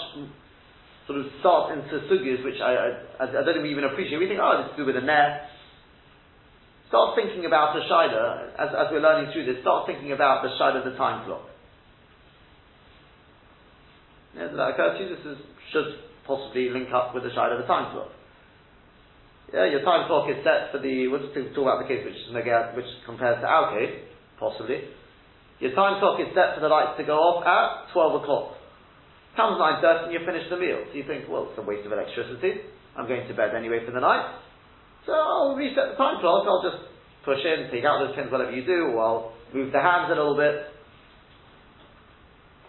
sort 1.07 1.19
of 1.19 1.27
start 1.41 1.79
into 1.79 2.03
sugyas 2.07 2.45
which 2.45 2.59
I, 2.63 2.99
I, 3.19 3.25
I 3.27 3.43
don't 3.43 3.67
even 3.67 3.85
appreciate. 3.85 4.19
We 4.19 4.29
think, 4.29 4.41
oh, 4.43 4.63
this 4.63 4.71
is 4.71 4.77
to 4.79 4.83
do 4.83 4.87
with 4.87 4.97
a 4.97 5.05
net. 5.05 5.51
Start 6.89 7.17
thinking 7.17 7.47
about 7.47 7.75
the 7.75 7.83
shida 7.89 8.53
as, 8.59 8.71
as 8.71 8.87
we're 8.93 9.03
learning 9.03 9.33
through 9.33 9.47
this. 9.47 9.63
Start 9.63 9.87
thinking 9.87 10.13
about 10.13 10.43
the 10.43 10.51
shida, 10.61 10.85
the 10.85 10.97
time 10.97 11.25
clock. 11.27 11.49
Yeah, 14.37 14.49
that 14.53 14.77
occur 14.77 14.99
to 14.99 15.05
you? 15.05 15.09
This 15.17 15.25
is, 15.25 15.39
should 15.73 15.91
possibly 16.27 16.69
link 16.71 16.89
up 16.93 17.15
with 17.15 17.25
the 17.25 17.31
shida, 17.31 17.61
the 17.61 17.67
time 17.67 17.93
clock. 17.93 18.13
Yeah, 19.53 19.69
your 19.69 19.85
time 19.85 20.07
clock 20.07 20.31
is 20.31 20.41
set 20.45 20.73
for 20.73 20.81
the. 20.81 21.09
We'll 21.09 21.21
just 21.21 21.35
talk 21.53 21.69
about 21.69 21.85
the 21.85 21.89
case 21.89 22.05
which 22.05 22.17
is 22.17 22.33
which 22.33 22.89
compares 23.05 23.41
to 23.43 23.47
our 23.47 23.77
case 23.77 24.01
possibly. 24.41 24.89
Your 25.61 25.77
time 25.77 26.01
clock 26.01 26.19
is 26.19 26.33
set 26.35 26.57
for 26.57 26.61
the 26.61 26.73
lights 26.73 26.97
to 26.99 27.05
go 27.05 27.21
off 27.21 27.45
at 27.45 27.93
12 27.93 28.23
o'clock. 28.23 28.62
Comes 29.37 29.57
9.30 29.57 30.05
and 30.05 30.13
you 30.13 30.21
finish 30.27 30.45
the 30.51 30.61
meal. 30.61 30.85
So 30.91 30.93
you 30.93 31.05
think, 31.09 31.25
well, 31.29 31.49
it's 31.49 31.59
a 31.59 31.65
waste 31.65 31.87
of 31.87 31.93
electricity. 31.93 32.69
I'm 32.97 33.09
going 33.09 33.27
to 33.27 33.35
bed 33.35 33.57
anyway 33.57 33.81
for 33.85 33.93
the 33.93 34.01
night. 34.01 34.37
So 35.07 35.13
I'll 35.13 35.57
reset 35.57 35.97
the 35.97 35.97
time 35.97 36.21
clock. 36.21 36.45
I'll 36.45 36.61
just 36.61 36.85
push 37.25 37.41
in, 37.41 37.73
take 37.73 37.85
out 37.85 38.05
those 38.05 38.15
pins, 38.15 38.31
whatever 38.31 38.53
you 38.53 38.65
do, 38.67 38.93
or 38.93 39.01
I'll 39.01 39.33
move 39.55 39.73
the 39.73 39.81
hands 39.81 40.13
a 40.13 40.17
little 40.17 40.37
bit. 40.37 40.69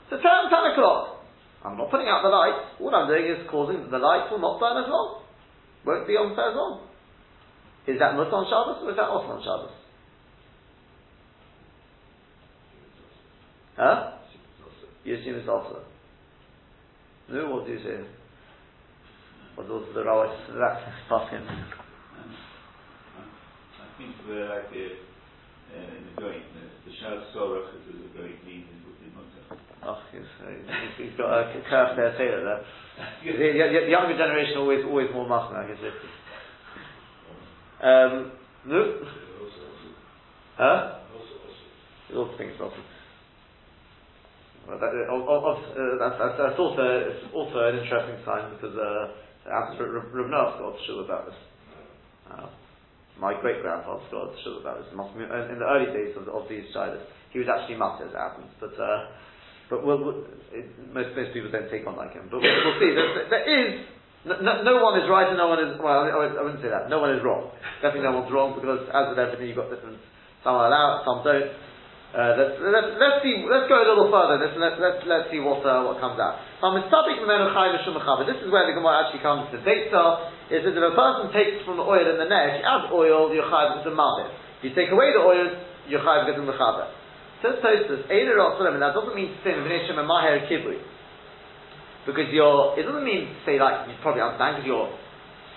So 0.10 0.16
10, 0.16 0.24
10 0.24 0.72
o'clock. 0.72 1.26
I'm 1.66 1.78
not 1.78 1.92
putting 1.92 2.08
out 2.08 2.24
the 2.24 2.32
lights. 2.32 2.80
What 2.80 2.94
I'm 2.94 3.08
doing 3.08 3.28
is 3.28 3.48
causing 3.50 3.92
the 3.92 4.00
lights 4.00 4.32
will 4.32 4.40
not 4.40 4.60
burn 4.60 4.84
as 4.84 4.90
long. 4.90 5.24
Won't 5.86 6.08
be 6.08 6.14
on 6.14 6.36
for 6.36 6.48
as 6.48 6.56
long. 6.56 6.88
Is 7.88 8.00
that 8.00 8.16
not 8.16 8.32
on 8.32 8.48
Shabbos 8.48 8.84
or 8.84 8.92
is 8.92 8.96
that 8.96 9.12
off 9.12 9.28
on 9.28 9.44
Shabbos? 9.44 9.76
Huh? 13.76 14.12
You 15.04 15.16
assume 15.16 15.36
it's 15.36 15.50
also. 15.50 15.84
No, 17.30 17.50
what 17.50 17.66
do 17.66 17.72
you 17.74 17.80
say? 17.80 18.04
What 19.56 19.68
does 19.68 19.84
the 19.94 20.02
Rawat 20.02 20.36
that 20.60 20.82
fucking? 21.10 21.48
I 21.48 21.68
think 23.98 24.16
we're 24.28 24.50
like 24.50 24.72
the, 24.72 24.86
uh, 25.72 25.98
in 25.98 26.04
the 26.10 26.22
going, 26.22 26.42
the, 26.54 26.90
the 26.90 26.94
Shulchan 26.98 27.36
Aruch 27.36 27.70
is 27.88 27.96
a 27.96 28.18
very 28.18 28.36
clean 28.44 28.66
in 28.72 28.84
Oh, 29.86 30.00
he's, 30.12 30.22
he's, 30.22 31.10
he's 31.10 31.18
got 31.18 31.28
a 31.30 31.62
curve 31.70 31.98
there, 31.98 32.16
say 32.18 32.28
that. 32.28 32.64
The, 33.24 33.32
the, 33.32 33.90
younger 33.90 34.16
generation 34.16 34.58
always 34.58 34.86
always 34.86 35.08
more 35.14 35.26
machna, 35.26 35.66
I 35.66 35.68
guess. 35.68 35.80
Um, 37.82 38.32
no? 38.68 39.00
Huh? 40.58 41.00
You 42.10 42.18
also 42.20 42.38
think 42.38 42.52
it's 42.52 42.62
awesome. 42.62 42.84
Well, 44.68 44.80
that, 44.80 44.92
uh, 44.96 45.12
uh, 45.12 45.58
that's, 46.00 46.18
that's, 46.40 46.60
also 46.60 46.84
also 47.36 47.58
an 47.68 47.84
interesting 47.84 48.20
sign 48.24 48.56
because 48.56 48.76
uh, 48.80 49.12
Rav 49.50 50.28
Noach 50.32 50.60
got 50.60 50.76
shul 50.88 51.04
about 51.04 51.28
this. 51.28 51.40
Uh, 52.32 52.48
my 53.20 53.36
great 53.42 53.62
grandfather 53.62 54.04
got 54.10 54.32
shul 54.44 54.62
about 54.64 54.80
this. 54.80 54.88
In 54.94 55.60
the 55.60 55.68
early 55.68 55.92
days 55.92 56.16
of, 56.16 56.32
of 56.32 56.48
these 56.48 56.64
shilas, 56.72 57.04
he 57.32 57.40
was 57.40 57.48
actually 57.52 57.76
mutter 57.76 58.08
as 58.08 58.16
it 58.16 58.18
happens, 58.18 58.52
but 58.62 58.72
uh, 58.80 59.12
But 59.70 59.86
we'll, 59.86 60.00
we'll, 60.04 60.22
it, 60.52 60.70
most 60.94 61.16
most 61.16 61.34
people 61.34 61.50
don't 61.50 61.66
take 61.72 61.88
on 61.88 61.96
like 61.96 62.14
him. 62.14 62.28
But 62.30 62.46
we'll, 62.46 62.62
we'll 62.62 62.78
see. 62.78 62.92
There, 62.94 63.26
there 63.26 63.46
is 63.48 63.82
no, 64.22 64.40
no, 64.40 64.62
no, 64.64 64.74
one 64.80 65.02
is 65.02 65.10
right 65.10 65.28
and 65.28 65.36
no 65.36 65.50
one 65.50 65.60
is 65.60 65.76
well. 65.82 66.06
I, 66.06 66.14
I 66.14 66.44
wouldn't 66.46 66.62
say 66.62 66.70
that. 66.70 66.94
No 66.94 67.00
one 67.00 67.12
is 67.12 67.26
wrong. 67.26 67.52
Definitely 67.82 68.08
no 68.08 68.24
one's 68.24 68.32
wrong 68.32 68.56
because 68.56 68.88
as 68.88 69.12
with 69.12 69.20
everything, 69.20 69.50
you've 69.52 69.60
got 69.60 69.74
different. 69.74 70.00
Some 70.46 70.56
allow 70.56 71.00
it, 71.00 71.10
some 71.10 71.20
don't. 71.26 71.50
Uh, 72.14 72.38
let's, 72.38 72.62
let's, 72.62 73.26
see. 73.26 73.42
Let's 73.42 73.66
go 73.66 73.82
a 73.82 73.90
little 73.90 74.14
further. 74.14 74.38
Let's 74.38 74.54
let's 74.54 74.78
let's, 74.78 75.02
let's 75.10 75.28
see 75.34 75.42
what 75.42 75.66
uh, 75.66 75.82
what 75.82 75.98
comes 75.98 76.22
out. 76.22 76.38
This 76.62 76.86
is 78.38 78.50
where 78.54 78.70
the 78.70 78.78
Gemara 78.78 79.02
actually 79.02 79.26
comes 79.26 79.50
to 79.50 79.58
data. 79.66 80.30
Is 80.54 80.62
that 80.62 80.78
if 80.78 80.84
a 80.84 80.94
person 80.94 81.34
takes 81.34 81.66
from 81.66 81.82
the 81.82 81.86
oil 81.86 82.06
in 82.06 82.22
the 82.22 82.30
net, 82.30 82.62
you 82.62 82.62
add 82.62 82.94
oil, 82.94 83.34
you're 83.34 83.50
chayav 83.50 83.82
with 83.82 83.90
the. 83.90 83.98
If 83.98 84.62
you 84.62 84.72
take 84.78 84.94
away 84.94 85.10
the 85.10 85.26
oil, 85.26 85.58
you're 85.90 86.06
chayav 86.06 86.30
with 86.30 86.38
the 86.38 86.46
mechaber. 86.46 86.94
Says 87.44 87.60
Tosfos, 87.60 88.08
Eider 88.08 88.40
and 88.40 88.80
that 88.80 88.96
doesn't 88.96 89.18
mean 89.18 89.36
to 89.36 89.40
say 89.44 89.52
Mevnei 89.52 89.84
and 89.84 90.08
Maher 90.08 90.48
Kibui. 90.48 90.80
Because 92.06 92.32
you're, 92.32 92.80
it 92.80 92.84
doesn't 92.88 93.04
mean 93.04 93.28
to 93.28 93.36
say 93.44 93.60
like, 93.60 93.90
you 93.90 93.96
probably 94.00 94.22
understand, 94.22 94.64
because 94.64 94.68
you're 94.68 94.92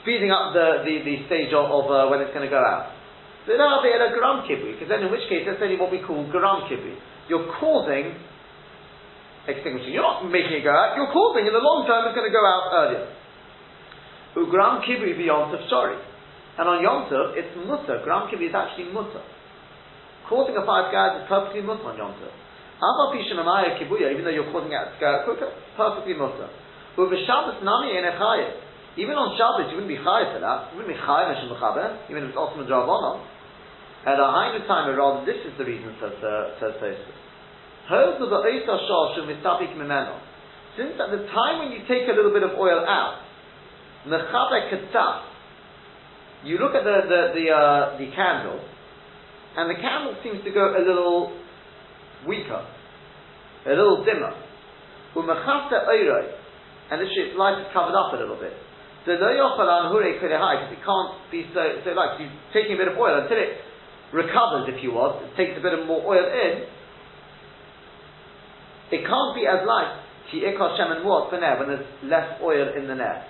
speeding 0.03 0.35
up 0.35 0.51
the, 0.51 0.83
the, 0.83 1.05
the 1.07 1.17
stage 1.31 1.55
of, 1.55 1.71
of 1.71 1.87
uh, 1.87 2.11
when 2.11 2.19
it's 2.27 2.35
going 2.35 2.43
to 2.43 2.51
go 2.51 2.59
out. 2.59 2.96
Gram 3.47 4.43
kibui, 4.43 4.75
because 4.75 4.91
then 4.91 5.07
in 5.07 5.11
which 5.15 5.23
case 5.31 5.47
that's 5.47 5.63
only 5.63 5.79
what 5.79 5.95
we 5.95 6.03
call 6.03 6.27
gram 6.27 6.67
kibui. 6.67 6.99
You're 7.31 7.47
causing 7.59 8.19
extinguishing. 9.47 9.95
You're 9.95 10.03
not 10.03 10.27
making 10.27 10.59
it 10.59 10.67
go 10.67 10.75
out, 10.75 10.99
you're 10.99 11.11
causing 11.15 11.47
in 11.47 11.55
the 11.55 11.63
long 11.63 11.87
term 11.87 12.11
it's 12.11 12.19
going 12.19 12.27
to 12.27 12.35
go 12.35 12.43
out 12.43 12.65
earlier. 12.75 13.07
Ugram 14.37 14.83
kibui 14.85 15.17
be 15.17 15.31
yontif 15.31 15.63
sorry. 15.71 15.97
And 16.59 16.69
on 16.69 16.83
yontif, 16.83 17.37
it's 17.39 17.55
mutter. 17.57 18.03
Gram 18.05 18.29
kibui 18.29 18.51
is 18.51 18.57
actually 18.57 18.93
mutter. 18.93 19.23
Causing 20.29 20.59
a 20.59 20.67
fire 20.67 20.89
to 20.89 20.93
go 20.93 20.99
out 20.99 21.13
is 21.23 21.25
perfectly 21.31 21.63
mutter 21.63 21.87
on 21.87 21.97
yontif. 21.97 22.35
Even 22.77 24.25
though 24.25 24.35
you're 24.35 24.53
causing 24.53 24.69
it 24.69 24.77
to 24.77 24.99
go 25.01 25.07
out 25.09 25.25
quicker, 25.25 25.49
perfectly 25.79 26.13
mutter. 26.13 26.51
nami 26.99 27.97
in 27.97 28.05
Even 29.01 29.17
on 29.17 29.33
Shabbos, 29.37 29.73
you 29.73 29.81
wouldn't 29.81 29.89
be 29.89 29.97
chayav 29.97 30.37
for 30.37 30.41
that. 30.45 30.73
You 30.73 30.85
wouldn't 30.85 30.93
be 30.93 31.01
chayav 31.01 31.41
even 32.11 32.25
if 32.25 32.29
it's 32.31 32.37
also 32.37 32.61
madrabana. 32.61 33.36
At 34.07 34.23
a 34.23 34.31
higher 34.31 34.63
time, 34.71 34.95
rather, 34.95 35.27
this 35.27 35.43
is 35.43 35.59
the 35.59 35.65
reason, 35.67 35.91
says, 35.99 36.15
uh, 36.23 36.63
Tosfos. 36.63 36.95
Since 40.79 40.95
at 40.95 41.11
the 41.11 41.27
time 41.27 41.59
when 41.59 41.73
you 41.75 41.83
take 41.91 42.07
a 42.07 42.15
little 42.15 42.31
bit 42.31 42.45
of 42.45 42.55
oil 42.55 42.87
out, 42.87 43.19
you 46.45 46.59
look 46.59 46.75
at 46.75 46.85
the, 46.85 46.97
the, 47.11 47.35
the, 47.35 47.51
uh, 47.51 47.99
the 47.99 48.07
candle, 48.15 48.63
and 49.57 49.71
the 49.71 49.75
candle 49.83 50.15
seems 50.23 50.45
to 50.45 50.51
go 50.53 50.77
a 50.77 50.83
little 50.87 51.35
weaker, 52.29 52.63
a 53.67 53.71
little 53.71 54.05
dimmer. 54.05 54.35
And 56.91 57.01
this 57.03 57.11
light 57.35 57.59
is 57.59 57.67
covered 57.75 57.99
up 57.99 58.15
a 58.15 58.17
little 58.17 58.39
bit. 58.39 58.53
So 59.07 59.19
the 59.19 59.35
nhure 59.35 60.21
killed 60.21 60.31
high, 60.31 60.63
because 60.63 60.79
it 60.79 60.85
can't 60.87 61.11
be 61.33 61.47
so, 61.55 61.63
so 61.83 61.91
like 61.91 62.21
you're 62.21 62.31
taking 62.55 62.75
a 62.75 62.79
bit 62.79 62.87
of 62.87 62.99
oil 62.99 63.23
until 63.23 63.39
it 63.39 63.66
recovers, 64.13 64.69
if 64.69 64.83
you 64.83 64.93
want, 64.93 65.37
takes 65.37 65.59
a 65.59 65.63
bit 65.63 65.75
of 65.75 65.87
more 65.87 66.05
oil 66.05 66.27
in, 66.27 66.67
it 68.93 69.03
can't 69.03 69.35
be 69.35 69.47
as 69.47 69.67
light 69.67 70.07
ki 70.31 70.43
ikar 70.43 70.77
shem 70.77 70.93
and 70.93 71.05
what 71.05 71.31
for 71.31 71.39
when 71.39 71.69
there's 71.69 71.87
less 72.05 72.39
oil 72.43 72.71
in 72.77 72.87
the 72.87 72.95
net. 72.95 73.27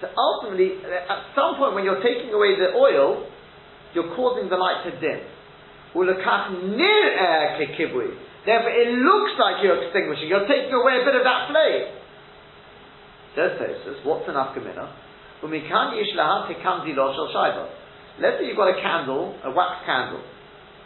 So 0.00 0.08
ultimately, 0.16 0.80
at 0.84 1.34
some 1.34 1.56
point 1.56 1.74
when 1.74 1.84
you're 1.84 2.02
taking 2.02 2.32
away 2.32 2.56
the 2.56 2.72
oil, 2.76 3.26
you're 3.94 4.14
causing 4.14 4.48
the 4.48 4.56
light 4.56 4.84
to 4.84 4.92
dim. 5.00 5.20
Therefore, 8.48 8.70
it 8.70 8.88
looks 8.92 9.32
like 9.40 9.64
you're 9.64 9.82
extinguishing. 9.84 10.28
You're 10.28 10.46
taking 10.46 10.72
away 10.72 11.00
a 11.00 11.04
bit 11.04 11.16
of 11.16 11.24
that 11.24 11.48
flame. 11.50 11.88
Says 13.34 13.58
Tosfos, 13.58 14.04
what's 14.04 14.28
an 14.28 14.34
afkamina? 14.34 14.92
Umikan 15.42 15.96
yishlahat 15.96 16.48
tekamzi 16.52 16.94
lo 16.94 17.12
shel 17.14 17.28
shaiba. 17.34 17.68
Let's 18.18 18.42
say 18.42 18.50
you've 18.50 18.58
got 18.58 18.74
a 18.74 18.80
candle, 18.82 19.38
a 19.44 19.50
wax 19.54 19.86
candle, 19.86 20.22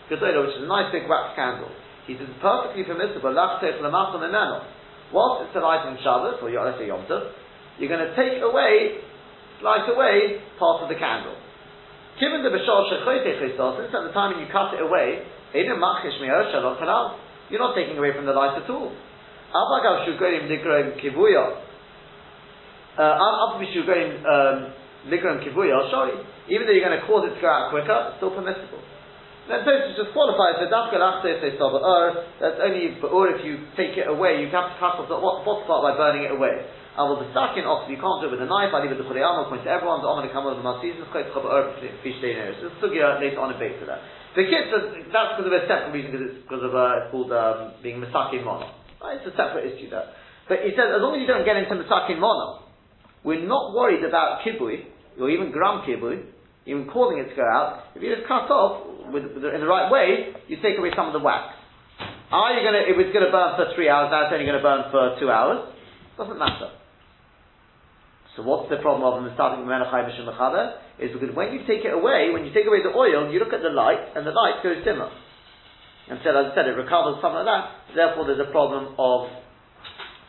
which 0.08 0.20
is 0.20 0.64
a 0.64 0.68
nice 0.68 0.92
big 0.92 1.08
wax 1.08 1.32
candle. 1.34 1.72
He 2.06 2.18
says 2.18 2.28
perfectly 2.42 2.84
permissible, 2.84 3.32
whilst 3.32 3.64
it's 3.64 5.56
a 5.56 5.60
light 5.60 5.86
in 5.88 5.96
Shabbos, 6.02 6.42
or 6.42 6.50
let's 6.50 6.78
say 6.78 6.86
Yom 6.88 7.06
Tov, 7.08 7.32
you're 7.78 7.88
going 7.88 8.04
to 8.04 8.12
take 8.12 8.42
away, 8.42 9.00
slice 9.60 9.88
away 9.88 10.44
part 10.58 10.82
of 10.82 10.88
the 10.88 10.96
candle. 10.96 11.36
Given 12.20 12.42
the 12.44 12.50
Bashal 12.50 12.92
Shechote 12.92 13.38
Christos, 13.38 13.80
since 13.80 13.94
at 13.94 14.04
the 14.04 14.12
time 14.12 14.36
when 14.36 14.44
you 14.44 14.52
cut 14.52 14.74
it 14.74 14.82
away, 14.82 15.24
you're 15.54 15.76
not 15.76 16.04
taking 17.74 17.96
away 17.98 18.12
from 18.14 18.26
the 18.26 18.32
light 18.32 18.56
at 18.60 18.68
all. 18.68 18.92
Abagav 19.52 20.08
Shugoyim 20.08 20.48
Nigroim 20.48 21.00
Kivuya. 21.00 21.56
Up 22.98 23.56
uh, 23.56 23.64
Shugoyim 23.64 24.24
um, 24.24 24.72
Nigroim 25.06 25.42
Kivuya, 25.42 25.90
sorry. 25.90 26.14
Even 26.50 26.66
though 26.66 26.74
you're 26.74 26.86
going 26.86 26.98
to 26.98 27.06
cause 27.06 27.26
it 27.26 27.34
to 27.34 27.40
go 27.40 27.50
out 27.50 27.70
quicker, 27.74 28.12
it's 28.12 28.16
still 28.22 28.34
permissible. 28.34 28.82
Then 29.50 29.66
Tosfos 29.66 29.98
just 29.98 30.14
qualifies 30.14 30.62
the 30.62 30.70
dafka 30.70 31.02
lachse 31.02 31.26
say 31.42 31.58
ur. 31.58 32.06
That's 32.38 32.62
only 32.62 32.94
or 33.02 33.26
if 33.34 33.42
you 33.42 33.66
take 33.74 33.98
it 33.98 34.06
away, 34.06 34.38
you 34.38 34.46
have 34.54 34.70
to 34.70 34.76
cut 34.78 35.02
off 35.02 35.10
the 35.10 35.18
bottom 35.18 35.66
part 35.66 35.82
by 35.82 35.98
burning 35.98 36.30
it 36.30 36.32
away. 36.32 36.62
I 36.94 37.02
will 37.08 37.18
the 37.18 37.32
second 37.34 37.66
off 37.66 37.90
you 37.90 37.98
can't 37.98 38.20
do 38.22 38.30
it 38.30 38.36
with 38.38 38.44
a 38.44 38.46
knife. 38.46 38.70
I 38.70 38.84
leave 38.84 38.94
it 38.94 39.00
to 39.00 39.06
Chuliyam. 39.08 39.34
I'll 39.34 39.50
point 39.50 39.66
to 39.66 39.72
everyone. 39.72 40.04
The 40.04 40.12
Omer 40.12 40.30
come 40.30 40.46
over 40.46 40.60
the 40.60 40.62
Maltese. 40.62 40.94
Quite 41.10 41.32
chabar 41.34 41.74
fish 42.06 42.20
day 42.22 42.38
So 42.60 42.70
it's 42.70 42.78
sugya 42.78 43.18
later 43.18 43.42
on 43.42 43.50
in 43.50 43.58
base 43.58 43.80
to 43.82 43.86
that. 43.90 44.04
The 44.38 44.46
kids 44.46 44.70
that's 44.70 44.94
because 45.10 45.48
of 45.48 45.54
a 45.56 45.66
separate 45.66 45.90
reason 45.90 46.14
because 46.14 46.24
it's 46.30 46.38
because 46.46 46.62
of 46.62 46.72
uh, 46.76 47.02
it's 47.02 47.10
called 47.10 47.34
um, 47.34 47.82
being 47.82 47.98
misakin 47.98 48.46
mono. 48.46 48.70
It's 49.18 49.26
a 49.26 49.34
separate 49.34 49.74
issue 49.74 49.90
there. 49.90 50.06
But 50.46 50.62
he 50.62 50.70
says 50.78 50.94
as 50.94 51.02
long 51.02 51.18
as 51.18 51.20
you 51.24 51.26
don't 51.26 51.42
get 51.42 51.58
into 51.58 51.74
misakin 51.82 52.22
mono, 52.22 52.61
we're 53.24 53.46
not 53.46 53.74
worried 53.74 54.04
about 54.04 54.40
kibui 54.42 54.84
or 55.20 55.30
even 55.30 55.52
gram 55.52 55.82
kibui, 55.86 56.24
even 56.66 56.86
causing 56.88 57.18
it 57.18 57.28
to 57.30 57.34
go 57.34 57.42
out, 57.42 57.90
if 57.94 58.02
you 58.02 58.14
just 58.14 58.26
cut 58.26 58.46
off 58.50 58.86
with, 59.12 59.24
with 59.34 59.42
the, 59.42 59.54
in 59.54 59.60
the 59.60 59.66
right 59.66 59.90
way, 59.90 60.32
you 60.48 60.56
take 60.62 60.78
away 60.78 60.90
some 60.94 61.06
of 61.06 61.12
the 61.12 61.22
wax. 61.22 61.54
Are 62.32 62.54
you 62.56 62.64
going 62.64 62.78
to, 62.78 62.84
if 62.88 62.96
it's 62.96 63.12
going 63.12 63.26
to 63.26 63.34
burn 63.34 63.58
for 63.60 63.74
three 63.74 63.90
hours, 63.90 64.08
now 64.08 64.24
it's 64.24 64.32
only 64.32 64.46
going 64.46 64.56
to 64.56 64.64
burn 64.64 64.88
for 64.88 65.20
two 65.20 65.28
hours? 65.28 65.68
Doesn't 66.16 66.38
matter. 66.38 66.72
So 68.36 68.42
what's 68.42 68.72
the 68.72 68.80
problem 68.80 69.04
of 69.04 69.20
the 69.20 69.36
starting 69.36 69.60
with 69.60 69.68
Menachai 69.68 70.08
Mishim 70.08 70.24
Mechaber? 70.24 70.80
Is 70.96 71.12
because 71.12 71.34
when 71.36 71.52
you 71.52 71.68
take 71.68 71.84
it 71.84 71.92
away, 71.92 72.32
when 72.32 72.48
you 72.48 72.52
take 72.56 72.64
away 72.64 72.80
the 72.80 72.94
oil, 72.94 73.28
you 73.28 73.36
look 73.36 73.52
at 73.52 73.60
the 73.60 73.68
light, 73.68 74.00
and 74.16 74.24
the 74.24 74.32
light 74.32 74.64
goes 74.64 74.80
dimmer. 74.84 75.12
And 76.08 76.18
so, 76.24 76.32
as 76.32 76.52
I 76.52 76.54
said, 76.56 76.66
it 76.66 76.76
recovers 76.80 77.20
some 77.20 77.36
of 77.36 77.44
that. 77.44 77.92
Therefore, 77.92 78.24
there's 78.24 78.40
a 78.40 78.50
problem 78.50 78.96
of 78.96 79.28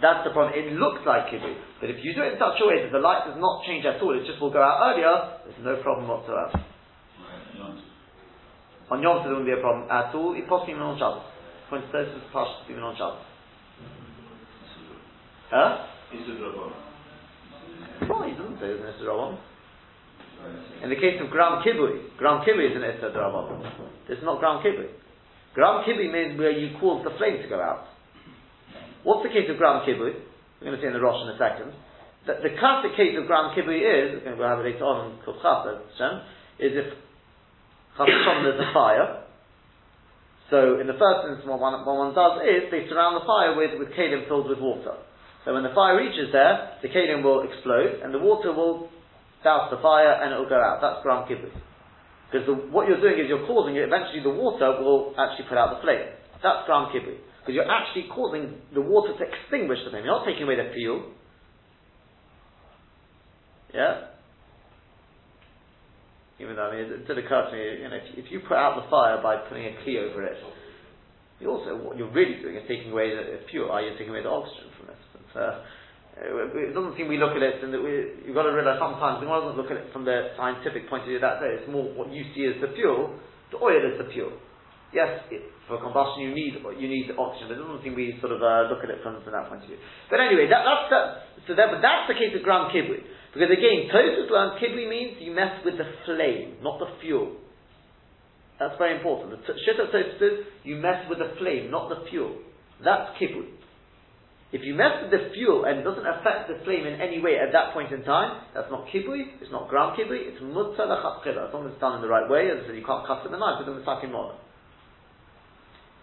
that's 0.03 0.27
the 0.27 0.35
problem. 0.35 0.51
It 0.51 0.75
looks 0.75 0.99
like 1.07 1.31
kibui, 1.31 1.55
but 1.79 1.87
if 1.87 2.03
you 2.03 2.11
do 2.11 2.27
it 2.27 2.35
in 2.35 2.39
such 2.39 2.59
a 2.59 2.67
way 2.67 2.83
that 2.83 2.91
the 2.91 2.99
light 2.99 3.23
does 3.23 3.39
not 3.39 3.63
change 3.63 3.87
at 3.87 4.03
all, 4.03 4.11
it 4.11 4.27
just 4.27 4.43
will 4.43 4.51
go 4.51 4.59
out 4.59 4.91
earlier. 4.91 5.39
There's 5.47 5.63
no 5.63 5.79
problem 5.79 6.11
whatsoever. 6.11 6.59
On 8.91 9.01
Yom 9.01 9.23
Tov 9.23 9.31
there 9.31 9.39
wouldn't 9.39 9.47
be 9.47 9.55
a 9.55 9.63
problem 9.63 9.87
at 9.87 10.13
all. 10.13 10.35
It 10.35 10.43
possibly 10.45 10.75
even 10.75 10.83
on 10.83 10.99
Shabbos. 10.99 11.23
Point 11.71 11.87
to 11.87 12.03
is 12.03 12.27
partial 12.35 12.67
even 12.67 12.83
on 12.83 12.99
Shabbos. 12.99 13.23
Huh? 15.49 15.87
Well, 18.09 18.27
he 18.27 18.35
doesn't 18.35 18.59
say 18.59 18.75
it's 18.75 18.83
an 18.83 18.91
Isra 18.99 19.39
In 20.83 20.89
the 20.91 20.99
case 20.99 21.15
of 21.23 21.31
Gram 21.31 21.63
Kibui, 21.63 22.17
Gram 22.19 22.43
Kibui 22.43 22.69
is 22.69 22.75
an 22.75 22.83
Isra 22.83 23.15
This 24.09 24.19
is 24.19 24.23
not 24.27 24.43
Gram 24.43 24.59
Kibui. 24.59 24.91
Gram 25.55 25.87
Kibui 25.87 26.11
means 26.11 26.37
where 26.37 26.51
you 26.51 26.75
cause 26.77 27.07
the 27.07 27.15
flame 27.17 27.41
to 27.41 27.47
go 27.47 27.61
out. 27.61 27.92
What's 29.03 29.23
the 29.23 29.33
case 29.33 29.51
of 29.51 29.57
Gram 29.57 29.83
Kibui? 29.83 30.15
We're 30.15 30.67
going 30.67 30.75
to 30.75 30.81
see 30.81 30.87
in 30.87 30.95
the 30.95 31.03
Rosh 31.03 31.19
in 31.27 31.35
a 31.35 31.37
second. 31.37 31.75
The, 32.23 32.39
the 32.39 32.55
classic 32.55 32.95
case 32.95 33.19
of 33.19 33.27
Gram 33.27 33.51
Kibui 33.51 33.83
is, 33.83 34.23
we'll 34.23 34.47
have 34.47 34.63
it 34.63 34.71
later 34.71 34.87
on 34.87 35.11
in 35.11 35.19
Kuchaf, 35.27 35.67
is 36.59 36.71
if 36.71 36.87
Chasam 37.99 38.43
there's 38.47 38.63
a 38.63 38.71
fire. 38.73 39.23
So 40.49 40.79
in 40.79 40.87
the 40.87 40.97
first 40.97 41.29
instance, 41.29 41.49
what 41.49 41.59
one, 41.59 41.73
what 41.85 41.97
one 41.97 42.13
does 42.13 42.41
is 42.45 42.69
they 42.69 42.87
surround 42.87 43.19
the 43.19 43.25
fire 43.25 43.57
with, 43.57 43.77
with 43.79 43.89
kalim 43.97 44.27
filled 44.27 44.49
with 44.49 44.59
water. 44.59 44.97
So 45.45 45.53
when 45.53 45.63
the 45.63 45.73
fire 45.75 45.97
reaches 45.97 46.31
there, 46.31 46.79
the 46.81 46.89
kalim 46.89 47.23
will 47.23 47.43
explode 47.43 47.99
and 48.01 48.13
the 48.13 48.21
water 48.21 48.53
will 48.53 48.89
douse 49.43 49.67
the 49.69 49.81
fire 49.81 50.23
and 50.23 50.33
it 50.33 50.37
will 50.39 50.49
go 50.49 50.61
out. 50.61 50.79
That's 50.79 51.03
Gram 51.03 51.27
Kibui. 51.27 51.51
Because 52.31 52.47
what 52.71 52.87
you're 52.87 53.01
doing 53.01 53.19
is 53.19 53.29
you're 53.29 53.45
causing 53.45 53.75
it, 53.75 53.85
eventually 53.85 54.23
the 54.23 54.33
water 54.33 54.81
will 54.81 55.13
actually 55.19 55.45
put 55.49 55.57
out 55.57 55.77
the 55.77 55.81
flame. 55.85 56.07
That's 56.41 56.65
Gram 56.65 56.89
Kibui. 56.89 57.17
Because 57.43 57.59
you're 57.59 57.67
actually 57.67 58.07
causing 58.07 58.55
the 58.73 58.79
water 58.79 59.11
to 59.11 59.19
extinguish 59.19 59.79
the 59.83 59.91
flame. 59.91 60.07
You're 60.07 60.15
not 60.15 60.25
taking 60.25 60.43
away 60.43 60.55
the 60.55 60.71
fuel. 60.71 61.11
Yeah? 63.75 64.15
Even 66.39 66.55
though, 66.55 66.71
I 66.71 66.71
mean, 66.71 66.87
it 66.87 67.03
did 67.03 67.19
occur 67.19 67.51
to 67.51 67.51
me, 67.51 67.83
you 67.83 67.89
know, 67.91 67.99
if, 67.99 68.25
if 68.25 68.31
you 68.31 68.39
put 68.47 68.55
out 68.55 68.79
the 68.79 68.87
fire 68.89 69.19
by 69.19 69.43
putting 69.51 69.65
a 69.67 69.75
key 69.83 69.99
over 69.99 70.23
it, 70.23 70.39
you 71.41 71.51
also, 71.51 71.75
what 71.75 71.97
you're 71.97 72.11
really 72.15 72.39
doing 72.39 72.55
is 72.55 72.63
taking 72.63 72.95
away 72.95 73.11
the 73.11 73.43
fuel, 73.51 73.71
are 73.71 73.81
you 73.83 73.91
taking 73.99 74.15
away 74.15 74.23
the 74.23 74.31
oxygen 74.31 74.71
from 74.79 74.95
it? 74.95 74.99
But, 75.11 75.35
uh, 75.35 75.59
it 76.15 76.73
doesn't 76.73 76.95
seem 76.95 77.09
we 77.09 77.17
look 77.17 77.35
at 77.35 77.43
it, 77.43 77.59
and 77.63 77.73
that 77.73 77.81
we, 77.81 78.23
you've 78.23 78.37
got 78.37 78.47
to 78.47 78.55
realize 78.55 78.79
sometimes 78.79 79.19
we 79.19 79.27
doesn't 79.27 79.57
look 79.57 79.67
at 79.67 79.83
it 79.83 79.91
from 79.91 80.05
the 80.05 80.31
scientific 80.37 80.87
point 80.87 81.03
of 81.03 81.09
view 81.09 81.19
that 81.19 81.41
way. 81.41 81.59
It's 81.59 81.67
more 81.67 81.91
what 81.91 82.13
you 82.13 82.23
see 82.31 82.47
as 82.47 82.55
the 82.61 82.71
fuel, 82.71 83.19
the 83.51 83.57
oil 83.57 83.81
is 83.83 83.97
the 83.99 84.07
fuel. 84.13 84.31
Yes, 84.93 85.25
it, 85.33 85.41
for 85.67 85.81
combustion 85.81 86.29
you 86.29 86.33
need 86.37 86.53
you 86.77 86.85
need 86.85 87.09
oxygen, 87.17 87.49
but 87.49 87.57
it 87.57 87.61
doesn't 87.65 87.81
think 87.81 87.97
we 87.97 88.13
sort 88.21 88.29
of 88.29 88.45
uh, 88.45 88.69
look 88.69 88.85
at 88.85 88.93
it 88.93 89.01
from, 89.01 89.17
from 89.25 89.33
that 89.33 89.49
point 89.49 89.65
of 89.65 89.69
view. 89.73 89.81
But 90.05 90.21
anyway, 90.21 90.45
that, 90.53 90.61
that's 90.61 90.85
that, 90.93 91.05
so 91.49 91.51
that, 91.57 91.73
but 91.73 91.81
that's 91.81 92.05
the 92.05 92.13
case 92.13 92.29
of 92.37 92.45
gram 92.45 92.69
kibui. 92.69 93.01
Because 93.33 93.49
again, 93.49 93.89
Tosfos 93.89 94.29
learned 94.29 94.61
kibui 94.61 94.85
means 94.85 95.17
you 95.17 95.33
mess 95.33 95.65
with 95.65 95.81
the 95.81 95.89
flame, 96.05 96.61
not 96.61 96.77
the 96.77 96.93
fuel. 97.01 97.41
That's 98.61 98.77
very 98.77 99.01
important. 99.01 99.33
The 99.33 99.41
t- 99.41 99.59
shit 99.65 99.81
of 99.81 99.89
Tosfos 99.89 100.21
is 100.21 100.45
you 100.61 100.77
mess 100.77 101.09
with 101.09 101.17
the 101.17 101.33
flame, 101.41 101.73
not 101.73 101.89
the 101.89 102.05
fuel. 102.13 102.37
That's 102.85 103.17
kibui. 103.17 103.49
If 104.53 104.61
you 104.61 104.77
mess 104.77 105.01
with 105.01 105.09
the 105.09 105.33
fuel 105.33 105.65
and 105.65 105.81
it 105.81 105.83
doesn't 105.83 106.05
affect 106.05 106.45
the 106.45 106.61
flame 106.61 106.85
in 106.85 107.01
any 107.01 107.17
way 107.17 107.41
at 107.41 107.49
that 107.57 107.73
point 107.73 107.89
in 107.89 108.05
time, 108.05 108.45
that's 108.53 108.69
not 108.69 108.85
kibui, 108.93 109.41
it's 109.41 109.49
not 109.49 109.65
gram 109.73 109.97
kibui, 109.97 110.29
it's 110.29 110.37
mutta 110.45 110.85
as 110.85 111.49
long 111.49 111.65
as 111.65 111.73
it's 111.73 111.81
done 111.81 111.97
in 111.97 112.05
the 112.05 112.07
right 112.07 112.29
way, 112.29 112.53
as 112.53 112.61
I 112.61 112.69
said, 112.69 112.77
you 112.77 112.85
can't 112.85 113.01
cut 113.09 113.25
it 113.25 113.33
with 113.33 113.33
a 113.33 113.41
knife 113.41 113.57
with 113.57 113.73
a 113.73 113.81
misakim 113.81 114.13
model. 114.13 114.37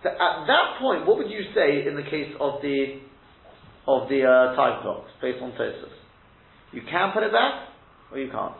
So 0.02 0.08
at 0.08 0.46
that 0.46 0.80
point, 0.80 1.06
what 1.06 1.18
would 1.18 1.30
you 1.30 1.42
say 1.54 1.86
in 1.86 1.96
the 1.96 2.02
case 2.02 2.32
of 2.40 2.62
the 2.62 3.00
of 3.86 4.08
the 4.08 4.24
uh, 4.24 4.56
time 4.56 4.82
clocks 4.82 5.10
based 5.20 5.42
on 5.42 5.52
Tosfos? 5.52 5.92
You 6.72 6.82
can 6.88 7.12
put 7.12 7.22
it 7.22 7.32
back, 7.32 7.68
or 8.12 8.18
you 8.18 8.30
can't. 8.30 8.54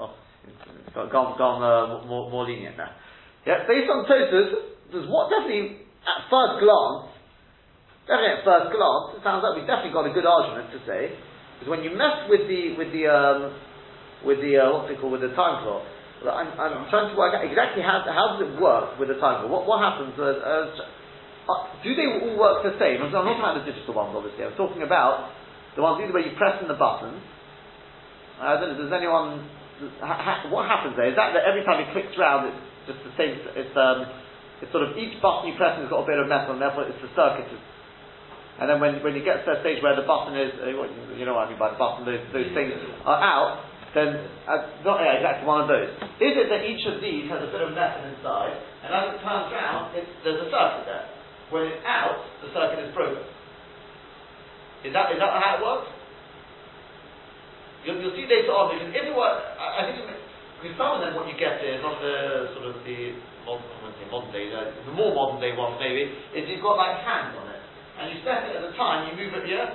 Oh, 0.00 0.14
it's 0.48 1.12
gone, 1.12 1.38
gone 1.38 1.62
uh, 1.62 2.06
more, 2.06 2.30
more 2.30 2.46
lenient 2.48 2.76
now. 2.76 2.90
Yeah, 3.46 3.66
based 3.68 3.90
on 3.90 4.06
Tosfos, 4.06 4.50
there's 4.90 5.08
what 5.08 5.30
definitely 5.30 5.86
at 6.02 6.30
first 6.30 6.58
glance 6.58 7.12
Definitely 8.02 8.34
at 8.34 8.44
first 8.44 8.68
glance, 8.74 9.06
it 9.14 9.22
sounds 9.22 9.46
like 9.46 9.54
we've 9.54 9.68
definitely 9.70 9.94
got 9.94 10.10
a 10.10 10.14
good 10.14 10.26
argument 10.26 10.74
to 10.74 10.82
say, 10.82 11.14
because 11.54 11.70
when 11.70 11.86
you 11.86 11.94
mess 11.94 12.26
with 12.26 12.50
the 12.50 12.74
with 12.74 12.90
the 12.90 13.06
um, 13.06 13.54
with 14.26 14.42
the 14.42 14.58
uh, 14.58 14.74
what's 14.74 14.90
it 14.90 14.98
called 14.98 15.14
with 15.14 15.22
the 15.22 15.30
time 15.38 15.62
clock, 15.62 15.86
I'm, 16.30 16.54
I'm 16.54 16.86
trying 16.90 17.10
to 17.10 17.16
work 17.18 17.34
out 17.34 17.42
exactly 17.42 17.82
how 17.82 18.06
how 18.06 18.36
does 18.36 18.46
it 18.46 18.54
work 18.60 18.98
with 18.98 19.08
the 19.08 19.18
time. 19.18 19.48
What 19.50 19.66
what 19.66 19.82
happens? 19.82 20.14
Uh, 20.14 20.38
uh, 20.38 21.66
do 21.82 21.90
they 21.98 22.06
all 22.06 22.38
work 22.38 22.62
the 22.62 22.78
same? 22.78 23.02
I'm 23.02 23.10
not 23.10 23.26
talking 23.26 23.42
about 23.42 23.58
the 23.58 23.66
digital 23.66 23.94
ones, 23.94 24.14
obviously. 24.14 24.46
I'm 24.46 24.54
talking 24.54 24.82
about 24.86 25.34
the 25.74 25.82
ones 25.82 25.98
either 26.04 26.14
where 26.14 26.22
you 26.22 26.36
press 26.38 26.62
in 26.62 26.68
the 26.68 26.78
buttons. 26.78 27.18
I 28.38 28.60
don't 28.60 28.76
know. 28.76 28.78
Does 28.78 28.94
anyone? 28.94 29.50
Ha, 29.98 30.06
ha, 30.06 30.32
what 30.46 30.70
happens 30.70 30.94
there? 30.94 31.10
Is 31.10 31.18
that 31.18 31.34
that 31.34 31.42
every 31.42 31.66
time 31.66 31.82
it 31.82 31.90
clicks 31.90 32.14
round, 32.14 32.54
it's 32.54 32.94
just 32.94 33.00
the 33.02 33.14
same? 33.18 33.34
It's 33.58 33.74
um, 33.74 34.06
it's 34.62 34.70
sort 34.70 34.86
of 34.86 34.94
each 34.94 35.18
button 35.18 35.50
you 35.50 35.58
press 35.58 35.80
has 35.82 35.90
got 35.90 36.04
a 36.04 36.06
bit 36.06 36.22
of 36.22 36.30
metal, 36.30 36.54
and 36.54 36.62
therefore 36.62 36.86
it's 36.86 37.02
the 37.02 37.10
circuit 37.18 37.50
and 38.60 38.68
then 38.68 38.80
when, 38.80 39.02
when 39.02 39.14
you 39.16 39.24
get 39.24 39.42
to 39.42 39.46
that 39.48 39.66
stage 39.66 39.82
where 39.82 39.96
the 39.96 40.04
button 40.04 40.36
is, 40.36 40.52
uh, 40.60 40.68
you 41.16 41.24
know 41.24 41.34
what 41.34 41.48
I 41.48 41.50
mean 41.50 41.58
by 41.58 41.72
the 41.72 41.80
button, 41.80 42.04
those, 42.04 42.20
those 42.30 42.52
things 42.52 42.70
are 43.02 43.18
out, 43.18 43.64
then, 43.92 44.24
uh, 44.48 44.72
not 44.88 45.04
yeah, 45.04 45.20
exactly 45.20 45.44
one 45.44 45.64
of 45.64 45.68
those. 45.68 45.92
Is 46.16 46.34
it 46.40 46.48
that 46.48 46.64
each 46.64 46.80
of 46.88 47.04
these 47.04 47.28
has 47.28 47.44
a 47.44 47.50
bit 47.52 47.60
of 47.60 47.76
metal 47.76 48.08
inside, 48.08 48.56
and 48.84 48.88
as 48.88 49.12
it 49.12 49.20
turns 49.20 49.52
around, 49.52 49.92
there's 49.94 50.40
a 50.40 50.48
circuit 50.48 50.84
there. 50.88 51.06
When 51.52 51.68
it's 51.68 51.84
out, 51.84 52.24
the 52.40 52.48
circuit 52.56 52.80
is 52.80 52.90
broken. 52.96 53.20
Is 54.82 54.96
that, 54.96 55.12
is 55.12 55.20
that 55.20 55.30
how 55.36 55.60
it 55.60 55.62
works? 55.62 55.92
You'll, 57.84 58.00
you'll 58.00 58.16
see 58.16 58.24
later 58.24 58.50
on, 58.56 58.72
because 58.72 58.88
if 58.88 59.04
it 59.04 59.14
were, 59.14 59.36
I, 59.60 59.84
I 59.84 59.92
think, 59.92 60.00
with 60.64 60.74
some 60.80 60.96
of 60.96 61.00
them 61.04 61.12
what 61.18 61.28
you 61.28 61.36
get 61.36 61.60
is, 61.60 61.82
not 61.84 62.00
the 62.00 62.48
sort 62.56 62.70
of 62.72 62.80
the 62.86 63.18
modern, 63.44 63.66
modern 64.08 64.32
day, 64.32 64.48
the 64.48 64.94
more 64.94 65.12
modern 65.12 65.42
day 65.42 65.52
ones 65.52 65.76
maybe, 65.82 66.16
is 66.32 66.48
you've 66.48 66.62
got 66.62 66.78
like 66.78 67.02
hands 67.02 67.34
on 67.34 67.50
it 67.50 67.62
and 67.98 68.10
you 68.10 68.18
set 68.24 68.48
it 68.48 68.56
at 68.56 68.62
the 68.62 68.74
time, 68.74 69.10
you 69.10 69.14
move 69.18 69.34
it 69.36 69.44
here, 69.46 69.68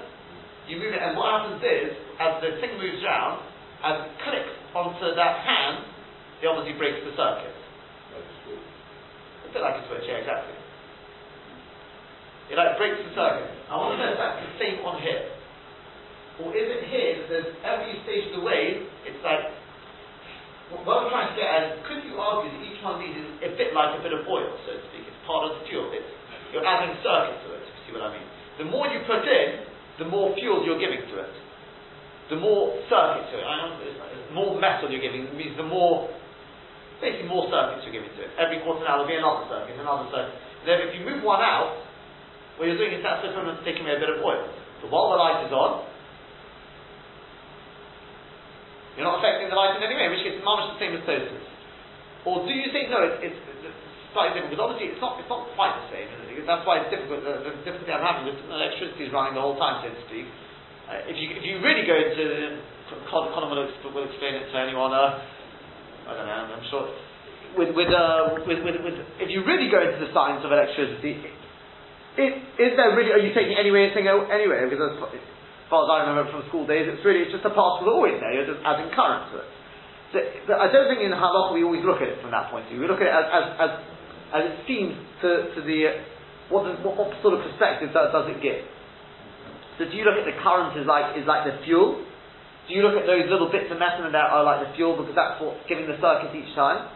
you 0.68 0.76
move 0.76 0.91
it, 0.91 0.99
and 0.99 1.15
what 1.15 1.32
happens 1.32 1.63
is, 1.63 1.95
as 2.20 2.43
the 2.43 2.59
thing 2.59 2.76
moves 2.76 2.99
around, 3.03 3.46
it 3.84 4.11
clicks 4.25 4.53
onto 4.73 5.07
that 5.13 5.36
hand, 5.45 5.86
it 6.41 6.47
obviously 6.47 6.78
breaks 6.78 7.01
the 7.05 7.13
circuit. 7.13 7.53
A 9.45 9.49
bit 9.53 9.61
like 9.61 9.80
a 9.80 9.84
switch, 9.88 10.05
yeah, 10.05 10.21
exactly. 10.21 10.55
It 12.51 12.55
like 12.55 12.80
breaks 12.80 12.99
the 13.01 13.11
circuit. 13.13 13.49
I 13.67 13.75
want 13.75 13.95
to 13.95 14.03
know 14.03 14.11
if 14.13 14.19
that's 14.19 14.39
the 14.43 14.53
same 14.59 14.82
on 14.84 15.01
here. 15.03 15.23
Or 16.43 16.53
is 16.53 16.67
it 16.69 16.82
here 16.91 17.11
that 17.17 17.28
there's 17.32 17.51
every 17.65 17.97
stage 18.05 18.30
of 18.32 18.41
the 18.41 18.43
way, 18.45 18.86
it's 19.09 19.23
like, 19.25 19.41
what 20.86 21.05
I'm 21.05 21.09
trying 21.09 21.32
to 21.34 21.38
get 21.39 21.47
at 21.47 21.61
is, 21.71 21.73
could 21.88 22.03
you 22.05 22.19
argue 22.19 22.51
that 22.51 22.61
each 22.61 22.80
one 22.84 22.99
of 22.99 23.01
these 23.01 23.15
is 23.15 23.28
a 23.47 23.51
bit 23.55 23.73
like 23.73 23.97
a 23.97 24.01
bit 24.03 24.13
of 24.13 24.28
oil, 24.28 24.51
so 24.67 24.78
to 24.78 24.84
speak? 24.91 25.07
It's 25.07 25.21
part 25.25 25.49
of 25.49 25.57
the 25.57 25.63
fuel. 25.65 25.89
It's, 25.95 26.05
you're 26.51 26.63
adding 26.63 26.93
circuit 27.01 27.39
to 27.47 27.55
it 27.55 27.67
see 27.88 27.95
what 27.95 28.03
I 28.03 28.11
mean? 28.11 28.28
The 28.59 28.67
more 28.67 28.91
you 28.91 28.99
put 29.07 29.23
in, 29.23 29.63
the 29.97 30.07
more 30.11 30.36
fuel 30.36 30.67
you're 30.67 30.80
giving 30.80 30.99
to 30.99 31.15
it. 31.23 31.34
The 32.28 32.36
more 32.36 32.75
circuits 32.91 33.32
to 33.32 33.39
it. 33.39 33.47
The 34.28 34.36
more 34.36 34.59
metal 34.59 34.91
you're 34.91 35.03
giving 35.03 35.32
means 35.36 35.55
the 35.55 35.63
more, 35.63 36.11
basically 36.99 37.28
more 37.32 37.47
circuits 37.47 37.88
you're 37.88 37.95
giving 37.95 38.11
to 38.11 38.21
it. 38.28 38.32
Every 38.36 38.59
quarter 38.63 38.84
now 38.84 38.99
there'll 38.99 39.07
be 39.07 39.15
another 39.15 39.47
circuit, 39.47 39.80
another 39.80 40.11
circuit. 40.11 40.36
Then 40.67 40.84
if 40.84 40.91
you 40.99 41.07
move 41.07 41.23
one 41.23 41.39
out, 41.39 41.80
what 42.59 42.67
you're 42.67 42.80
doing 42.80 42.99
is 42.99 43.01
that's 43.05 43.23
equivalent 43.23 43.61
to 43.61 43.63
taking 43.63 43.88
away 43.88 43.95
a 43.95 44.01
bit 44.03 44.11
of 44.11 44.19
oil. 44.19 44.43
So 44.84 44.91
while 44.91 45.15
the 45.15 45.19
light 45.21 45.47
is 45.47 45.53
on, 45.55 45.88
you're 48.99 49.05
not 49.05 49.21
affecting 49.21 49.47
the 49.47 49.55
light 49.55 49.78
in 49.78 49.86
any 49.86 49.93
way, 49.93 50.09
in 50.09 50.11
which 50.11 50.25
case 50.25 50.36
it's 50.36 50.43
much 50.43 50.73
the 50.73 50.80
same 50.82 50.97
as 50.97 51.05
Tosfos. 51.05 51.45
Or 52.25 52.43
do 52.43 52.51
you 52.51 52.73
think, 52.73 52.89
no, 52.89 53.05
it's, 53.07 53.21
it's, 53.23 53.39
slightly 54.17 54.41
different, 54.41 54.57
because 54.57 54.63
obviously 54.65 54.89
it's 54.89 55.03
not, 55.03 55.21
it's 55.21 55.30
not 55.30 55.45
quite 55.53 55.78
the 55.86 55.88
same. 55.93 56.09
That's 56.49 56.65
why 56.65 56.82
it's 56.82 56.89
difficult. 56.89 57.21
The, 57.21 57.45
the 57.45 57.53
difficulty 57.61 57.93
I'm 57.93 58.01
having 58.01 58.25
is 58.34 58.39
electricity 58.49 59.05
is 59.05 59.11
running 59.13 59.38
the 59.38 59.43
whole 59.45 59.59
time, 59.61 59.86
so 59.86 59.93
to 59.93 60.01
speak. 60.09 60.25
Uh, 60.88 61.11
if 61.11 61.15
you 61.19 61.27
if 61.35 61.43
you 61.43 61.59
really 61.59 61.83
go 61.83 61.95
into 61.95 62.57
Conor 63.11 63.51
will, 63.51 63.67
will 63.91 64.07
explain 64.07 64.39
it 64.39 64.47
to 64.51 64.55
anyone. 64.55 64.95
Uh, 64.95 65.19
I 66.07 66.11
don't 66.15 66.27
know. 66.27 66.55
I'm 66.55 66.67
sure. 66.71 66.88
With 67.59 67.75
with, 67.75 67.91
uh, 67.91 68.43
with, 68.47 68.63
with, 68.63 68.77
with 68.83 68.97
if 69.19 69.27
you 69.27 69.43
really 69.43 69.67
go 69.67 69.83
into 69.83 69.99
the 69.99 70.11
science 70.15 70.43
of 70.47 70.51
electricity, 70.51 71.19
it, 72.15 72.31
is 72.59 72.71
there 72.79 72.95
really? 72.95 73.11
Are 73.11 73.23
you 73.23 73.35
taking 73.35 73.59
anyway 73.59 73.91
anything 73.91 74.07
anyway? 74.07 74.67
Because 74.71 74.95
as, 74.95 75.19
far 75.67 75.83
as 75.83 75.89
I 75.91 75.97
remember 76.07 76.31
from 76.31 76.47
school 76.47 76.63
days, 76.63 76.88
it's 76.88 77.03
really 77.03 77.27
it's 77.27 77.35
just 77.35 77.43
a 77.43 77.51
particle 77.51 77.91
always 77.91 78.19
there. 78.23 78.31
You're 78.31 78.47
just 78.47 78.63
adding 78.63 78.88
current 78.95 79.31
to 79.35 79.43
it. 79.43 79.49
So, 80.15 80.23
I 80.55 80.71
don't 80.71 80.88
think 80.88 81.03
in 81.03 81.11
halakha 81.11 81.51
we 81.51 81.67
always 81.67 81.83
look 81.83 81.99
at 81.99 82.07
it 82.07 82.23
from 82.23 82.31
that 82.31 82.47
point 82.47 82.71
of 82.71 82.71
view. 82.71 82.79
We 82.79 82.88
look 82.88 83.03
at 83.03 83.11
it 83.11 83.15
as, 83.15 83.27
as, 83.27 83.45
as 83.59 83.71
as 84.33 84.43
it 84.43 84.57
seems 84.67 84.95
to, 85.23 85.55
to 85.55 85.59
the, 85.63 86.03
what, 86.51 86.67
does, 86.67 86.75
what, 86.83 86.99
what, 86.99 87.15
sort 87.23 87.39
of 87.39 87.47
perspective 87.47 87.95
does, 87.95 88.11
does 88.11 88.27
it 88.27 88.39
give? 88.43 88.59
So 89.78 89.86
do 89.86 89.93
you 89.93 90.03
look 90.03 90.17
at 90.17 90.25
the 90.25 90.38
current 90.41 90.73
as 90.78 90.86
like, 90.89 91.17
is 91.17 91.30
like 91.30 91.45
the 91.45 91.61
fuel? 91.63 92.01
Do 92.67 92.75
you 92.75 92.84
look 92.84 92.99
at 92.99 93.07
those 93.07 93.30
little 93.30 93.47
bits 93.47 93.71
of 93.71 93.80
metal 93.80 94.09
that 94.09 94.28
are 94.28 94.43
like 94.43 94.67
the 94.67 94.71
fuel 94.75 94.97
because 94.99 95.15
that's 95.15 95.39
what's 95.39 95.63
giving 95.69 95.88
the 95.88 95.95
circuit 96.01 96.36
each 96.36 96.51
time? 96.57 96.91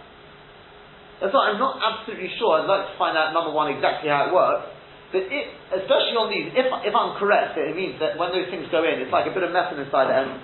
That's 1.22 1.32
why 1.32 1.54
I'm 1.54 1.62
not 1.62 1.78
absolutely 1.78 2.34
sure. 2.42 2.58
I'd 2.58 2.68
like 2.68 2.90
to 2.90 2.96
find 2.98 3.14
out 3.14 3.32
number 3.32 3.54
one 3.54 3.70
exactly 3.70 4.10
how 4.10 4.28
it 4.28 4.34
works. 4.34 4.74
But 5.14 5.30
it, 5.30 5.46
especially 5.70 6.18
on 6.18 6.34
these, 6.34 6.50
if, 6.56 6.66
if 6.66 6.94
I'm 6.98 7.14
correct, 7.22 7.54
it 7.60 7.78
means 7.78 8.02
that 8.02 8.18
when 8.18 8.34
those 8.34 8.50
things 8.50 8.66
go 8.74 8.82
in, 8.82 8.98
it's 9.00 9.14
like 9.14 9.30
a 9.30 9.34
bit 9.36 9.44
of 9.46 9.54
metal 9.54 9.78
inside 9.78 10.10
it, 10.10 10.18
and 10.18 10.40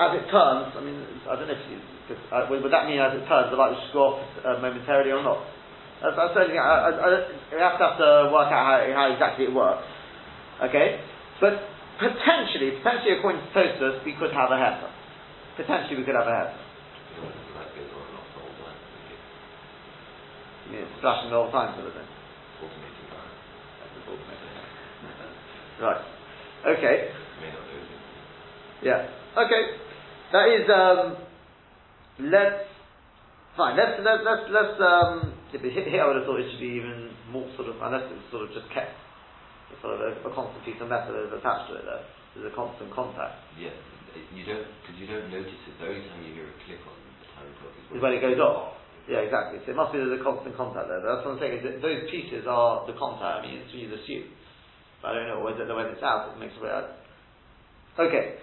as 0.00 0.10
it 0.18 0.24
turns, 0.32 0.72
I 0.72 0.80
mean, 0.80 0.98
I 1.28 1.36
don't 1.36 1.46
know 1.46 1.54
if 1.54 1.64
you, 1.68 1.78
uh, 2.32 2.48
would, 2.48 2.64
would 2.64 2.72
that 2.72 2.88
mean 2.88 2.98
as 2.98 3.12
it 3.12 3.28
turns, 3.28 3.52
the 3.52 3.60
light 3.60 3.76
will 3.76 3.82
just 3.82 3.92
go 3.92 4.16
off 4.16 4.24
uh, 4.40 4.56
momentarily 4.58 5.12
or 5.12 5.20
not? 5.20 5.44
That's, 6.00 6.16
that's 6.16 6.32
I, 6.32 6.48
I, 6.48 6.90
I, 6.96 7.08
we 7.52 7.60
have 7.60 7.76
to 7.76 7.84
have 7.84 7.98
to 8.00 8.08
work 8.32 8.48
out 8.48 8.64
how, 8.64 8.78
how 8.94 9.06
exactly 9.12 9.46
it 9.46 9.54
works. 9.54 9.84
Okay? 10.64 11.02
But 11.40 11.62
potentially, 11.98 12.78
potentially 12.78 13.18
according 13.18 13.42
to 13.42 13.48
Tosfos, 13.54 14.04
we 14.04 14.12
could 14.14 14.32
have 14.32 14.50
a 14.50 14.58
heifer. 14.58 14.90
Potentially 15.56 15.96
we 15.98 16.04
could 16.04 16.14
have 16.14 16.26
a 16.26 16.34
heifer. 16.34 16.62
Yeah, 20.72 20.84
flashing 21.00 21.30
the 21.30 21.36
whole 21.36 21.50
time 21.50 21.74
sort 21.76 21.88
of 21.88 21.94
thing. 21.94 22.08
Right. 25.80 26.02
Okay. 26.66 27.08
Yeah. 28.82 29.06
Okay. 29.38 29.62
That 30.32 30.48
is 30.48 30.68
um 30.68 31.16
let's 32.18 32.66
Fine. 33.58 33.74
Let's 33.74 33.98
let's 34.06 34.22
let's, 34.22 34.46
let's 34.54 34.78
um. 34.78 35.34
Here 35.50 35.98
I 35.98 36.06
would 36.06 36.22
have 36.22 36.26
thought 36.30 36.38
it 36.38 36.46
should 36.54 36.62
be 36.62 36.78
even 36.78 37.10
more 37.34 37.42
sort 37.58 37.66
of 37.66 37.82
unless 37.82 38.06
it's 38.06 38.30
sort 38.30 38.46
of 38.46 38.54
just 38.54 38.70
kept 38.70 38.94
sort 39.80 39.96
of 39.96 40.00
a, 40.00 40.10
a 40.24 40.30
constant 40.32 40.62
piece 40.64 40.80
of 40.80 40.88
metal 40.88 41.14
is 41.16 41.32
attached 41.32 41.68
to 41.70 41.78
it. 41.78 41.84
There, 41.84 42.02
there's 42.34 42.48
a 42.52 42.54
constant 42.56 42.88
contact. 42.94 43.36
Yeah. 43.60 43.74
You 44.32 44.42
don't 44.42 44.66
because 44.82 44.96
you 44.98 45.06
don't 45.06 45.28
notice 45.30 45.52
it. 45.52 45.74
The 45.78 45.86
only 45.86 46.02
time 46.08 46.24
you 46.24 46.32
hear 46.34 46.48
a 46.48 46.56
click 46.64 46.80
on 46.82 46.96
the 46.96 47.26
time 47.36 47.50
clock 47.60 47.76
is 47.76 47.84
when, 47.92 47.96
is 47.98 48.02
when 48.02 48.12
it 48.18 48.22
goes 48.24 48.40
off. 48.40 48.74
Yeah, 49.06 49.24
exactly. 49.24 49.62
So 49.64 49.72
it 49.72 49.78
must 49.78 49.92
be 49.92 50.00
there's 50.00 50.20
a 50.20 50.24
constant 50.24 50.56
contact 50.56 50.88
there. 50.88 51.00
But 51.00 51.08
that's 51.08 51.22
what 51.28 51.36
I'm 51.36 51.40
saying. 51.40 51.60
Is 51.60 51.80
those 51.80 52.02
pieces 52.10 52.44
are 52.48 52.88
the 52.88 52.96
contact. 52.98 53.40
I 53.40 53.46
mean, 53.46 53.62
it's 53.62 53.70
you'd 53.72 53.94
assume. 53.94 54.32
But 55.00 55.14
I 55.14 55.22
don't 55.22 55.28
know 55.28 55.40
whether 55.44 55.64
when 55.70 55.92
it's 55.94 56.02
out, 56.02 56.34
it 56.34 56.40
makes 56.40 56.56
a 56.58 56.64
way 56.64 56.72
out. 56.72 56.98
Okay. 58.00 58.36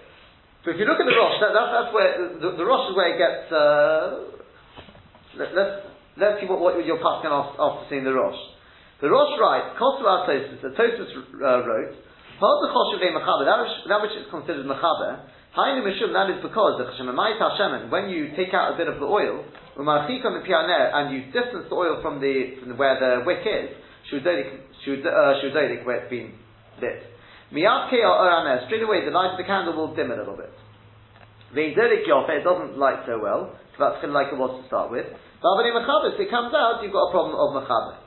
So 0.64 0.74
if 0.74 0.82
you 0.82 0.86
look 0.90 0.98
at 0.98 1.06
the 1.06 1.14
Rosh, 1.14 1.38
that, 1.44 1.54
that's, 1.54 1.72
that's 1.76 1.92
where 1.94 2.10
the, 2.42 2.50
the 2.58 2.66
Rosh 2.66 2.90
is 2.90 2.96
where 2.98 3.10
it 3.14 3.20
gets. 3.22 3.46
Uh, 3.52 4.34
let, 5.38 5.50
us 5.50 5.54
let's, 5.54 5.76
let's 6.18 6.36
see 6.42 6.48
what, 6.50 6.58
what 6.58 6.80
your 6.82 6.98
paskin 6.98 7.30
after, 7.30 7.62
after 7.62 7.84
seeing 7.90 8.08
the 8.08 8.16
Rosh. 8.16 8.40
The 9.02 9.12
Rosh 9.12 9.36
writes, 9.40 9.76
Kosu 9.76 10.08
Tosfos, 10.08 10.62
the 10.62 10.72
Tosfos 10.72 11.12
uh, 11.36 11.68
wrote, 11.68 11.96
Hold 12.40 12.60
the 12.64 12.72
Choshev 12.72 13.04
Mechaber, 13.12 13.44
that 13.44 14.02
which 14.02 14.16
is 14.16 14.28
considered 14.32 14.66
Mechaber, 14.66 15.20
Hainu 15.56 15.88
Mishum, 15.88 16.12
that 16.12 16.28
is 16.36 16.44
because 16.44 16.80
when 17.90 18.10
you 18.10 18.36
take 18.36 18.54
out 18.54 18.74
a 18.74 18.78
bit 18.78 18.88
of 18.88 19.00
the 19.00 19.06
oil, 19.08 19.44
and 19.78 21.14
you 21.16 21.32
distance 21.32 21.68
the 21.70 21.76
oil 21.76 22.00
from 22.02 22.20
the, 22.20 22.60
from 22.60 22.78
where 22.78 23.00
the 23.00 23.24
wick 23.26 23.44
is, 23.48 23.72
Shudodik, 24.12 25.86
where 25.86 26.04
it's 26.04 26.10
been 26.10 26.36
lit. 26.82 27.04
Miyat 27.54 27.90
Keo 27.90 28.68
straight 28.68 28.84
away 28.84 29.04
the 29.06 29.12
light 29.12 29.32
of 29.32 29.38
the 29.38 29.44
candle 29.44 29.76
will 29.76 29.96
dim 29.96 30.12
a 30.12 30.16
little 30.16 30.36
bit. 30.36 30.52
Veindodik 31.56 32.04
Yofe, 32.08 32.30
it 32.36 32.44
doesn't 32.44 32.78
light 32.78 33.04
so 33.08 33.20
well, 33.20 33.56
so 33.78 33.84
that's 33.84 33.96
kind 34.04 34.12
of 34.12 34.14
like 34.14 34.28
it 34.28 34.38
was 34.38 34.60
to 34.62 34.68
start 34.68 34.92
with. 34.92 35.06
But 35.08 35.66
if 35.68 36.20
it 36.20 36.30
comes 36.30 36.52
out, 36.52 36.84
you've 36.84 36.92
got 36.92 37.08
a 37.08 37.12
problem 37.12 37.36
of 37.36 37.64
Mechaber. 37.64 38.05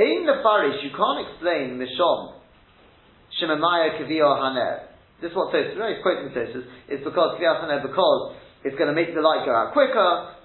In 0.00 0.24
the 0.24 0.40
Farish, 0.40 0.80
you 0.80 0.96
can't 0.96 1.28
explain 1.28 1.76
Mishom, 1.76 2.40
Shemamaya 3.36 4.00
Kavio 4.00 4.32
Haner. 4.40 4.88
This 5.20 5.28
is 5.28 5.36
what 5.36 5.52
no, 5.52 5.92
he's 5.92 6.00
quoting 6.00 6.32
Tosfos, 6.32 6.64
is 6.88 7.04
because 7.04 7.36
Kavio 7.36 7.60
Haner, 7.60 7.84
because 7.84 8.32
it's 8.64 8.80
going 8.80 8.88
to 8.88 8.96
make 8.96 9.12
the 9.12 9.20
light 9.20 9.44
go 9.44 9.52
out 9.52 9.76
quicker, 9.76 10.40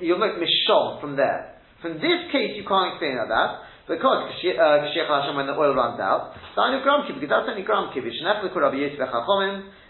you'll 0.00 0.16
make 0.16 0.40
Mishom 0.40 1.04
from 1.04 1.20
there. 1.20 1.60
From 1.84 2.00
this 2.00 2.32
case, 2.32 2.56
you 2.56 2.64
can't 2.64 2.96
explain 2.96 3.20
like 3.20 3.28
that, 3.28 3.60
because 3.92 4.32
uh, 4.32 4.88
Kashiach 4.88 5.04
Hashem, 5.04 5.36
when 5.36 5.44
the 5.44 5.52
oil 5.52 5.76
runs 5.76 6.00
out, 6.00 6.32
know 6.56 6.80
Gram 6.80 7.04
because 7.04 7.28
that's 7.28 7.44
only 7.44 7.60
Gram 7.60 7.92
Kibbutz, 7.92 8.16
Shnef 8.24 8.40
Lekur 8.40 8.64
Rabbi 8.64 8.88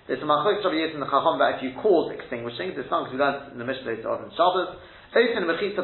there's 0.06 0.20
some 0.20 0.28
Achok 0.28 0.60
Rabbi 0.60 0.92
the 1.00 1.06
Chachom 1.06 1.38
that 1.38 1.56
if 1.56 1.60
you 1.62 1.72
cause 1.80 2.12
extinguishing, 2.12 2.76
there's 2.76 2.90
some 2.90 3.08
because 3.08 3.16
we 3.16 3.22
learned 3.22 3.56
in 3.56 3.58
the 3.58 3.64
Mishnah 3.64 3.88
later 3.88 4.10
on 4.12 4.28
in 4.28 4.30
Shabbos, 4.36 4.76
Open 5.14 5.46
mechitza 5.46 5.78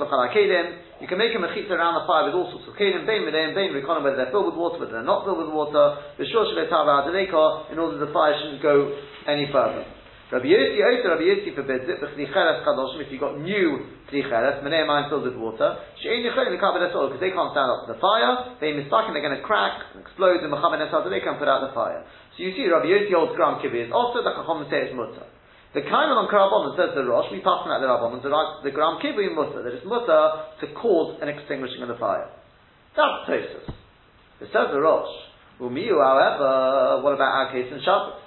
You 0.99 1.07
can 1.07 1.19
make 1.19 1.31
a 1.31 1.39
mechitza 1.39 1.71
around 1.71 2.03
the 2.03 2.07
fire 2.07 2.27
with 2.27 2.35
all 2.35 2.51
sorts 2.51 2.67
of 2.67 2.75
kelim, 2.75 3.07
bein 3.07 3.23
midayim, 3.23 3.55
bein 3.55 3.71
rikonim, 3.71 4.03
whether 4.03 4.19
they're 4.19 4.35
filled 4.35 4.51
with 4.51 4.59
water, 4.59 4.83
whether 4.83 4.99
they're 4.99 5.07
not 5.07 5.23
filled 5.23 5.39
with 5.39 5.55
water. 5.55 6.03
The 6.19 6.27
shor 6.27 6.51
in 6.51 7.79
order 7.79 7.99
the 7.99 8.11
fire 8.11 8.35
shouldn't 8.43 8.63
go 8.63 8.91
any 9.31 9.47
further. 9.53 9.87
Rabbi 10.31 10.47
Yossi, 10.47 10.79
Oita 10.79 11.11
Rabbi 11.11 11.27
Yossi 11.27 11.51
forbids 11.55 11.91
it, 11.91 11.99
B'chlicheres 11.99 12.63
Kadoshim, 12.63 13.03
if 13.03 13.11
you've 13.11 13.23
got 13.23 13.39
new 13.39 13.87
Chlicheres, 14.11 14.63
Menei 14.63 14.87
Mine 14.87 15.11
filled 15.11 15.27
with 15.27 15.35
water, 15.35 15.79
She'en 16.03 16.23
Yecholim 16.23 16.55
L'kabed 16.55 16.87
Esol, 16.87 17.11
because 17.11 17.19
they 17.19 17.35
can't 17.35 17.51
stand 17.51 17.67
up 17.67 17.87
to 17.87 17.95
the 17.95 17.99
fire, 17.99 18.55
they 18.63 18.71
mistaken, 18.71 19.11
they're 19.11 19.27
going 19.27 19.35
to 19.35 19.43
crack, 19.43 19.91
and 19.95 20.07
explode, 20.07 20.39
and 20.43 20.55
Mechamed 20.55 20.87
Esol, 20.87 21.07
they 21.11 21.19
can 21.19 21.35
put 21.35 21.51
out 21.51 21.67
the 21.67 21.75
fire. 21.75 22.07
So 22.39 22.47
you 22.47 22.55
see, 22.55 22.67
Rabbi 22.71 22.87
Yossi 22.87 23.11
holds 23.11 23.35
Gram 23.35 23.59
Kibbutz, 23.59 23.91
also 23.91 24.23
the 24.23 24.31
Chachom 24.31 24.71
say 24.71 24.87
it's 24.87 24.95
Mutter. 24.95 25.27
The 25.71 25.87
Kaimel 25.87 26.19
on 26.19 26.27
Karabon 26.27 26.75
says 26.75 26.99
the 26.99 27.07
Rosh, 27.07 27.31
we 27.31 27.39
pass 27.47 27.63
on 27.63 27.71
at 27.71 27.79
the 27.79 27.87
Rabban, 27.87 28.19
the, 28.19 28.31
the 28.67 28.75
Gram 28.75 28.99
Kibbutz 28.99 29.31
Mutter, 29.39 29.63
that 29.63 29.71
it's 29.71 29.87
Mutter 29.87 30.51
to 30.59 30.67
cause 30.75 31.15
an 31.23 31.31
extinguishing 31.31 31.79
of 31.87 31.89
the 31.89 31.95
fire. 31.95 32.27
That's 32.99 33.31
Tosfos. 33.31 33.71
It 34.43 34.51
says 34.51 34.75
the 34.75 34.83
Rosh. 34.83 35.15
Umiyu, 35.63 35.95
however, 35.95 37.07
what 37.07 37.15
about 37.15 37.31
our 37.31 37.49
case 37.55 37.71
in 37.71 37.79
Shabbos? 37.87 38.19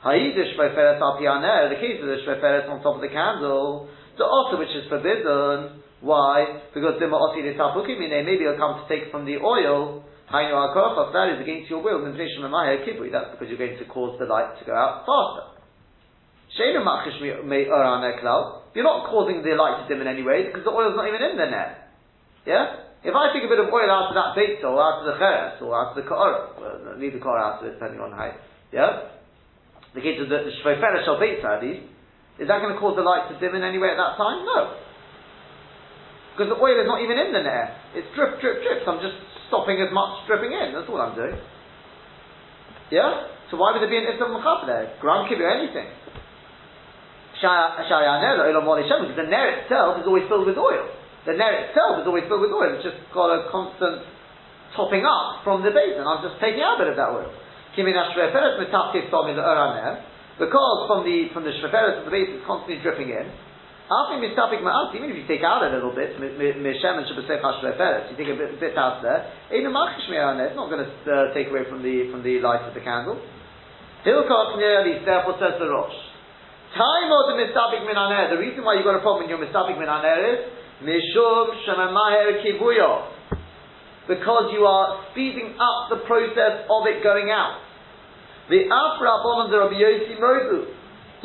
Ha'idish 0.00 0.56
shveferet 0.56 0.96
al 0.96 1.20
the 1.20 1.76
case 1.76 2.00
of 2.00 2.08
the 2.08 2.24
shveferet 2.24 2.70
on 2.70 2.80
top 2.80 2.96
of 2.96 3.02
the 3.04 3.12
candle, 3.12 3.90
the 4.16 4.24
also 4.24 4.56
which 4.56 4.72
is 4.72 4.88
forbidden. 4.88 5.84
Why? 6.00 6.62
Because 6.72 6.96
dima 7.02 7.20
oti 7.20 7.42
de 7.42 7.52
maybe 7.52 8.48
it'll 8.48 8.56
come 8.56 8.80
to 8.80 8.86
take 8.88 9.10
from 9.10 9.26
the 9.26 9.36
oil. 9.44 10.04
Hainu 10.32 10.54
al 10.56 11.12
that 11.12 11.36
is 11.36 11.42
against 11.42 11.68
your 11.68 11.82
will. 11.82 12.00
Of 12.00 12.16
that's 12.16 13.30
because 13.34 13.48
you're 13.50 13.58
going 13.58 13.76
to 13.76 13.84
cause 13.90 14.16
the 14.18 14.24
light 14.24 14.56
to 14.60 14.64
go 14.64 14.72
out 14.72 15.04
faster. 15.04 15.57
You're 18.74 18.84
not 18.84 19.10
causing 19.10 19.42
the 19.42 19.52
light 19.58 19.82
to 19.82 19.88
dim 19.88 20.00
in 20.00 20.08
any 20.08 20.22
way 20.22 20.46
because 20.46 20.64
the 20.64 20.70
oil's 20.70 20.96
not 20.96 21.08
even 21.08 21.22
in 21.22 21.36
the 21.36 21.46
net. 21.50 21.92
Yeah? 22.46 22.88
If 23.04 23.14
I 23.14 23.32
take 23.32 23.44
a 23.44 23.48
bit 23.48 23.60
of 23.60 23.68
oil 23.72 23.90
out 23.90 24.10
of 24.10 24.14
that 24.16 24.34
bait 24.34 24.64
or 24.64 24.80
out 24.80 25.04
of 25.04 25.06
the 25.06 25.16
cheres 25.18 25.62
or 25.62 25.76
out 25.76 25.94
of 25.94 26.02
the 26.02 26.08
well, 26.08 26.98
leave 26.98 27.12
the 27.12 27.20
car 27.20 27.38
out 27.38 27.60
of 27.62 27.68
it 27.68 27.78
depending 27.78 28.00
on 28.00 28.10
height, 28.12 28.34
yeah? 28.72 29.18
the 29.94 30.00
case 30.00 30.20
of 30.20 30.28
the, 30.28 30.38
the 30.44 30.52
Shvefera 30.62 31.04
Shalbeitza, 31.06 31.62
is 32.38 32.46
that 32.46 32.62
going 32.62 32.74
to 32.74 32.78
cause 32.78 32.94
the 32.94 33.02
light 33.02 33.26
to 33.30 33.34
dim 33.40 33.54
in 33.58 33.66
any 33.66 33.78
way 33.78 33.90
at 33.90 33.98
that 33.98 34.14
time? 34.14 34.46
No. 34.46 34.78
Because 36.34 36.54
the 36.54 36.60
oil 36.60 36.78
is 36.78 36.86
not 36.86 37.02
even 37.02 37.18
in 37.18 37.34
the 37.34 37.42
air. 37.42 37.74
It's 37.98 38.06
drip, 38.14 38.38
drip, 38.38 38.62
drip. 38.62 38.86
So 38.86 38.94
I'm 38.94 39.02
just 39.02 39.18
stopping 39.50 39.82
as 39.82 39.90
much 39.90 40.22
dripping 40.30 40.54
in. 40.54 40.70
That's 40.70 40.86
all 40.86 41.02
I'm 41.02 41.18
doing. 41.18 41.34
Yeah? 42.94 43.26
So 43.50 43.58
why 43.58 43.74
would 43.74 43.82
there 43.82 43.90
be 43.90 43.98
an 43.98 44.06
Islam 44.06 44.38
Machab 44.38 44.70
there? 44.70 44.94
Kibbutz 45.02 45.42
or 45.42 45.50
anything. 45.50 45.90
Because 47.38 49.14
the 49.14 49.30
Nair 49.30 49.62
itself 49.62 50.02
is 50.02 50.06
always 50.06 50.26
filled 50.26 50.46
with 50.46 50.58
oil. 50.58 50.90
The 51.26 51.34
Nair 51.34 51.70
itself 51.70 52.00
is 52.02 52.06
always 52.06 52.24
filled 52.26 52.40
with 52.42 52.50
oil. 52.50 52.74
It's 52.74 52.82
just 52.82 52.98
got 53.14 53.30
a 53.30 53.46
constant 53.50 54.02
topping 54.74 55.06
up 55.06 55.44
from 55.44 55.62
the 55.62 55.70
basin. 55.70 56.06
I'm 56.06 56.22
just 56.22 56.40
taking 56.42 56.62
out 56.62 56.74
a 56.78 56.82
bit 56.82 56.88
of 56.94 56.98
that 56.98 57.10
oil. 57.14 57.30
Because 60.38 60.86
from 60.86 61.04
the 61.06 61.28
from 61.34 61.42
the 61.44 61.50
shveferet 61.50 61.98
of 61.98 62.04
the 62.06 62.10
base 62.10 62.28
is 62.30 62.42
constantly 62.46 62.78
dripping 62.82 63.10
in. 63.10 63.30
Even 63.88 65.10
if 65.10 65.16
you 65.16 65.26
take 65.26 65.42
out 65.42 65.62
a 65.62 65.70
little 65.70 65.94
bit, 65.94 66.18
you 66.18 66.28
take 66.28 66.52
a 68.28 68.34
bit, 68.36 68.60
bit 68.60 68.76
out 68.76 69.00
there, 69.02 69.32
it's 69.50 70.56
not 70.56 70.68
going 70.68 70.84
to 70.84 70.90
uh, 71.10 71.32
take 71.34 71.48
away 71.48 71.64
from 71.70 71.82
the 71.82 72.10
from 72.10 72.22
the 72.22 72.38
light 72.40 72.62
of 72.68 72.74
the 72.74 72.80
candle. 72.80 73.18
Therefore 74.04 75.36
says 75.40 75.58
the 75.58 75.68
Rosh. 75.68 75.94
Time 76.78 77.10
of 77.10 77.26
the 77.26 77.34
mistabik 77.34 77.82
minaner. 77.90 78.30
The 78.30 78.38
reason 78.38 78.62
why 78.62 78.78
you 78.78 78.86
got 78.86 78.94
a 78.94 79.02
problem 79.02 79.26
when 79.26 79.34
you're 79.34 79.42
mistabik 79.42 79.74
minaner 79.74 80.14
is 80.30 80.38
mishum 80.86 81.50
shemamaher 81.66 82.38
kibuyo 82.38 83.10
because 84.06 84.54
you 84.54 84.62
are 84.62 85.02
speeding 85.10 85.58
up 85.58 85.90
the 85.90 86.06
process 86.06 86.70
of 86.70 86.86
it 86.86 87.02
going 87.02 87.34
out. 87.34 87.58
The 88.46 88.70
Af 88.70 89.02
Rabbanon 89.02 89.50
the 89.50 89.58
Rabbi 89.58 89.74
Yossi 89.74 90.22
Modu. 90.22 90.70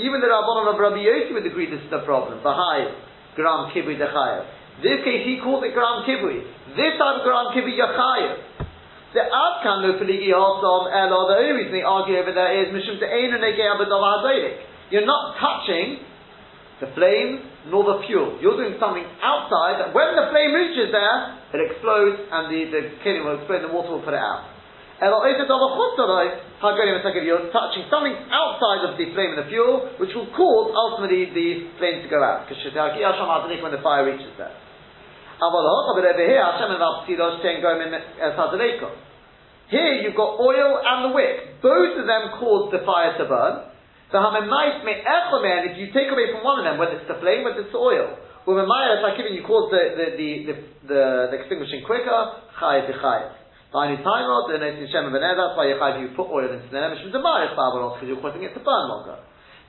Even 0.02 0.26
the 0.26 0.28
Rabbanon 0.34 0.74
of 0.74 0.82
Rabbi 0.82 1.06
Yossi 1.06 1.38
would 1.38 1.46
agree 1.46 1.70
this 1.70 1.86
is 1.86 1.92
the 1.94 2.02
problem. 2.02 2.42
The 2.42 2.50
high 2.50 2.90
Gram 3.38 3.70
Kibui 3.78 4.02
Dechayev. 4.02 4.82
This 4.82 5.06
case 5.06 5.22
he 5.22 5.38
calls 5.38 5.62
it 5.62 5.78
Gram 5.78 6.02
Kibui. 6.10 6.50
This 6.74 6.98
time 6.98 7.22
Gram 7.22 7.54
Kibui 7.54 7.78
Yachayev. 7.78 8.66
The 9.14 9.22
Adkan 9.22 9.86
no 9.86 10.02
Peligi 10.02 10.34
Hosom 10.34 10.90
Elo, 10.90 11.30
the 11.30 11.38
only 11.46 11.62
reason 11.62 11.78
they 11.78 11.86
argue 11.86 12.18
over 12.18 12.34
there 12.34 12.50
is 12.58 12.74
Mishum 12.74 12.98
to 12.98 13.06
Ein 13.06 13.38
You're 14.94 15.10
not 15.10 15.42
touching 15.42 16.06
the 16.78 16.86
flame 16.94 17.42
nor 17.74 17.82
the 17.82 18.06
fuel. 18.06 18.38
You're 18.38 18.62
doing 18.62 18.78
something 18.78 19.02
outside 19.26 19.82
that 19.82 19.90
when 19.90 20.14
the 20.14 20.30
flame 20.30 20.54
reaches 20.54 20.94
there, 20.94 21.18
it 21.50 21.66
explodes 21.66 22.22
and 22.30 22.54
the, 22.54 22.70
the 22.70 23.02
killing 23.02 23.26
will 23.26 23.42
explode 23.42 23.66
and 23.66 23.70
the 23.70 23.74
water 23.74 23.98
will 23.98 24.06
put 24.06 24.14
it 24.14 24.22
out. 24.22 24.54
You're 25.02 25.10
touching 27.50 27.90
something 27.90 28.14
outside 28.30 28.86
of 28.86 28.94
the 29.02 29.10
flame 29.18 29.34
and 29.34 29.42
the 29.42 29.50
fuel, 29.50 29.98
which 29.98 30.14
will 30.14 30.30
cause 30.30 30.70
ultimately 30.78 31.26
the 31.34 31.74
flame 31.82 32.06
to 32.06 32.10
go 32.14 32.22
out. 32.22 32.46
Because 32.46 32.62
When 32.70 33.74
the 33.74 33.82
fire 33.82 34.06
reaches 34.06 34.30
there. 34.38 34.54
Here 39.74 40.06
you've 40.06 40.16
got 40.16 40.38
oil 40.38 40.78
and 40.86 41.10
the 41.10 41.18
wick. 41.18 41.58
Both 41.66 41.98
of 41.98 42.06
them 42.06 42.38
cause 42.38 42.70
the 42.70 42.86
fire 42.86 43.18
to 43.18 43.26
burn. 43.26 43.73
If 44.14 45.74
you 45.82 45.90
take 45.90 46.14
away 46.14 46.30
from 46.30 46.46
one 46.46 46.62
of 46.62 46.66
them, 46.70 46.78
whether 46.78 47.02
it's 47.02 47.10
the 47.10 47.18
flame, 47.18 47.42
whether 47.42 47.66
it's 47.66 47.74
the 47.74 47.82
oil, 47.82 48.14
or 48.46 48.54
like 48.62 49.18
giving 49.18 49.34
you 49.34 49.42
cause 49.42 49.74
the, 49.74 49.98
the, 49.98 50.06
the, 50.14 50.30
the, 50.46 50.56
the, 50.86 51.36
extinguishing 51.42 51.82
quicker, 51.82 52.14
chayiv 52.62 52.94
b'chayiv. 52.94 53.42
Tiny 53.74 53.98
time 54.06 54.30
rod, 54.30 54.54
then 54.54 54.62
it's 54.62 54.94
Shem 54.94 55.10
and 55.10 55.18
that's 55.18 55.58
why 55.58 55.66
you 55.66 56.14
put 56.14 56.30
oil 56.30 56.46
into 56.46 56.70
which 56.94 57.10
means 57.10 57.16
the 57.16 57.24
Marish 57.26 57.58
Barbaros, 57.58 57.98
because 57.98 58.06
you're 58.06 58.22
causing 58.22 58.46
it 58.46 58.54
to 58.54 58.62
burn 58.62 58.86
longer. 58.86 59.18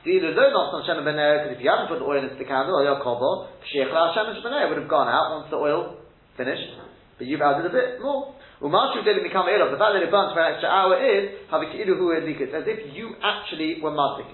The 0.05 0.13
either 0.13 0.37
though 0.37 0.53
not 0.53 0.77
on 0.77 0.85
Shem 0.85 1.01
and 1.01 1.09
because 1.09 1.57
if 1.57 1.65
you 1.65 1.73
hadn't 1.73 1.89
put 1.89 2.05
the 2.05 2.05
oil 2.05 2.21
into 2.21 2.37
the 2.37 2.45
candle, 2.45 2.77
or 2.77 2.85
your 2.85 3.01
kobo, 3.01 3.49
Sheikh 3.73 3.89
La 3.89 4.13
Shem 4.13 4.29
and 4.29 4.45
would 4.69 4.77
have 4.77 4.93
gone 4.93 5.09
out 5.09 5.41
once 5.41 5.49
the 5.49 5.57
oil 5.57 6.05
finished, 6.37 6.69
but 7.17 7.25
you've 7.25 7.41
added 7.41 7.65
a 7.65 7.73
bit 7.73 8.05
more. 8.05 8.34
Umashu 8.63 9.05
didn't 9.05 9.25
become 9.25 9.49
ill. 9.49 9.71
The 9.71 9.79
fact 9.79 9.99
that 9.99 10.03
it 10.03 10.11
burns 10.11 10.35
for 10.35 10.41
an 10.43 10.55
extra 10.55 10.71
hour 10.71 10.95
is 10.99 11.47
as 11.51 12.65
if 12.67 12.79
you 12.95 13.15
actually 13.23 13.81
were 13.83 13.91
mazik. 13.91 14.31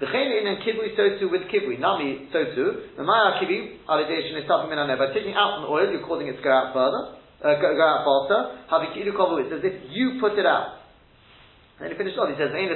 The 0.00 0.06
chayin 0.06 0.46
in 0.48 0.62
kibui 0.64 0.96
sotu 0.96 1.30
with 1.30 1.42
kibui. 1.50 1.78
Nami 1.78 2.30
sotu. 2.32 2.96
The 2.96 3.04
maya 3.04 3.36
kibui 3.42 3.84
alidation 3.84 4.38
is 4.40 4.48
something 4.48 4.72
By 4.72 5.12
taking 5.12 5.34
out 5.34 5.60
the 5.60 5.68
oil, 5.68 5.90
you're 5.92 6.06
causing 6.06 6.28
it 6.28 6.36
to 6.36 6.42
go 6.42 6.50
out 6.50 6.72
further 6.72 7.20
uh, 7.40 7.56
go, 7.56 7.72
go 7.72 7.84
out 7.84 8.04
faster. 8.04 8.40
Havikilu 8.68 9.12
kovu, 9.16 9.40
it's 9.44 9.52
as 9.52 9.64
if 9.64 9.90
you 9.90 10.20
put 10.20 10.38
it 10.38 10.46
out. 10.46 10.76
And 11.80 11.88
he 11.88 11.96
finished 11.96 12.18
off, 12.20 12.28
he 12.28 12.36
says, 12.36 12.52
Don't 12.52 12.68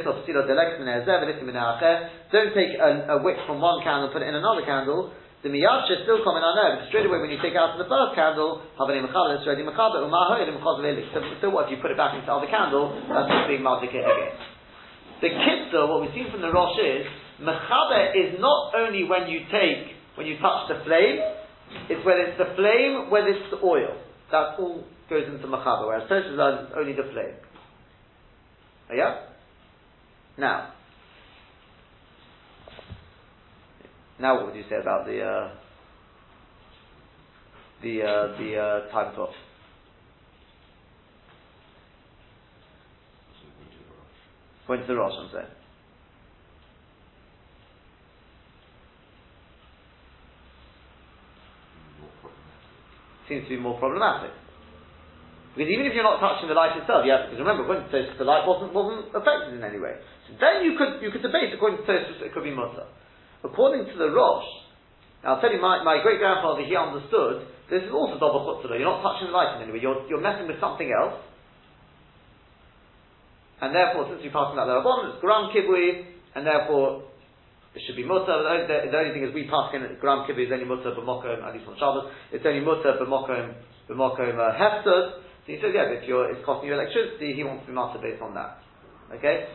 take 2.57 2.73
a, 2.81 2.91
a 3.13 3.23
wick 3.23 3.37
from 3.45 3.61
one 3.61 3.85
candle, 3.85 4.09
and 4.09 4.13
put 4.17 4.25
it 4.25 4.29
in 4.33 4.35
another 4.35 4.65
candle. 4.65 5.13
The 5.45 5.53
miyach 5.53 5.93
is 5.93 6.09
still 6.09 6.25
coming 6.25 6.41
on 6.41 6.57
there. 6.57 6.89
Straight 6.89 7.05
away, 7.05 7.21
when 7.21 7.29
you 7.29 7.37
take 7.45 7.53
out 7.53 7.77
the 7.77 7.85
first 7.85 8.17
candle, 8.17 8.65
havani 8.81 9.05
mechabel, 9.05 9.37
it's 9.37 9.45
ready 9.45 9.61
mechabel, 9.61 10.09
so 10.09 11.53
what, 11.53 11.69
if 11.69 11.77
you 11.77 11.79
put 11.85 11.93
it 11.93 12.01
back 12.01 12.17
into 12.17 12.25
the 12.25 12.33
other 12.33 12.49
candle, 12.49 12.97
that's 13.13 13.29
just 13.29 13.53
being 13.53 13.61
magic 13.61 13.93
again. 13.93 14.33
The 15.21 15.29
kitzah, 15.37 15.85
what 15.85 16.01
we've 16.01 16.17
seen 16.17 16.33
from 16.33 16.41
the 16.41 16.49
Rosh 16.49 16.81
is, 16.81 17.05
mechaber 17.45 18.17
is 18.17 18.41
not 18.41 18.73
only 18.73 19.05
when 19.05 19.29
you 19.29 19.45
take, 19.53 19.93
when 20.17 20.25
you 20.25 20.41
touch 20.41 20.73
the 20.73 20.81
flame, 20.81 21.21
it's 21.93 22.01
whether 22.09 22.25
it's 22.25 22.41
the 22.41 22.57
flame, 22.57 23.13
whether 23.13 23.29
it's 23.29 23.53
the 23.53 23.61
oil. 23.61 24.01
That 24.33 24.57
all 24.57 24.85
goes 25.11 25.29
into 25.29 25.47
Machaba, 25.47 25.85
whereas 25.85 26.09
Toshas 26.09 26.33
is 26.33 26.73
only 26.73 26.97
the 26.97 27.05
flame. 27.13 27.37
Yeah? 28.97 29.29
Now, 30.39 30.73
Now, 34.21 34.37
what 34.37 34.47
would 34.47 34.57
you 34.57 34.65
say 34.71 34.77
about 34.81 35.07
the 35.07 35.21
uh, 35.21 35.51
the 37.83 38.03
uh, 38.03 38.39
the 38.39 38.57
uh, 38.57 38.93
time 38.93 39.15
clock? 39.15 39.31
So 43.35 43.47
we 43.59 43.67
can 43.67 43.75
do 43.75 43.83
the 43.83 43.91
rush. 43.91 44.67
Point 44.67 44.81
to 44.83 44.87
the 44.87 44.97
Rosh, 44.97 45.13
I'm 45.19 45.31
saying. 45.33 45.53
Seems 53.29 53.45
to 53.45 53.57
be 53.57 53.59
more 53.59 53.79
problematic. 53.79 54.31
Because 55.57 55.71
even 55.71 55.87
if 55.87 55.95
you're 55.95 56.05
not 56.05 56.19
touching 56.21 56.51
the 56.51 56.55
light 56.55 56.77
itself, 56.77 57.07
you 57.07 57.15
have 57.15 57.31
because 57.31 57.39
remember, 57.39 57.63
according 57.63 57.87
to 57.87 57.91
Tosfos, 57.95 58.19
the 58.19 58.27
light 58.27 58.43
wasn't 58.47 58.75
wasn't 58.75 59.11
affected 59.15 59.55
in 59.55 59.63
any 59.63 59.79
way. 59.79 59.95
So 60.27 60.35
then 60.39 60.67
you 60.67 60.77
could 60.79 61.03
you 61.03 61.11
could 61.11 61.23
debate 61.23 61.55
according 61.55 61.83
to 61.83 61.87
Tosfos 61.87 62.23
it 62.23 62.35
could 62.35 62.43
be 62.43 62.55
mutter. 62.55 62.87
According 63.45 63.93
to 63.93 63.97
the 63.99 64.09
Rosh, 64.09 64.49
now 65.23 65.37
I'll 65.37 65.41
tell 65.41 65.53
you, 65.53 65.61
my, 65.61 65.85
my 65.85 66.01
great 66.03 66.19
grandfather 66.19 66.65
he 66.65 66.77
understood 66.77 67.49
this 67.71 67.81
is 67.81 67.93
also 67.93 68.21
double 68.21 68.45
chutzah. 68.45 68.77
You're 68.77 68.89
not 68.89 69.01
touching 69.01 69.29
the 69.29 69.37
light 69.37 69.57
in 69.57 69.65
any 69.65 69.73
way. 69.73 69.81
You're 69.81 70.05
you're 70.09 70.21
messing 70.21 70.49
with 70.49 70.61
something 70.61 70.93
else. 70.93 71.17
And 73.65 73.73
therefore, 73.73 74.13
since 74.13 74.21
we're 74.21 74.35
passing 74.37 74.61
out 74.61 74.69
the 74.69 74.77
Rabban, 74.77 75.17
it's 75.17 75.21
Gram 75.25 75.49
Kibui, 75.49 76.13
and 76.37 76.45
therefore 76.45 77.09
it 77.73 77.81
should 77.87 77.97
be 77.97 78.05
mutter. 78.05 78.29
The, 78.29 78.51
only- 78.53 78.69
the, 78.69 78.77
the 78.93 78.99
only 79.01 79.13
thing 79.17 79.25
is 79.25 79.33
we 79.33 79.49
pass 79.49 79.73
in 79.73 79.81
Gram 79.97 80.29
Kibui 80.29 80.45
is 80.45 80.53
only 80.53 80.69
mutter 80.69 80.93
b'mokom, 80.93 81.41
at 81.41 81.57
least 81.57 81.65
on 81.65 81.81
Shabbos. 81.81 82.13
It's 82.33 82.45
only 82.45 82.61
mutter 82.61 83.01
b'mokom 83.01 83.57
b'mokom 83.89 84.37
uh. 84.37 84.85
So 84.85 85.25
he 85.47 85.57
says, 85.57 85.73
yeah, 85.73 85.89
if 85.89 86.05
you're, 86.09 86.29
it's 86.33 86.45
costing 86.45 86.69
you 86.69 86.75
electricity, 86.77 87.33
he 87.33 87.45
wants 87.45 87.65
to 87.65 87.73
be 87.73 87.77
mutter 87.77 88.01
based 88.01 88.21
on 88.21 88.35
that. 88.37 88.61
Okay? 89.17 89.49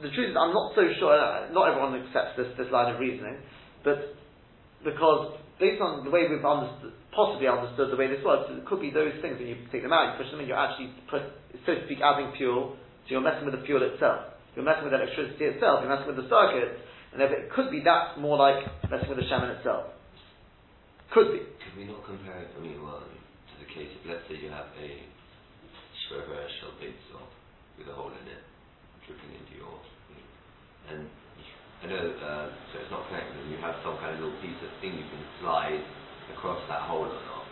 The 0.00 0.08
truth 0.16 0.32
is, 0.32 0.36
I'm 0.36 0.56
not 0.56 0.72
so 0.72 0.82
sure, 0.96 1.12
uh, 1.12 1.52
not 1.52 1.68
everyone 1.68 2.00
accepts 2.00 2.40
this, 2.40 2.48
this 2.56 2.72
line 2.72 2.94
of 2.94 3.00
reasoning, 3.00 3.36
but 3.84 4.16
because 4.80 5.36
based 5.60 5.80
on 5.84 6.08
the 6.08 6.10
way 6.10 6.24
we've 6.24 6.40
understood, 6.40 6.96
possibly 7.12 7.44
understood 7.44 7.92
the 7.92 8.00
way 8.00 8.08
this 8.08 8.24
works, 8.24 8.48
it 8.48 8.64
could 8.64 8.80
be 8.80 8.88
those 8.88 9.12
things 9.20 9.36
when 9.36 9.46
you 9.46 9.60
take 9.68 9.84
them 9.84 9.92
out, 9.92 10.16
you 10.16 10.24
push 10.24 10.32
them 10.32 10.40
in, 10.40 10.48
you're 10.48 10.56
actually, 10.56 10.96
put, 11.12 11.20
so 11.68 11.76
to 11.76 11.84
speak, 11.84 12.00
adding 12.00 12.32
fuel, 12.40 12.80
so 13.04 13.08
you're 13.12 13.24
messing 13.24 13.44
with 13.44 13.52
the 13.52 13.64
fuel 13.68 13.84
itself. 13.84 14.32
You're 14.56 14.64
messing 14.64 14.88
with 14.88 14.96
electricity 14.96 15.52
itself, 15.52 15.84
you're 15.84 15.92
messing 15.92 16.08
with 16.08 16.16
the 16.16 16.28
circuits, 16.32 16.80
and 17.12 17.20
if 17.20 17.30
it 17.30 17.52
could 17.52 17.68
be 17.68 17.84
that's 17.84 18.16
more 18.16 18.40
like 18.40 18.64
messing 18.88 19.12
with 19.12 19.20
the 19.20 19.28
shaman 19.28 19.52
itself. 19.60 19.92
Could 21.12 21.36
be. 21.36 21.44
Could 21.44 21.76
we 21.76 21.84
not 21.84 22.02
compare 22.08 22.48
it, 22.48 22.50
I 22.56 22.58
mean, 22.62 22.80
well, 22.80 23.04
to 23.04 23.54
the 23.60 23.68
case 23.68 23.92
of, 24.00 24.08
let's 24.08 24.24
say 24.32 24.40
you 24.40 24.48
have 24.48 24.72
a 24.80 24.90
Shrever 26.08 26.42
shell 26.58 26.74
with 26.80 27.86
a 27.86 27.94
hole 27.94 28.10
in 28.10 28.26
it, 28.26 28.42
and 30.90 31.06
I 31.80 31.84
know, 31.88 32.04
uh, 32.20 32.46
so 32.70 32.74
it's 32.82 32.92
not 32.92 33.08
connected, 33.08 33.40
and 33.40 33.48
you 33.48 33.58
have 33.64 33.78
some 33.80 33.96
kind 34.02 34.12
of 34.12 34.20
little 34.20 34.36
piece 34.44 34.58
of 34.60 34.68
thing 34.84 34.98
you 35.00 35.06
can 35.08 35.22
slide 35.40 35.80
across 36.36 36.60
that 36.68 36.84
hole 36.84 37.08
or 37.08 37.22
not. 37.24 37.44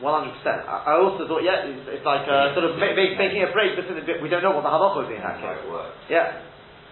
One 0.00 0.12
hundred 0.12 0.36
percent. 0.40 0.64
I 0.68 0.92
I 0.92 1.00
also 1.00 1.24
thought, 1.28 1.40
yeah, 1.44 1.64
it's, 1.68 2.00
it's 2.00 2.04
like 2.04 2.24
uh, 2.28 2.52
sort 2.56 2.68
of 2.68 2.76
ma- 2.80 2.92
ma- 2.96 3.16
making 3.16 3.40
a 3.44 3.52
break 3.52 3.76
between 3.76 3.96
the 4.00 4.04
bit. 4.04 4.20
We 4.20 4.28
don't 4.32 4.44
know 4.44 4.52
what 4.56 4.64
the 4.64 4.72
halacha 4.72 4.96
would 5.04 5.12
be 5.12 5.16
in 5.16 5.24
that 5.24 5.40
case. 5.40 5.60
Yeah. 6.08 6.40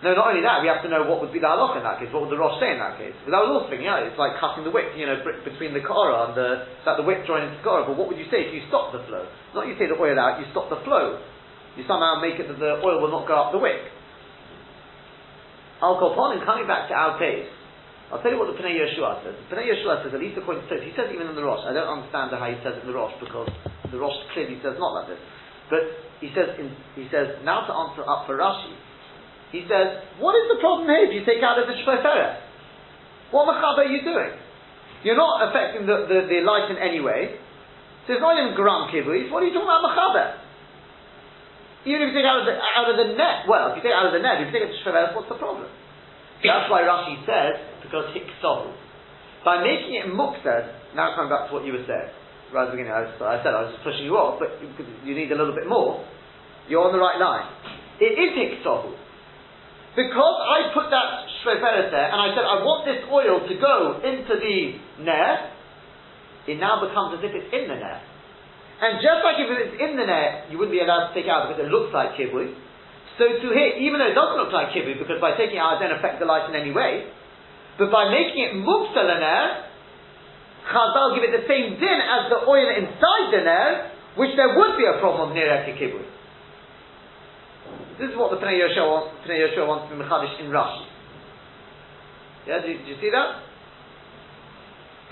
No, 0.04 0.12
not 0.12 0.36
only 0.36 0.44
that, 0.44 0.60
we 0.60 0.68
have 0.68 0.84
to 0.84 0.90
know 0.92 1.08
what 1.08 1.24
would 1.24 1.32
be 1.32 1.40
the 1.40 1.48
halacha 1.48 1.80
in 1.80 1.84
that 1.88 1.96
case. 2.00 2.12
What 2.12 2.28
would 2.28 2.32
the 2.32 2.40
Rosh 2.40 2.60
say 2.60 2.76
in 2.76 2.80
that 2.80 3.00
case? 3.00 3.16
Because 3.24 3.32
I 3.32 3.40
was 3.40 3.50
also 3.56 3.68
thinking, 3.72 3.88
yeah, 3.88 4.04
it's 4.04 4.20
like 4.20 4.36
cutting 4.36 4.64
the 4.64 4.72
wick, 4.72 4.92
you 4.96 5.08
know, 5.08 5.16
between 5.24 5.72
the 5.72 5.80
kara 5.80 6.28
and 6.28 6.32
the 6.36 6.68
that 6.84 7.00
the 7.00 7.06
wick 7.08 7.24
joins 7.24 7.48
the 7.56 7.60
kara. 7.64 7.88
But 7.88 7.96
what 7.96 8.12
would 8.12 8.20
you 8.20 8.28
say 8.28 8.44
if 8.44 8.52
you 8.52 8.60
stop 8.68 8.92
the 8.92 9.00
flow? 9.08 9.24
Not 9.56 9.64
you 9.68 9.76
take 9.80 9.88
the 9.88 9.96
oil 9.96 10.16
out, 10.20 10.40
you 10.40 10.48
stop 10.52 10.68
the 10.68 10.80
flow. 10.84 11.24
You 11.80 11.84
somehow 11.88 12.20
make 12.20 12.36
it 12.40 12.48
that 12.48 12.60
the 12.60 12.80
oil 12.84 13.00
will 13.00 13.12
not 13.12 13.24
go 13.24 13.36
up 13.36 13.52
the 13.52 13.60
wick. 13.60 13.80
Al 15.84 16.00
Koponim, 16.00 16.40
coming 16.48 16.64
back 16.64 16.88
to 16.88 16.96
our 16.96 17.20
case, 17.20 17.44
I'll 18.08 18.24
tell 18.24 18.32
you 18.32 18.40
what 18.40 18.48
the 18.48 18.56
Pnei 18.56 18.72
Yeshua 18.72 19.20
says. 19.20 19.36
The 19.36 19.52
Pnei 19.52 19.68
Yeshua 19.68 20.00
says, 20.00 20.16
at 20.16 20.20
least 20.20 20.40
according 20.40 20.64
to 20.64 20.68
Tosfos, 20.72 20.80
he 20.80 20.96
says 20.96 21.12
even 21.12 21.28
in 21.28 21.36
the 21.36 21.44
Rosh, 21.44 21.60
I 21.68 21.76
don't 21.76 22.00
understand 22.00 22.32
how 22.32 22.48
he 22.48 22.56
says 22.64 22.80
it 22.80 22.86
in 22.86 22.88
the 22.88 22.96
Rosh 22.96 23.12
because 23.20 23.52
the 23.92 24.00
Rosh 24.00 24.16
clearly 24.32 24.56
says 24.64 24.80
not 24.80 24.96
like 24.96 25.12
this. 25.12 25.20
But 25.68 25.84
he 26.24 26.32
says, 26.32 26.56
in, 26.56 26.72
he 26.96 27.04
says, 27.12 27.44
now 27.44 27.68
to 27.68 27.72
answer 27.72 28.00
up 28.00 28.24
for 28.24 28.40
Rashi, 28.40 28.72
he 29.52 29.68
says, 29.68 30.08
what 30.16 30.32
is 30.40 30.48
the 30.48 30.56
problem 30.64 30.88
here 30.88 31.04
if 31.04 31.12
you 31.12 31.20
take 31.28 31.44
out 31.44 31.60
of 31.60 31.68
the 31.68 31.76
Shpeferet? 31.76 32.40
What 33.28 33.44
machaba 33.44 33.84
are 33.84 33.92
you 33.92 34.00
doing? 34.00 34.40
You're 35.04 35.20
not 35.20 35.50
affecting 35.50 35.84
the, 35.84 36.08
the, 36.08 36.18
the 36.32 36.38
light 36.48 36.72
in 36.72 36.80
any 36.80 37.04
way. 37.04 37.36
So 38.06 38.16
it's 38.16 38.24
not 38.24 38.40
even 38.40 38.56
gram 38.56 38.88
kibbutz. 38.88 39.28
What 39.28 39.42
are 39.42 39.48
you 39.48 39.52
talking 39.52 39.68
about 39.68 39.84
machaba? 39.84 40.43
Even 41.84 42.00
if 42.00 42.16
you 42.16 42.16
take 42.16 42.28
out 42.28 42.40
of 42.40 42.48
the, 42.48 42.56
out 42.56 42.88
of 42.88 42.96
the 42.96 43.08
net, 43.12 43.44
well, 43.44 43.72
if 43.72 43.76
you 43.76 43.82
take 43.84 43.92
out 43.92 44.08
of 44.08 44.16
the 44.16 44.20
net, 44.24 44.40
if 44.40 44.48
you 44.48 44.54
take 44.56 44.64
it 44.64 44.72
to 44.72 44.78
Shpeferet, 44.80 45.12
what's 45.12 45.28
the 45.28 45.36
problem? 45.36 45.68
That's 46.40 46.68
why 46.72 46.84
Rashi 46.84 47.20
says, 47.28 47.60
because 47.84 48.08
hiksohu. 48.16 48.72
By 49.44 49.60
making 49.60 49.92
it 50.00 50.08
muksed, 50.08 50.96
now 50.96 51.12
coming 51.16 51.28
back 51.28 51.48
to 51.48 51.50
what 51.52 51.64
you 51.68 51.76
were 51.76 51.84
saying, 51.84 52.08
right 52.52 52.64
at 52.64 52.72
the 52.72 52.76
beginning, 52.80 52.92
I, 52.92 53.04
was- 53.04 53.20
I 53.20 53.44
said 53.44 53.52
I 53.52 53.68
was 53.68 53.76
just 53.76 53.84
pushing 53.84 54.08
you 54.08 54.16
off, 54.16 54.40
but 54.40 54.56
you, 55.04 55.12
need 55.12 55.28
a 55.32 55.36
little 55.36 55.52
bit 55.52 55.68
more, 55.68 56.04
you're 56.68 56.80
on 56.84 56.92
the 56.96 57.00
right 57.00 57.20
line. 57.20 57.48
It 58.00 58.16
is 58.16 58.32
hiksohu. 58.32 58.96
Because 59.94 60.36
I 60.40 60.72
put 60.72 60.88
that 60.88 61.28
shveferet 61.44 61.92
there, 61.92 62.08
and 62.08 62.18
I 62.18 62.32
said 62.32 62.42
I 62.48 62.64
want 62.64 62.88
this 62.88 63.04
oil 63.12 63.44
to 63.46 63.54
go 63.60 64.00
into 64.02 64.34
the 64.40 64.56
ner, 65.04 65.52
it 66.48 66.58
now 66.58 66.80
becomes 66.80 67.20
as 67.20 67.22
if 67.24 67.32
it's 67.36 67.52
in 67.52 67.68
the 67.68 67.76
ner. 67.76 68.00
And 68.82 68.98
just 68.98 69.22
like 69.22 69.38
if 69.38 69.48
it's 69.50 69.76
in 69.78 69.94
the 69.94 70.06
net, 70.06 70.50
you 70.50 70.58
wouldn't 70.58 70.74
be 70.74 70.82
allowed 70.82 71.10
to 71.10 71.12
take 71.14 71.30
out 71.30 71.46
because 71.46 71.62
it 71.62 71.70
looks 71.70 71.94
like 71.94 72.18
kibui. 72.18 72.54
So 73.14 73.30
to 73.30 73.46
here, 73.54 73.78
even 73.78 74.02
though 74.02 74.10
it 74.10 74.18
doesn't 74.18 74.38
look 74.38 74.50
like 74.50 74.74
kibui, 74.74 74.98
because 74.98 75.22
by 75.22 75.38
taking 75.38 75.62
out 75.62 75.78
it 75.78 75.86
doesn't 75.86 76.02
affect 76.02 76.18
the 76.18 76.26
light 76.26 76.50
in 76.50 76.58
any 76.58 76.74
way, 76.74 77.06
but 77.78 77.90
by 77.94 78.10
making 78.10 78.42
it 78.42 78.52
mubsalaner, 78.58 79.70
Chazal 80.64 81.14
give 81.14 81.24
it 81.28 81.32
the 81.36 81.46
same 81.46 81.76
din 81.76 82.00
as 82.00 82.32
the 82.32 82.40
oil 82.48 82.66
inside 82.72 83.26
the 83.30 83.42
ner, 83.44 83.66
which 84.16 84.32
there 84.34 84.56
would 84.56 84.74
be 84.80 84.86
a 84.88 84.98
problem 84.98 85.30
of 85.30 85.36
nirek 85.36 85.70
kibui. 85.78 86.02
This 87.98 88.10
is 88.10 88.16
what 88.18 88.34
the 88.34 88.42
Pnei 88.42 88.58
Yoshua 88.58 88.90
wants, 88.90 89.14
wants 89.22 89.84
to 89.86 89.94
be 89.94 90.02
mechadish 90.02 90.34
in 90.42 90.50
Rashi. 90.50 90.82
Yeah, 92.46 92.60
do, 92.60 92.68
you- 92.68 92.98
see 93.00 93.10
that? 93.14 93.38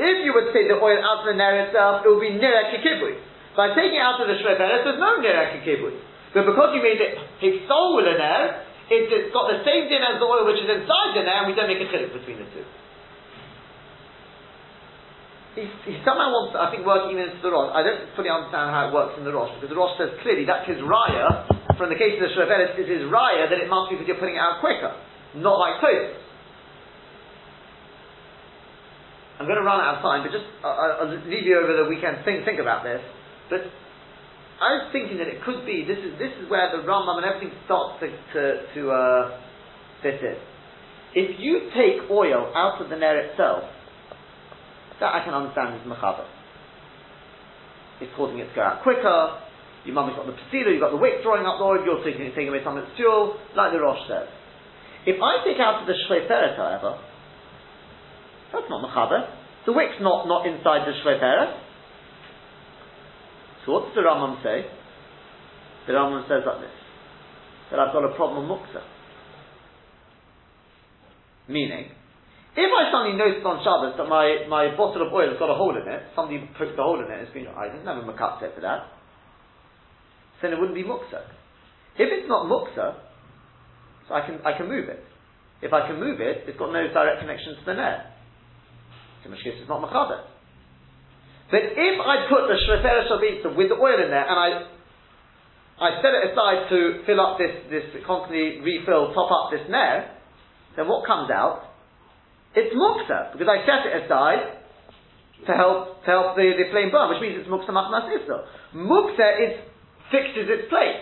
If 0.03 0.25
you 0.25 0.33
would 0.35 0.51
take 0.53 0.67
the 0.67 0.81
oil 0.83 0.99
out 0.99 1.23
of 1.23 1.27
the 1.31 1.37
ner 1.39 1.69
itself, 1.69 2.03
it 2.05 2.09
would 2.09 2.21
be 2.21 2.35
nirek 2.35 2.75
kibui. 2.83 3.32
By 3.57 3.77
taking 3.77 4.01
out 4.01 4.17
of 4.21 4.29
the 4.29 4.37
shreveres, 4.41 4.85
there's 4.85 5.01
no 5.01 5.21
nirek 5.21 5.61
kibui. 5.61 6.01
But 6.33 6.49
because 6.49 6.73
you 6.73 6.81
made 6.81 7.01
it 7.01 7.21
hiksol 7.41 7.97
with 7.97 8.09
a 8.09 8.17
ner, 8.17 8.65
it's, 8.89 9.33
got 9.33 9.53
the 9.53 9.61
same 9.65 9.89
din 9.89 10.01
as 10.01 10.17
the 10.17 10.25
oil 10.25 10.49
which 10.49 10.61
is 10.61 10.69
inside 10.69 11.13
the 11.13 11.25
ner, 11.25 11.45
and 11.45 11.47
we 11.49 11.55
don't 11.57 11.69
make 11.69 11.81
a 11.81 11.89
chiluk 11.93 12.17
between 12.17 12.41
the 12.41 12.49
two. 12.57 12.65
He, 15.53 15.69
he 15.85 16.01
somehow 16.01 16.33
wants, 16.33 16.57
I 16.57 16.73
think, 16.73 16.89
working 16.89 17.21
into 17.21 17.37
the 17.45 17.53
Rosh. 17.53 17.77
I 17.77 17.85
don't 17.85 18.09
fully 18.17 18.33
understand 18.33 18.73
how 18.73 18.89
it 18.89 18.97
works 18.97 19.21
in 19.21 19.29
the 19.29 19.37
Rosh, 19.37 19.53
because 19.61 19.69
the 19.69 19.77
Rosh 19.77 20.01
says 20.01 20.17
clearly 20.25 20.49
that's 20.49 20.65
his 20.65 20.81
raya, 20.81 21.45
from 21.77 21.93
the 21.93 22.01
case 22.01 22.17
of 22.17 22.25
the 22.25 22.33
Shreveres, 22.33 22.73
is 22.81 22.89
his 22.89 23.05
raya 23.13 23.53
that 23.53 23.61
it 23.61 23.69
must 23.69 23.93
be 23.93 24.01
because 24.01 24.09
you're 24.09 24.23
putting 24.23 24.41
it 24.41 24.43
out 24.43 24.65
quicker. 24.65 24.97
Not 25.37 25.61
like 25.61 25.85
Tosfos. 25.85 26.17
I'm 29.41 29.49
going 29.49 29.59
to 29.59 29.67
run 29.67 29.81
out 29.81 29.99
of 29.99 30.03
time, 30.07 30.23
but 30.23 30.31
just 30.31 30.45
uh, 30.63 30.69
I'll 30.69 30.95
I'll 31.03 31.13
leave 31.27 31.43
you 31.43 31.59
over 31.59 31.75
the 31.75 31.89
weekend. 31.89 32.23
Think 32.25 32.45
think 32.45 32.61
about 32.61 32.85
this. 32.85 33.03
But 33.53 33.69
I 34.65 34.81
was 34.81 34.85
thinking 34.97 35.21
that 35.21 35.29
it 35.29 35.45
could 35.45 35.69
be 35.69 35.85
this 35.85 36.01
is 36.01 36.17
this 36.17 36.33
is 36.41 36.49
where 36.49 36.73
the 36.73 36.81
Rambam 36.89 37.21
and 37.21 37.29
everything 37.29 37.53
starts 37.69 38.01
to 38.01 38.09
to, 38.09 38.43
to 38.65 38.81
uh, 38.89 39.23
fit 40.01 40.25
in. 40.25 40.41
If 41.13 41.37
you 41.37 41.69
take 41.77 42.09
oil 42.09 42.49
out 42.57 42.81
of 42.81 42.89
the 42.89 42.97
ner 42.97 43.29
itself, 43.29 43.69
that 45.05 45.13
I 45.13 45.21
can 45.21 45.37
understand 45.37 45.77
is 45.77 45.85
mechaber. 45.85 46.25
It's 48.01 48.17
causing 48.17 48.41
it 48.41 48.49
to 48.49 48.55
go 48.57 48.65
out 48.65 48.81
quicker. 48.81 49.45
Your 49.85 49.99
mummy's 49.99 50.17
got 50.17 50.25
the 50.25 50.33
pasila, 50.33 50.73
you've 50.73 50.81
got 50.81 50.95
the 50.95 51.03
wick 51.03 51.21
drawing 51.27 51.45
up 51.45 51.59
the 51.59 51.67
oil, 51.67 51.83
you're 51.85 52.01
taking, 52.07 52.25
taking 52.33 52.55
away 52.55 52.63
some 52.63 52.79
of 52.79 52.87
its 52.87 52.95
fuel, 52.95 53.35
like 53.59 53.75
the 53.75 53.83
Rosh 53.83 53.99
says. 54.07 54.31
If 55.05 55.19
I 55.19 55.43
take 55.43 55.59
out 55.59 55.83
of 55.83 55.91
the 55.91 55.99
shleiferet, 56.07 56.55
however, 56.55 57.03
that's 58.55 58.71
not 58.71 58.79
mechaber. 58.79 59.27
The 59.67 59.75
wick's 59.75 59.99
not, 59.99 60.31
not 60.31 60.47
inside 60.47 60.87
the 60.87 60.95
shleiferet. 61.03 61.72
So 63.65 63.73
what 63.73 63.87
does 63.87 63.95
the 63.95 64.03
Rambam 64.03 64.43
say? 64.43 64.67
The 65.87 65.93
Rambam 65.93 66.27
says 66.29 66.43
like 66.47 66.61
this, 66.61 66.77
that 67.71 67.79
I've 67.79 67.93
got 67.93 68.05
a 68.05 68.15
problem 68.15 68.49
muksa. 68.49 68.83
Meaning, 71.49 71.91
if 72.55 72.71
I 72.71 72.93
suddenly 72.93 73.17
noticed 73.17 73.47
on 73.47 73.65
Shabbos 73.65 73.97
that 73.97 74.09
my, 74.09 74.47
my 74.49 74.77
bottle 74.77 75.07
of 75.07 75.13
oil 75.13 75.31
has 75.31 75.39
got 75.39 75.51
a 75.51 75.57
hole 75.57 75.75
in 75.75 75.87
it, 75.89 76.03
somebody 76.15 76.39
poked 76.59 76.79
a 76.79 76.83
hole 76.83 77.01
in 77.01 77.11
it, 77.11 77.23
it's 77.23 77.33
been, 77.33 77.47
I 77.49 77.71
didn't 77.71 77.87
have 77.87 77.99
a 77.99 78.07
makatze 78.07 78.55
for 78.55 78.61
that, 78.61 78.93
then 80.43 80.53
it 80.53 80.59
wouldn't 80.59 80.77
be 80.77 80.85
muksa. 80.85 81.23
If 81.97 82.11
it's 82.11 82.29
not 82.29 82.47
muksa, 82.47 82.99
so 84.09 84.15
I 84.15 84.27
can, 84.27 84.41
I 84.45 84.57
can 84.57 84.69
move 84.69 84.89
it. 84.89 85.03
If 85.63 85.73
I 85.73 85.87
can 85.87 86.01
move 86.01 86.21
it, 86.21 86.45
it's 86.47 86.59
got 86.59 86.73
no 86.73 86.83
direct 86.93 87.21
connection 87.21 87.55
to 87.55 87.65
the 87.65 87.75
net. 87.75 88.19
So 89.23 89.31
in 89.31 89.39
is 89.39 89.69
not 89.69 89.81
machaber. 89.81 90.32
But 91.53 91.77
if 91.77 91.97
I 92.01 92.33
put 92.33 92.49
the 92.49 92.57
shrefer 92.65 93.13
shavita 93.13 93.53
with 93.53 93.69
the 93.69 93.77
oil 93.77 94.01
in 94.01 94.09
there 94.09 94.25
and 94.25 94.39
I 94.41 94.49
I 95.83 96.01
set 96.01 96.17
it 96.17 96.33
aside 96.33 96.71
to 96.73 97.05
fill 97.05 97.21
up 97.21 97.37
this, 97.37 97.53
this 97.69 97.85
constantly 98.07 98.65
refill, 98.65 99.13
top 99.13 99.29
up 99.29 99.51
this 99.51 99.67
nair, 99.69 100.17
then 100.77 100.89
what 100.89 101.05
comes 101.05 101.29
out 101.29 101.73
it's 102.55 102.75
muksa, 102.77 103.33
because 103.33 103.49
I 103.49 103.65
set 103.65 103.81
it 103.89 104.05
aside 104.05 104.61
to 105.49 105.53
help 105.53 106.05
to 106.05 106.09
help 106.09 106.37
the, 106.37 106.53
the 106.57 106.69
flame 106.71 106.93
burn, 106.93 107.09
which 107.09 107.21
means 107.21 107.41
it's 107.41 107.49
muksa 107.49 107.73
machmas 107.73 108.09
isra. 108.13 108.45
Muksa 108.77 109.29
is 109.41 109.53
fixes 110.13 110.49
its 110.49 110.69
place. 110.69 111.01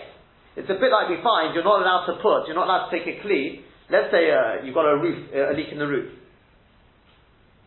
It's 0.55 0.69
a 0.69 0.75
bit 0.79 0.91
like 0.91 1.07
we 1.07 1.19
find 1.23 1.55
you're 1.55 1.63
not 1.63 1.79
allowed 1.83 2.07
to 2.11 2.19
put, 2.23 2.47
you're 2.47 2.55
not 2.55 2.67
allowed 2.67 2.89
to 2.89 2.91
take 2.91 3.07
a 3.07 3.19
kli. 3.23 3.63
Let's 3.91 4.11
say 4.11 4.31
uh, 4.31 4.63
you've 4.63 4.75
got 4.75 4.87
a 4.87 4.95
roof, 4.95 5.27
uh, 5.35 5.51
a 5.51 5.53
leak 5.55 5.71
in 5.71 5.79
the 5.79 5.87
roof, 5.87 6.11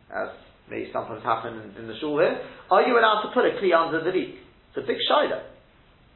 as 0.09 0.29
may 0.71 0.89
sometimes 0.93 1.23
happen 1.23 1.61
in, 1.61 1.85
in 1.85 1.89
the 1.89 1.97
shul 2.01 2.19
here. 2.19 2.41
Are 2.71 2.83
you 2.83 2.97
allowed 2.99 3.29
to 3.29 3.35
put 3.35 3.45
a 3.45 3.57
kli 3.61 3.75
under 3.77 4.03
the 4.03 4.11
leak? 4.11 4.41
It's 4.73 4.79
a 4.79 4.87
big 4.87 4.97
shida. 5.11 5.45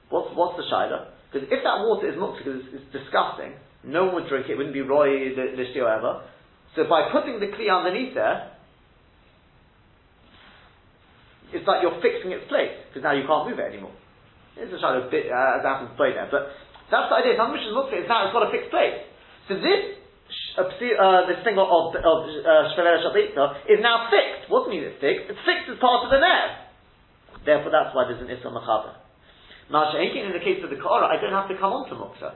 What's 0.08 0.34
what's 0.34 0.56
the 0.56 0.64
shida? 0.64 1.12
Because 1.28 1.48
if 1.52 1.60
that 1.60 1.84
water 1.84 2.08
is 2.08 2.16
muksa, 2.16 2.40
because 2.40 2.60
it's, 2.64 2.80
it's, 2.80 2.88
disgusting, 2.88 3.52
no 3.84 4.08
one 4.08 4.24
would 4.24 4.28
drink 4.32 4.48
it. 4.48 4.52
It 4.52 4.56
wouldn't 4.56 4.72
be 4.72 4.80
roy 4.80 5.36
the, 5.36 5.52
the 5.52 5.80
ever. 5.84 6.24
So 6.72 6.88
by 6.88 7.12
putting 7.12 7.36
the 7.40 7.52
kli 7.52 7.68
underneath 7.68 8.16
there, 8.16 8.56
it's 11.52 11.66
like 11.68 11.84
you're 11.84 12.00
fixing 12.00 12.32
its 12.32 12.48
place 12.48 12.72
because 12.88 13.04
now 13.04 13.12
you 13.12 13.28
can't 13.28 13.48
move 13.48 13.60
it 13.60 13.68
anymore. 13.68 13.92
It's 14.56 14.72
a 14.72 14.80
shadow 14.80 15.08
bit 15.12 15.28
uh, 15.28 15.60
as 15.60 15.64
happens 15.64 15.92
play 15.96 16.16
there, 16.16 16.28
but 16.32 16.50
that's 16.88 17.12
the 17.12 17.16
idea. 17.20 17.36
Some 17.36 17.52
mission 17.52 17.76
looks 17.76 17.92
at 17.92 18.04
it 18.04 18.08
now 18.08 18.26
it's 18.26 18.32
got 18.32 18.48
a 18.48 18.52
fixed 18.52 18.72
place. 18.72 19.04
So 19.48 19.60
this 19.60 19.97
uh, 20.56 21.26
this 21.28 21.44
thing 21.44 21.58
of 21.60 21.68
of 21.68 21.94
uh, 21.94 22.72
is 23.68 23.80
now 23.82 24.08
fixed. 24.08 24.48
What 24.48 24.70
means 24.70 24.94
it's 24.94 25.00
fixed? 25.02 25.28
It's 25.28 25.44
fixed 25.44 25.68
as 25.68 25.78
part 25.82 26.06
of 26.06 26.10
the 26.14 26.20
net. 26.22 26.72
Therefore, 27.44 27.74
that's 27.74 27.92
why 27.94 28.08
there's 28.08 28.22
an 28.22 28.32
isra 28.32 28.54
machaber. 28.54 28.96
Now, 29.68 29.92
in 29.92 30.32
the 30.32 30.40
case 30.40 30.64
of 30.64 30.70
the 30.70 30.80
Korah, 30.80 31.12
I 31.12 31.20
don't 31.20 31.36
have 31.36 31.48
to 31.52 31.56
come 31.60 31.72
on 31.76 31.88
to 31.92 31.94
muksa. 31.94 32.32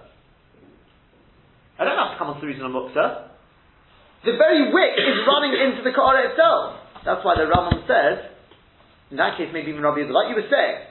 I 1.81 1.89
don't 1.89 1.97
have 1.97 2.13
to 2.15 2.19
come 2.21 2.29
on 2.29 2.37
to 2.37 2.43
the 2.45 2.51
reason 2.53 2.69
of 2.69 2.73
muksa. 2.77 3.33
The 4.29 4.37
very 4.37 4.69
wick 4.69 4.95
is 5.01 5.17
running 5.27 5.57
into 5.57 5.83
the 5.83 5.97
Korah 5.97 6.29
itself. 6.31 6.85
That's 7.09 7.25
why 7.25 7.35
the 7.41 7.49
Rambam 7.49 7.89
says 7.89 8.33
in 9.13 9.21
that 9.21 9.37
case, 9.37 9.53
maybe 9.53 9.77
even 9.77 9.85
Rabbi 9.85 10.09
like 10.09 10.33
you 10.33 10.41
were 10.41 10.49
saying. 10.49 10.89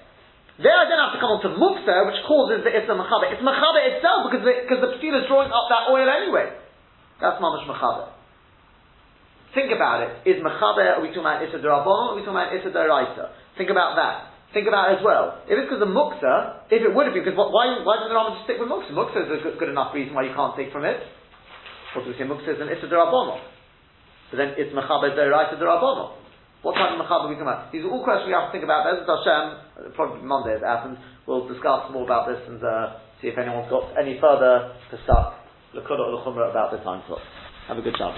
There 0.62 0.70
I 0.70 0.86
don't 0.86 1.02
have 1.02 1.18
to 1.18 1.22
come 1.22 1.34
on 1.34 1.42
to 1.42 1.58
muksa, 1.58 2.06
which 2.06 2.22
causes 2.30 2.62
the 2.62 2.70
Isra 2.70 2.94
Machaber. 2.94 3.34
It's 3.34 3.42
Machaber 3.42 3.82
itself 3.98 4.30
because 4.30 4.46
the, 4.46 4.54
because 4.62 4.80
the 4.86 4.94
is 5.02 5.26
drawing 5.26 5.50
up 5.50 5.66
that 5.74 5.90
oil 5.90 6.06
anyway. 6.06 6.54
That's 7.22 7.38
Mamash 7.38 7.70
Machaber. 7.70 8.10
Think 9.54 9.70
about 9.70 10.02
it. 10.02 10.12
Is 10.26 10.42
Machaber, 10.42 10.98
are 10.98 11.02
we 11.06 11.14
talking 11.14 11.28
about 11.28 11.46
Issa 11.46 11.62
Darabon, 11.62 11.86
or 11.86 12.08
are 12.12 12.18
we 12.18 12.26
talking 12.26 12.40
about 12.40 12.56
Issa 12.56 12.72
Daraisa? 12.74 13.36
Think 13.60 13.70
about 13.70 14.00
that. 14.00 14.32
Think 14.56 14.68
about 14.68 14.92
it 14.92 15.00
as 15.00 15.04
well. 15.04 15.44
If 15.48 15.60
it's 15.60 15.68
because 15.68 15.84
of 15.84 15.92
Muksa, 15.92 16.68
if 16.72 16.82
it 16.84 16.92
would 16.92 17.08
have 17.08 17.16
been, 17.16 17.24
because 17.24 17.38
why, 17.38 17.84
why 17.84 18.00
does 18.00 18.12
the 18.12 18.16
Rambam 18.16 18.42
just 18.42 18.48
stick 18.48 18.60
with 18.60 18.68
Muksa? 18.68 18.92
Muksa 18.96 19.28
is 19.28 19.30
a 19.32 19.40
good, 19.44 19.56
good, 19.60 19.72
enough 19.72 19.96
reason 19.96 20.16
why 20.16 20.24
you 20.24 20.36
can't 20.36 20.56
take 20.56 20.72
from 20.72 20.84
it. 20.84 21.00
What 21.96 22.08
do 22.08 22.12
we 22.12 22.18
say? 22.18 22.28
Muksa 22.28 22.56
is 22.56 22.60
an 22.64 22.72
Issa 22.72 22.88
Darabon. 22.88 23.38
So 24.32 24.40
then 24.40 24.56
it's 24.56 24.72
Machaber 24.72 25.12
Daraisa 25.12 25.60
Darabon. 25.60 26.16
What 26.64 26.78
type 26.78 26.94
of 26.94 27.02
mechaber 27.02 27.26
are 27.26 27.30
we 27.30 27.36
talking 27.36 27.50
about? 27.50 27.74
These 27.74 27.84
are 27.84 27.92
all 27.92 28.06
questions 28.06 28.30
we 28.30 28.38
have 28.38 28.48
to 28.48 28.54
think 28.54 28.64
about. 28.64 28.86
As 28.86 29.02
Hashem, 29.04 29.94
probably 29.98 30.22
Monday 30.22 30.56
at 30.56 30.64
Athens, 30.64 31.02
we'll 31.26 31.50
discuss 31.50 31.90
more 31.90 32.06
about 32.06 32.30
this 32.30 32.38
and 32.46 32.62
uh, 32.62 33.02
see 33.18 33.34
if 33.34 33.38
anyone's 33.38 33.66
got 33.68 33.98
any 33.98 34.22
further 34.22 34.78
to 34.94 34.96
start 35.04 35.41
About 35.74 36.72
the 36.72 36.78
time 36.84 37.02
slot. 37.08 37.22
Have 37.68 37.78
a 37.78 37.82
good 37.82 37.96
chance. 37.96 38.18